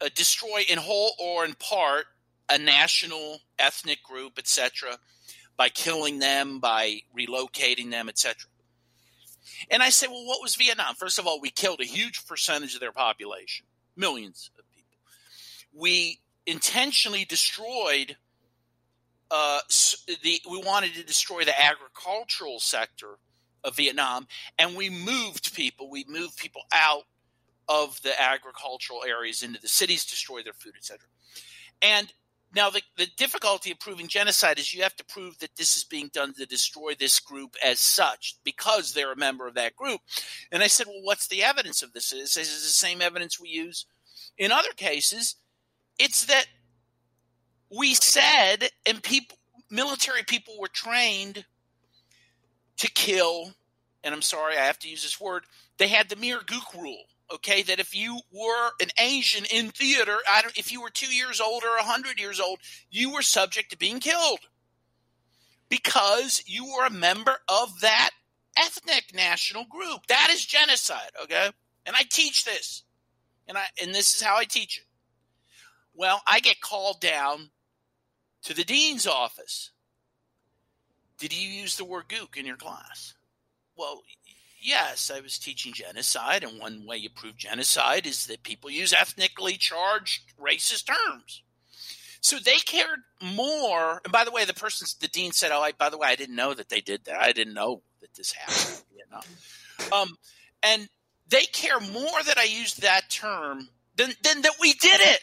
uh, 0.01 0.09
destroy 0.15 0.63
in 0.69 0.77
whole 0.77 1.13
or 1.19 1.45
in 1.45 1.53
part 1.53 2.05
a 2.49 2.57
national 2.57 3.39
ethnic 3.57 4.03
group, 4.03 4.33
etc., 4.37 4.97
by 5.57 5.69
killing 5.69 6.19
them, 6.19 6.59
by 6.59 6.99
relocating 7.17 7.91
them, 7.91 8.09
etc. 8.09 8.35
And 9.69 9.81
I 9.81 9.89
say, 9.89 10.07
well, 10.07 10.25
what 10.25 10.41
was 10.41 10.55
Vietnam? 10.55 10.95
First 10.95 11.17
of 11.17 11.27
all, 11.27 11.39
we 11.39 11.49
killed 11.49 11.79
a 11.81 11.85
huge 11.85 12.25
percentage 12.27 12.73
of 12.73 12.81
their 12.81 12.91
population, 12.91 13.65
millions. 13.95 14.51
We 15.77 16.19
intentionally 16.45 17.25
destroyed 17.25 18.17
uh, 19.31 19.59
the. 20.23 20.39
We 20.49 20.59
wanted 20.59 20.93
to 20.95 21.03
destroy 21.03 21.43
the 21.43 21.59
agricultural 21.59 22.59
sector 22.59 23.17
of 23.63 23.75
Vietnam, 23.75 24.27
and 24.57 24.75
we 24.75 24.89
moved 24.89 25.53
people. 25.55 25.89
We 25.89 26.05
moved 26.07 26.37
people 26.37 26.61
out 26.71 27.03
of 27.67 28.01
the 28.03 28.19
agricultural 28.19 29.03
areas 29.07 29.41
into 29.41 29.59
the 29.59 29.67
cities, 29.67 30.05
destroy 30.05 30.43
their 30.43 30.53
food, 30.53 30.73
etc. 30.77 30.99
And 31.81 32.13
now 32.55 32.69
the, 32.69 32.81
the 32.97 33.07
difficulty 33.17 33.71
of 33.71 33.79
proving 33.79 34.07
genocide 34.07 34.59
is 34.59 34.73
you 34.73 34.83
have 34.83 34.95
to 34.95 35.05
prove 35.05 35.37
that 35.39 35.55
this 35.57 35.75
is 35.75 35.83
being 35.83 36.09
done 36.13 36.33
to 36.35 36.45
destroy 36.45 36.93
this 36.97 37.19
group 37.19 37.55
as 37.63 37.79
such 37.79 38.37
because 38.43 38.93
they're 38.93 39.11
a 39.11 39.17
member 39.17 39.47
of 39.47 39.55
that 39.55 39.75
group. 39.75 39.99
And 40.51 40.63
I 40.63 40.67
said, 40.67 40.87
well, 40.87 41.01
what's 41.01 41.27
the 41.27 41.43
evidence 41.43 41.83
of 41.83 41.91
this? 41.91 42.07
Says 42.07 42.37
it's 42.37 42.63
the 42.63 42.69
same 42.69 43.01
evidence 43.01 43.39
we 43.39 43.49
use 43.49 43.85
in 44.37 44.51
other 44.51 44.71
cases. 44.75 45.35
It's 45.97 46.25
that 46.25 46.45
we 47.69 47.93
said, 47.93 48.69
and 48.85 49.01
people, 49.01 49.37
military 49.69 50.23
people 50.23 50.55
were 50.59 50.67
trained 50.67 51.45
to 52.77 52.91
kill, 52.91 53.53
and 54.03 54.13
I'm 54.13 54.21
sorry, 54.21 54.57
I 54.57 54.61
have 54.65 54.79
to 54.79 54.89
use 54.89 55.03
this 55.03 55.19
word. 55.19 55.43
They 55.77 55.87
had 55.87 56.09
the 56.09 56.15
Mere 56.15 56.39
Gook 56.39 56.73
rule. 56.79 57.03
Okay, 57.33 57.63
that 57.63 57.79
if 57.79 57.95
you 57.95 58.19
were 58.31 58.69
an 58.79 58.89
Asian 58.99 59.45
in 59.45 59.71
theater, 59.71 60.17
I 60.31 60.43
don't, 60.43 60.55
if 60.55 60.71
you 60.71 60.79
were 60.79 60.91
two 60.91 61.11
years 61.11 61.41
old 61.41 61.63
or 61.63 61.75
a 61.75 61.83
hundred 61.83 62.19
years 62.19 62.39
old, 62.39 62.59
you 62.91 63.11
were 63.11 63.23
subject 63.23 63.71
to 63.71 63.77
being 63.77 63.99
killed 63.99 64.41
because 65.67 66.43
you 66.45 66.65
were 66.65 66.85
a 66.85 66.91
member 66.91 67.37
of 67.49 67.79
that 67.81 68.11
ethnic 68.55 69.05
national 69.15 69.65
group. 69.65 70.05
That 70.07 70.29
is 70.31 70.45
genocide. 70.45 71.09
Okay, 71.23 71.49
and 71.87 71.95
I 71.95 72.03
teach 72.07 72.45
this, 72.45 72.83
and 73.47 73.57
I 73.57 73.65
and 73.81 73.93
this 73.93 74.13
is 74.13 74.21
how 74.21 74.37
I 74.37 74.43
teach 74.43 74.77
it. 74.77 74.85
Well, 75.95 76.21
I 76.27 76.39
get 76.39 76.61
called 76.61 76.99
down 76.99 77.51
to 78.43 78.53
the 78.53 78.63
dean's 78.63 79.07
office. 79.07 79.71
Did 81.17 81.33
you 81.33 81.47
use 81.47 81.77
the 81.77 81.85
word 81.85 82.09
gook 82.09 82.35
in 82.37 82.45
your 82.45 82.57
class? 82.57 83.13
well, 83.77 84.03
yes, 84.59 85.11
I 85.13 85.19
was 85.19 85.37
teaching 85.37 85.73
genocide, 85.73 86.43
and 86.43 86.59
one 86.59 86.85
way 86.85 86.97
you 86.97 87.09
prove 87.09 87.37
genocide 87.37 88.05
is 88.05 88.27
that 88.27 88.43
people 88.43 88.69
use 88.69 88.93
ethnically 88.93 89.57
charged 89.57 90.33
racist 90.39 90.85
terms. 90.87 91.43
So 92.21 92.39
they 92.39 92.57
cared 92.57 92.99
more. 93.21 94.01
And 94.03 94.11
by 94.11 94.23
the 94.23 94.31
way, 94.31 94.45
the 94.45 94.53
person, 94.53 94.87
the 94.99 95.07
dean 95.07 95.31
said, 95.31 95.51
"Oh, 95.51 95.61
I, 95.61 95.73
by 95.73 95.89
the 95.89 95.97
way, 95.97 96.07
I 96.07 96.15
didn't 96.15 96.35
know 96.35 96.53
that 96.53 96.69
they 96.69 96.81
did 96.81 97.05
that. 97.05 97.21
I 97.21 97.33
didn't 97.33 97.53
know 97.53 97.83
that 98.01 98.15
this 98.15 98.31
happened." 98.31 98.83
You 98.95 99.03
know, 99.11 99.97
um, 99.97 100.17
and 100.63 100.89
they 101.27 101.45
care 101.45 101.79
more 101.79 102.23
that 102.23 102.37
I 102.37 102.45
used 102.45 102.81
that 102.81 103.09
term 103.09 103.69
than 103.95 104.13
than 104.23 104.41
that 104.41 104.55
we 104.59 104.73
did 104.73 105.01
it. 105.01 105.19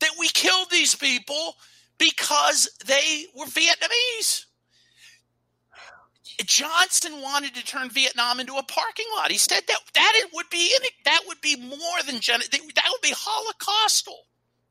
That 0.00 0.10
we 0.18 0.28
killed 0.28 0.70
these 0.70 0.94
people 0.94 1.54
because 1.98 2.68
they 2.84 3.26
were 3.34 3.46
Vietnamese. 3.46 4.44
Johnson 6.44 7.22
wanted 7.22 7.54
to 7.54 7.64
turn 7.64 7.88
Vietnam 7.88 8.40
into 8.40 8.54
a 8.56 8.62
parking 8.62 9.06
lot. 9.16 9.30
He 9.30 9.38
said 9.38 9.62
that 9.66 9.78
that 9.94 10.12
it 10.16 10.30
would 10.34 10.50
be 10.50 10.74
that 11.04 11.20
would 11.26 11.40
be 11.40 11.56
more 11.56 12.02
than 12.06 12.20
gen, 12.20 12.40
that 12.40 12.88
would 12.90 13.00
be 13.00 13.14
holocaustal, 13.14 14.18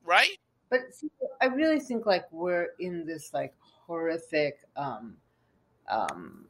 right? 0.03 0.37
But 0.69 0.93
see, 0.93 1.09
I 1.41 1.45
really 1.45 1.79
think 1.79 2.05
like 2.05 2.25
we're 2.31 2.69
in 2.79 3.05
this 3.05 3.33
like 3.33 3.53
horrific 3.87 4.59
um, 4.75 5.15
um, 5.89 6.44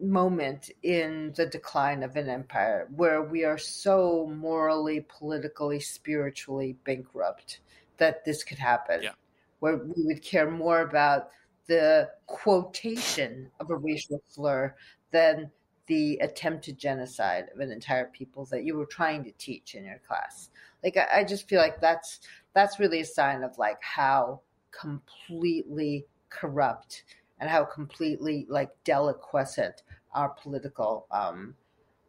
moment 0.00 0.70
in 0.82 1.32
the 1.36 1.46
decline 1.46 2.02
of 2.02 2.16
an 2.16 2.28
empire 2.28 2.88
where 2.94 3.22
we 3.22 3.44
are 3.44 3.58
so 3.58 4.30
morally, 4.34 5.04
politically, 5.08 5.80
spiritually 5.80 6.76
bankrupt 6.84 7.60
that 7.98 8.24
this 8.24 8.44
could 8.44 8.58
happen. 8.58 9.02
Yeah. 9.02 9.12
Where 9.60 9.76
we 9.76 10.04
would 10.04 10.22
care 10.22 10.50
more 10.50 10.80
about 10.80 11.28
the 11.66 12.10
quotation 12.26 13.50
of 13.60 13.70
a 13.70 13.76
racial 13.76 14.20
slur 14.28 14.74
than 15.10 15.50
the 15.86 16.18
attempted 16.18 16.78
genocide 16.78 17.46
of 17.54 17.60
an 17.60 17.70
entire 17.70 18.06
people 18.06 18.46
that 18.46 18.64
you 18.64 18.76
were 18.76 18.86
trying 18.86 19.24
to 19.24 19.32
teach 19.32 19.74
in 19.74 19.84
your 19.84 20.00
class. 20.06 20.50
Like 20.82 20.96
I, 20.96 21.20
I 21.20 21.24
just 21.24 21.48
feel 21.48 21.60
like 21.60 21.80
that's 21.80 22.20
that's 22.54 22.78
really 22.78 23.00
a 23.00 23.04
sign 23.06 23.42
of 23.42 23.58
like 23.58 23.82
how 23.82 24.40
completely 24.70 26.06
corrupt 26.30 27.04
and 27.44 27.50
how 27.50 27.62
completely 27.62 28.46
like 28.48 28.70
deliquescent 28.86 29.82
our 30.14 30.30
political 30.30 31.06
um, 31.10 31.54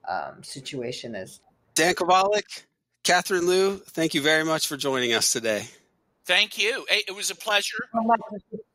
um, 0.07 0.41
situation 0.41 1.13
is. 1.13 1.41
Dan 1.73 1.93
Kovalik, 1.93 2.63
Catherine 3.03 3.45
Liu, 3.45 3.75
thank 3.89 4.13
you 4.13 4.21
very 4.21 4.45
much 4.45 4.65
for 4.65 4.77
joining 4.77 5.11
us 5.11 5.33
today. 5.33 5.65
Thank 6.25 6.57
you. 6.57 6.85
It 6.89 7.13
was 7.13 7.31
a 7.31 7.35
pleasure. 7.35 7.75
Oh, 7.93 8.15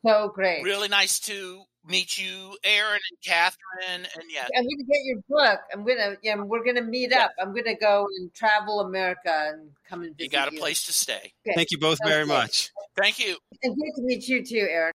so 0.07 0.29
great. 0.35 0.63
Really 0.63 0.89
nice 0.89 1.19
to 1.21 1.63
meet 1.89 2.19
you, 2.19 2.59
Aaron 2.63 3.01
and 3.11 3.19
Catherine. 3.25 4.07
And 4.15 4.25
yeah, 4.31 4.47
I'm 4.55 4.65
going 4.65 4.77
to 4.77 4.85
get 4.85 4.99
your 5.05 5.21
book. 5.31 5.61
I'm 5.73 5.85
going 5.85 5.97
to, 5.97 6.19
yeah, 6.23 6.37
we're 6.37 6.63
going 6.63 6.77
to 6.77 6.83
meet 6.83 7.15
up. 7.15 7.31
I'm 7.41 7.53
going 7.53 7.65
to 7.65 7.75
go 7.75 8.07
and 8.19 8.33
travel 8.35 8.81
America 8.81 9.51
and 9.55 9.71
come 9.89 10.03
and 10.03 10.15
visit. 10.15 10.31
You 10.31 10.39
got 10.39 10.53
a 10.53 10.57
place 10.59 10.85
to 10.85 10.93
stay. 10.93 11.33
Okay. 11.47 11.55
Thank 11.55 11.71
you 11.71 11.79
both 11.79 11.99
very 12.05 12.27
much. 12.27 12.71
Thank 12.97 13.19
you. 13.19 13.39
And 13.63 13.75
great 13.75 13.95
to 13.97 14.03
meet 14.03 14.29
you 14.29 14.45
too, 14.45 14.69
Aaron. 14.71 14.93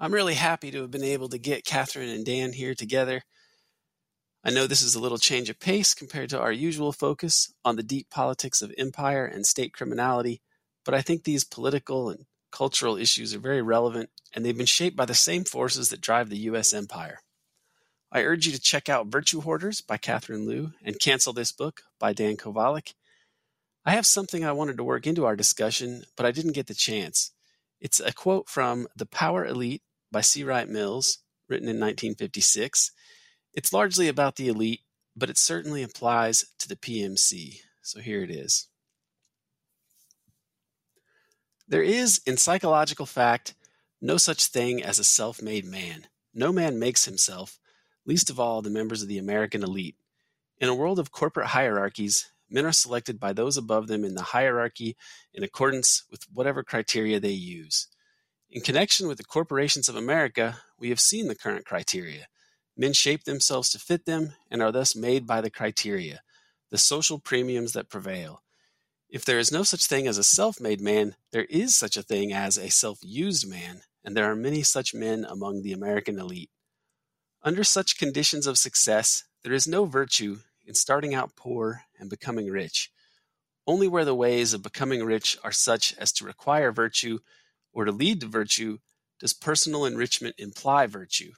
I'm 0.00 0.12
really 0.12 0.34
happy 0.34 0.70
to 0.72 0.82
have 0.82 0.90
been 0.90 1.04
able 1.04 1.28
to 1.28 1.38
get 1.38 1.64
Catherine 1.64 2.08
and 2.08 2.26
Dan 2.26 2.52
here 2.52 2.74
together. 2.74 3.22
I 4.42 4.50
know 4.50 4.66
this 4.66 4.82
is 4.82 4.94
a 4.94 5.00
little 5.00 5.18
change 5.18 5.48
of 5.48 5.60
pace 5.60 5.94
compared 5.94 6.30
to 6.30 6.40
our 6.40 6.52
usual 6.52 6.92
focus 6.92 7.54
on 7.64 7.76
the 7.76 7.82
deep 7.82 8.10
politics 8.10 8.60
of 8.60 8.74
empire 8.76 9.24
and 9.24 9.46
state 9.46 9.72
criminality, 9.72 10.42
but 10.84 10.94
I 10.94 11.00
think 11.00 11.24
these 11.24 11.44
political 11.44 12.10
and 12.10 12.26
cultural 12.50 12.96
issues 12.96 13.34
are 13.34 13.38
very 13.40 13.62
relevant 13.62 14.10
and 14.34 14.44
they've 14.44 14.56
been 14.56 14.66
shaped 14.66 14.96
by 14.96 15.04
the 15.04 15.14
same 15.14 15.44
forces 15.44 15.88
that 15.88 16.00
drive 16.00 16.28
the 16.28 16.38
U.S. 16.38 16.72
empire. 16.72 17.20
I 18.12 18.22
urge 18.22 18.46
you 18.46 18.52
to 18.52 18.60
check 18.60 18.88
out 18.88 19.08
Virtue 19.08 19.40
Hoarders 19.40 19.80
by 19.80 19.96
Catherine 19.96 20.46
Liu 20.46 20.72
and 20.84 21.00
Cancel 21.00 21.32
This 21.32 21.52
Book 21.52 21.82
by 21.98 22.12
Dan 22.12 22.36
Kovalik. 22.36 22.94
I 23.84 23.92
have 23.92 24.06
something 24.06 24.44
I 24.44 24.52
wanted 24.52 24.76
to 24.76 24.84
work 24.84 25.06
into 25.06 25.24
our 25.24 25.36
discussion, 25.36 26.04
but 26.16 26.26
I 26.26 26.30
didn't 26.30 26.52
get 26.52 26.66
the 26.66 26.74
chance. 26.74 27.32
It's 27.84 28.00
a 28.00 28.14
quote 28.14 28.48
from 28.48 28.88
The 28.96 29.04
Power 29.04 29.44
Elite 29.44 29.82
by 30.10 30.22
C. 30.22 30.42
Wright 30.42 30.66
Mills, 30.66 31.18
written 31.50 31.68
in 31.68 31.78
1956. 31.78 32.90
It's 33.52 33.74
largely 33.74 34.08
about 34.08 34.36
the 34.36 34.48
elite, 34.48 34.80
but 35.14 35.28
it 35.28 35.36
certainly 35.36 35.82
applies 35.82 36.46
to 36.60 36.66
the 36.66 36.76
PMC. 36.76 37.58
So 37.82 38.00
here 38.00 38.22
it 38.22 38.30
is. 38.30 38.68
There 41.68 41.82
is, 41.82 42.22
in 42.24 42.38
psychological 42.38 43.04
fact, 43.04 43.54
no 44.00 44.16
such 44.16 44.46
thing 44.46 44.82
as 44.82 44.98
a 44.98 45.04
self 45.04 45.42
made 45.42 45.66
man. 45.66 46.06
No 46.32 46.52
man 46.52 46.78
makes 46.78 47.04
himself, 47.04 47.58
least 48.06 48.30
of 48.30 48.40
all 48.40 48.62
the 48.62 48.70
members 48.70 49.02
of 49.02 49.08
the 49.08 49.18
American 49.18 49.62
elite. 49.62 49.96
In 50.56 50.70
a 50.70 50.74
world 50.74 50.98
of 50.98 51.12
corporate 51.12 51.48
hierarchies, 51.48 52.32
men 52.54 52.64
are 52.64 52.72
selected 52.72 53.18
by 53.18 53.32
those 53.32 53.56
above 53.56 53.88
them 53.88 54.04
in 54.04 54.14
the 54.14 54.22
hierarchy 54.22 54.96
in 55.32 55.42
accordance 55.42 56.04
with 56.08 56.22
whatever 56.32 56.62
criteria 56.62 57.18
they 57.18 57.30
use. 57.30 57.88
In 58.48 58.62
connection 58.62 59.08
with 59.08 59.18
the 59.18 59.24
corporations 59.24 59.88
of 59.88 59.96
America, 59.96 60.58
we 60.78 60.90
have 60.90 61.00
seen 61.00 61.26
the 61.26 61.34
current 61.34 61.66
criteria. 61.66 62.28
Men 62.76 62.92
shape 62.92 63.24
themselves 63.24 63.70
to 63.70 63.80
fit 63.80 64.06
them 64.06 64.34
and 64.52 64.62
are 64.62 64.70
thus 64.70 64.94
made 64.94 65.26
by 65.26 65.40
the 65.40 65.50
criteria, 65.50 66.20
the 66.70 66.78
social 66.78 67.18
premiums 67.18 67.72
that 67.72 67.90
prevail. 67.90 68.42
If 69.10 69.24
there 69.24 69.40
is 69.40 69.50
no 69.50 69.64
such 69.64 69.86
thing 69.86 70.06
as 70.06 70.16
a 70.16 70.22
self 70.22 70.60
made 70.60 70.80
man, 70.80 71.16
there 71.32 71.46
is 71.46 71.74
such 71.74 71.96
a 71.96 72.02
thing 72.04 72.32
as 72.32 72.56
a 72.56 72.70
self 72.70 73.00
used 73.02 73.48
man, 73.48 73.82
and 74.04 74.16
there 74.16 74.30
are 74.30 74.36
many 74.36 74.62
such 74.62 74.94
men 74.94 75.26
among 75.28 75.62
the 75.62 75.72
American 75.72 76.20
elite. 76.20 76.50
Under 77.42 77.64
such 77.64 77.98
conditions 77.98 78.46
of 78.46 78.58
success, 78.58 79.24
there 79.42 79.52
is 79.52 79.66
no 79.66 79.86
virtue 79.86 80.38
in 80.66 80.74
starting 80.74 81.14
out 81.14 81.36
poor 81.36 81.82
and 81.98 82.10
becoming 82.10 82.48
rich. 82.48 82.90
Only 83.66 83.88
where 83.88 84.04
the 84.04 84.14
ways 84.14 84.52
of 84.52 84.62
becoming 84.62 85.04
rich 85.04 85.38
are 85.42 85.52
such 85.52 85.94
as 85.96 86.12
to 86.12 86.24
require 86.24 86.72
virtue 86.72 87.18
or 87.72 87.84
to 87.84 87.92
lead 87.92 88.20
to 88.20 88.26
virtue 88.26 88.78
does 89.20 89.32
personal 89.32 89.84
enrichment 89.84 90.34
imply 90.38 90.86
virtue. 90.86 91.32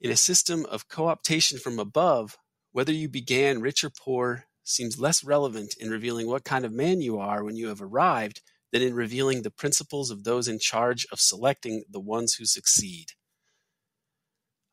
In 0.00 0.10
a 0.10 0.16
system 0.16 0.66
of 0.66 0.88
co-optation 0.88 1.60
from 1.60 1.78
above, 1.78 2.36
whether 2.72 2.92
you 2.92 3.08
began 3.08 3.60
rich 3.60 3.84
or 3.84 3.90
poor 3.90 4.46
seems 4.64 4.98
less 4.98 5.22
relevant 5.22 5.76
in 5.78 5.90
revealing 5.90 6.26
what 6.26 6.44
kind 6.44 6.64
of 6.64 6.72
man 6.72 7.00
you 7.00 7.18
are 7.18 7.44
when 7.44 7.56
you 7.56 7.68
have 7.68 7.80
arrived 7.80 8.42
than 8.72 8.82
in 8.82 8.94
revealing 8.94 9.42
the 9.42 9.50
principles 9.50 10.10
of 10.10 10.24
those 10.24 10.48
in 10.48 10.58
charge 10.58 11.06
of 11.12 11.20
selecting 11.20 11.84
the 11.88 12.00
ones 12.00 12.34
who 12.34 12.44
succeed. 12.44 13.12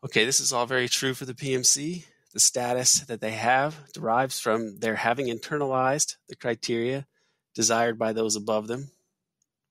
Okay, 0.03 0.25
this 0.25 0.39
is 0.39 0.51
all 0.51 0.65
very 0.65 0.89
true 0.89 1.13
for 1.13 1.25
the 1.25 1.35
PMC. 1.35 2.05
The 2.33 2.39
status 2.39 3.01
that 3.01 3.19
they 3.19 3.31
have 3.31 3.91
derives 3.93 4.39
from 4.39 4.79
their 4.79 4.95
having 4.95 5.27
internalized 5.27 6.15
the 6.29 6.35
criteria 6.35 7.05
desired 7.53 7.99
by 7.99 8.13
those 8.13 8.35
above 8.35 8.67
them. 8.67 8.91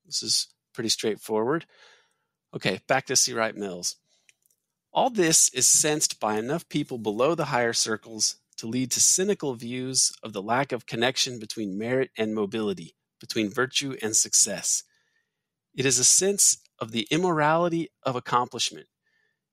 This 0.05 0.23
is 0.23 0.49
pretty 0.75 0.91
straightforward. 0.91 1.67
Okay, 2.55 2.81
back 2.87 3.07
to 3.07 3.17
C. 3.17 3.33
Wright 3.33 3.57
Mills. 3.57 3.97
All 4.93 5.09
this 5.09 5.49
is 5.55 5.67
sensed 5.67 6.21
by 6.21 6.37
enough 6.37 6.69
people 6.69 6.99
below 6.99 7.35
the 7.35 7.47
higher 7.47 7.73
circles 7.73 8.37
to 8.57 8.67
lead 8.67 8.91
to 8.91 9.01
cynical 9.01 9.55
views 9.55 10.13
of 10.23 10.33
the 10.33 10.43
lack 10.43 10.73
of 10.73 10.85
connection 10.85 11.39
between 11.39 11.79
merit 11.79 12.11
and 12.19 12.35
mobility, 12.35 12.95
between 13.21 13.49
virtue 13.49 13.97
and 14.03 14.15
success. 14.15 14.83
It 15.75 15.87
is 15.87 15.99
a 15.99 16.05
sense 16.05 16.59
of 16.79 16.93
the 16.93 17.07
immorality 17.11 17.89
of 18.03 18.17
accomplishment, 18.17 18.89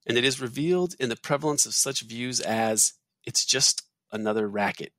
and 0.06 0.18
it 0.18 0.26
is 0.26 0.42
revealed 0.42 0.96
in 1.00 1.10
the 1.10 1.16
prevalence 1.16 1.66
of 1.66 1.74
such 1.74 2.02
views 2.02 2.42
as 2.42 2.94
it's 3.28 3.46
just 3.46 3.84
another 4.10 4.48
racket, 4.48 4.94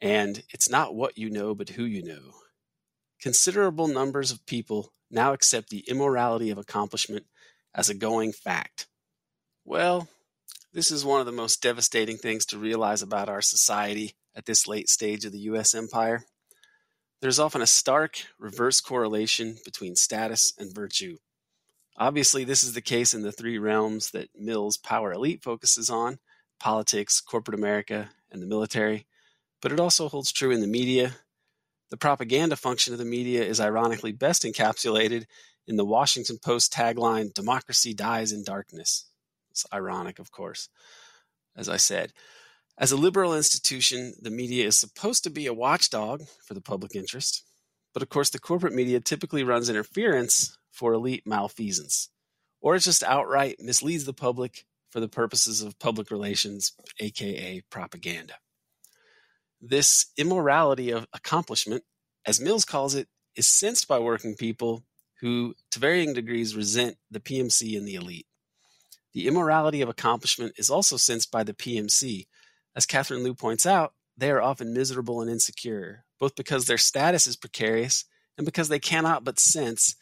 and 0.00 0.44
it's 0.50 0.70
not 0.70 0.94
what 0.94 1.18
you 1.18 1.28
know, 1.28 1.52
but 1.52 1.70
who 1.70 1.84
you 1.84 2.04
know. 2.04 2.30
Considerable 3.20 3.88
numbers 3.88 4.30
of 4.30 4.46
people 4.46 4.92
now 5.10 5.32
accept 5.32 5.68
the 5.68 5.84
immorality 5.88 6.50
of 6.50 6.58
accomplishment 6.58 7.26
as 7.74 7.90
a 7.90 7.94
going 7.94 8.32
fact. 8.32 8.86
Well, 9.64 10.08
this 10.72 10.92
is 10.92 11.04
one 11.04 11.18
of 11.18 11.26
the 11.26 11.32
most 11.32 11.60
devastating 11.60 12.18
things 12.18 12.46
to 12.46 12.58
realize 12.58 13.02
about 13.02 13.28
our 13.28 13.42
society 13.42 14.14
at 14.36 14.46
this 14.46 14.68
late 14.68 14.88
stage 14.88 15.24
of 15.24 15.32
the 15.32 15.40
U.S. 15.40 15.74
empire. 15.74 16.24
There's 17.20 17.40
often 17.40 17.62
a 17.62 17.66
stark 17.66 18.16
reverse 18.38 18.80
correlation 18.80 19.56
between 19.64 19.96
status 19.96 20.52
and 20.56 20.72
virtue. 20.72 21.18
Obviously, 21.96 22.44
this 22.44 22.62
is 22.62 22.74
the 22.74 22.80
case 22.80 23.12
in 23.12 23.22
the 23.22 23.32
three 23.32 23.58
realms 23.58 24.12
that 24.12 24.28
Mill's 24.36 24.76
power 24.76 25.12
elite 25.12 25.42
focuses 25.42 25.90
on 25.90 26.20
politics, 26.62 27.20
corporate 27.20 27.58
America, 27.58 28.08
and 28.30 28.40
the 28.40 28.46
military, 28.46 29.04
but 29.60 29.72
it 29.72 29.80
also 29.80 30.08
holds 30.08 30.30
true 30.30 30.52
in 30.52 30.60
the 30.60 30.66
media, 30.68 31.12
the 31.90 31.96
propaganda 31.96 32.54
function 32.54 32.94
of 32.94 33.00
the 33.00 33.04
media 33.04 33.42
is 33.42 33.60
ironically 33.60 34.12
best 34.12 34.44
encapsulated 34.44 35.26
in 35.66 35.74
the 35.74 35.84
Washington 35.84 36.38
Post 36.38 36.72
tagline 36.72 37.34
Democracy 37.34 37.92
dies 37.92 38.30
in 38.30 38.44
darkness. 38.44 39.06
It's 39.50 39.66
ironic, 39.74 40.20
of 40.20 40.30
course, 40.30 40.68
as 41.56 41.68
I 41.68 41.78
said. 41.78 42.12
As 42.78 42.92
a 42.92 42.96
liberal 42.96 43.36
institution, 43.36 44.14
the 44.22 44.30
media 44.30 44.64
is 44.64 44.76
supposed 44.76 45.24
to 45.24 45.30
be 45.30 45.46
a 45.46 45.52
watchdog 45.52 46.22
for 46.46 46.54
the 46.54 46.60
public 46.60 46.94
interest. 46.94 47.42
But 47.92 48.02
of 48.02 48.08
course, 48.08 48.30
the 48.30 48.38
corporate 48.38 48.72
media 48.72 49.00
typically 49.00 49.42
runs 49.42 49.68
interference 49.68 50.56
for 50.70 50.92
elite 50.92 51.26
malfeasance, 51.26 52.08
or 52.60 52.76
it 52.76 52.80
just 52.80 53.02
outright 53.02 53.56
misleads 53.58 54.04
the 54.04 54.14
public 54.14 54.64
for 54.92 55.00
the 55.00 55.08
purposes 55.08 55.62
of 55.62 55.78
public 55.78 56.10
relations, 56.10 56.72
aka 57.00 57.62
propaganda. 57.70 58.34
This 59.60 60.06
immorality 60.18 60.90
of 60.90 61.06
accomplishment, 61.14 61.82
as 62.26 62.40
Mills 62.40 62.66
calls 62.66 62.94
it, 62.94 63.08
is 63.34 63.48
sensed 63.48 63.88
by 63.88 63.98
working 63.98 64.36
people 64.36 64.84
who, 65.20 65.54
to 65.70 65.78
varying 65.78 66.12
degrees, 66.12 66.54
resent 66.54 66.98
the 67.10 67.20
PMC 67.20 67.76
and 67.76 67.88
the 67.88 67.94
elite. 67.94 68.26
The 69.14 69.26
immorality 69.26 69.80
of 69.80 69.88
accomplishment 69.88 70.54
is 70.58 70.68
also 70.68 70.96
sensed 70.96 71.30
by 71.30 71.42
the 71.42 71.54
PMC. 71.54 72.26
As 72.76 72.86
Catherine 72.86 73.22
Liu 73.24 73.34
points 73.34 73.64
out, 73.64 73.94
they 74.16 74.30
are 74.30 74.42
often 74.42 74.74
miserable 74.74 75.22
and 75.22 75.30
insecure, 75.30 76.04
both 76.20 76.34
because 76.34 76.66
their 76.66 76.78
status 76.78 77.26
is 77.26 77.36
precarious 77.36 78.04
and 78.36 78.44
because 78.44 78.68
they 78.68 78.78
cannot 78.78 79.24
but 79.24 79.38
sense 79.38 79.96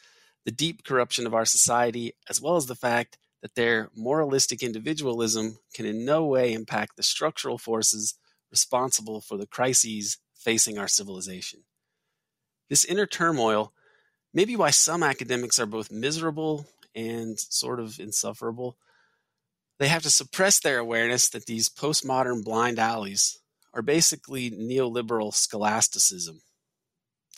the 0.45 0.51
deep 0.51 0.85
corruption 0.85 1.27
of 1.27 1.35
our 1.35 1.45
society, 1.45 2.15
as 2.29 2.41
well 2.41 2.57
as 2.57 2.67
the 2.67 2.75
fact 2.75 3.19
that 3.43 3.55
their 3.55 3.91
moralistic 3.95 4.63
individualism 4.63 5.59
can 5.75 5.87
in 5.87 6.05
no 6.05 6.25
way 6.25 6.53
impact 6.53 6.97
the 6.97 7.03
structural 7.03 7.59
forces 7.59 8.15
responsible 8.51 9.21
for 9.21 9.37
the 9.37 9.47
crises 9.47 10.19
facing 10.35 10.79
our 10.79 10.89
civilization. 10.89 11.61
This 12.69 12.85
inner 12.85 13.07
turmoil 13.07 13.73
may 14.33 14.45
be 14.45 14.57
why 14.57 14.71
some 14.71 15.03
academics 15.03 15.59
are 15.59 15.67
both 15.67 15.91
miserable 15.91 16.67
and 16.95 17.39
sort 17.39 17.81
of 17.81 17.99
insufferable. 17.99 18.77
They 19.79 19.89
have 19.89 20.03
to 20.03 20.11
suppress 20.11 20.61
their 20.61 20.79
awareness 20.79 21.29
that 21.31 21.47
these 21.47 21.69
postmodern 21.69 22.45
blind 22.45 22.79
alleys 22.79 23.39
are 23.73 23.83
basically 23.83 24.51
neoliberal 24.51 25.33
scholasticism. 25.33 26.43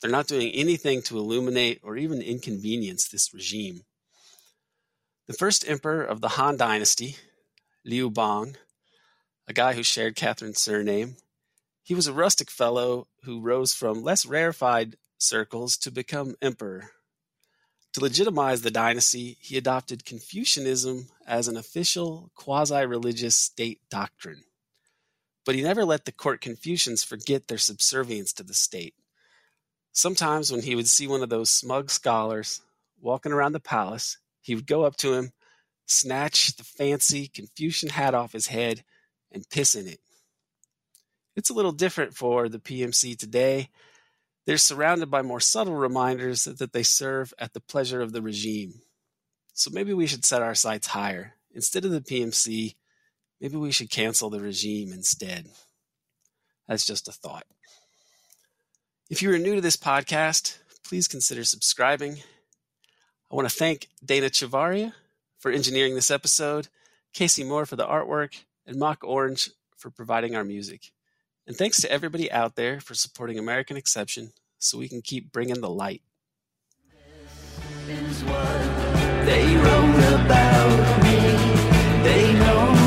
They're 0.01 0.11
not 0.11 0.27
doing 0.27 0.51
anything 0.53 1.03
to 1.03 1.19
illuminate 1.19 1.81
or 1.83 1.97
even 1.97 2.21
inconvenience 2.21 3.09
this 3.09 3.33
regime. 3.33 3.83
The 5.33 5.39
first 5.39 5.67
emperor 5.67 6.05
of 6.05 6.21
the 6.21 6.29
Han 6.29 6.59
Dynasty, 6.59 7.17
Liu 7.87 8.11
Bang, 8.11 8.59
a 9.49 9.55
guy 9.55 9.73
who 9.73 9.83
shared 9.83 10.15
Catherine's 10.15 10.61
surname, 10.61 11.17
he 11.83 11.95
was 11.95 12.07
a 12.07 12.13
rustic 12.13 12.51
fellow 12.51 13.09
who 13.25 13.41
rose 13.41 13.73
from 13.73 14.03
less 14.03 14.27
rarefied 14.27 14.99
circles 15.17 15.79
to 15.79 15.91
become 15.91 16.35
emperor. 16.43 16.91
To 17.95 18.01
legitimize 18.01 18.61
the 18.61 18.71
dynasty, 18.71 19.39
he 19.41 19.57
adopted 19.57 20.05
Confucianism 20.05 21.09
as 21.27 21.49
an 21.49 21.57
official 21.57 22.31
quasi 22.35 22.85
religious 22.85 23.35
state 23.35 23.81
doctrine. 23.89 24.45
But 25.47 25.55
he 25.55 25.63
never 25.63 25.87
let 25.87 26.05
the 26.05 26.13
court 26.13 26.43
Confucians 26.43 27.03
forget 27.03 27.49
their 27.49 27.57
subservience 27.57 28.35
to 28.35 28.43
the 28.43 28.53
state. 28.53 28.93
Sometimes, 29.93 30.53
when 30.53 30.61
he 30.61 30.75
would 30.75 30.89
see 30.89 31.07
one 31.07 31.23
of 31.23 31.31
those 31.31 31.49
smug 31.49 31.91
scholars 31.91 32.61
walking 33.01 33.33
around 33.33 33.53
the 33.53 33.61
palace, 33.61 34.19
he 34.43 34.55
would 34.55 34.67
go 34.67 34.83
up 34.83 34.97
to 34.97 35.15
him, 35.15 35.31
snatch 35.87 36.57
the 36.57 36.65
fancy 36.65 37.29
Confucian 37.29 37.89
hat 37.89 38.15
off 38.15 38.33
his 38.33 38.49
head, 38.49 38.85
and 39.31 39.49
piss 39.49 39.75
in 39.75 39.87
it. 39.87 40.01
It's 41.35 41.49
a 41.49 41.55
little 41.55 41.73
different 41.73 42.15
for 42.15 42.49
the 42.49 42.59
PMC 42.59 43.17
today. 43.17 43.71
They're 44.45 44.59
surrounded 44.59 45.11
by 45.11 45.23
more 45.23 45.41
subtle 45.41 45.77
reminders 45.77 46.45
that 46.45 46.73
they 46.73 46.83
serve 46.83 47.33
at 47.39 47.55
the 47.55 47.61
pleasure 47.61 48.03
of 48.03 48.13
the 48.13 48.21
regime. 48.21 48.83
So 49.55 49.71
maybe 49.73 49.95
we 49.95 50.07
should 50.07 50.25
set 50.25 50.43
our 50.43 50.55
sights 50.55 50.89
higher. 50.89 51.35
Instead 51.55 51.85
of 51.85 51.93
the 51.93 52.01
PMC, 52.01 52.75
maybe 53.41 53.57
we 53.57 53.73
should 53.73 53.91
cancel 53.91 54.31
the 54.31 54.41
regime 54.41 54.93
instead. 54.93 55.47
That's 56.67 56.87
just 56.87 57.09
a 57.09 57.13
thought. 57.13 57.45
If 59.11 59.23
you 59.23 59.33
are 59.33 59.39
new 59.39 59.55
to 59.55 59.61
this 59.61 59.77
podcast, 59.77 60.59
please 60.85 61.07
consider 61.07 61.45
subscribing. 61.45 62.23
I 63.33 63.35
want 63.35 63.49
to 63.49 63.57
thank 63.57 63.89
Dana 64.05 64.27
Chavarria 64.27 64.93
for 65.39 65.51
engineering 65.51 65.95
this 65.95 66.11
episode, 66.11 66.69
Casey 67.15 67.43
Moore 67.43 67.65
for 67.65 67.77
the 67.77 67.87
artwork, 67.87 68.43
and 68.67 68.79
Mock 68.79 69.03
Orange 69.03 69.49
for 69.75 69.89
providing 69.89 70.37
our 70.37 70.45
music. 70.45 70.93
And 71.47 71.57
thanks 71.57 71.81
to 71.81 71.91
everybody 71.91 72.31
out 72.31 72.57
there 72.57 72.79
for 72.79 72.93
supporting 72.93 73.39
American 73.39 73.79
Exception 73.79 74.35
so 74.59 74.77
we 74.77 74.87
can 74.87 75.01
keep 75.01 75.33
bringing 75.33 75.63
the 75.63 75.71
light. 75.71 76.03
they 77.87 79.57
wrote 79.57 80.15
about 80.21 81.03
me. 81.03 81.19
They 82.05 82.35
know 82.35 82.82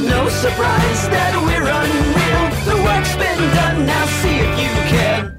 It's 0.00 0.06
no 0.06 0.28
surprise 0.28 1.08
that 1.08 1.34
we're 1.42 1.66
unreal. 1.66 2.76
The 2.76 2.82
work's 2.84 3.16
been 3.16 3.54
done. 3.56 3.84
Now 3.84 4.06
see 4.06 4.38
if 4.38 4.60
you 4.60 4.96
can 4.96 5.37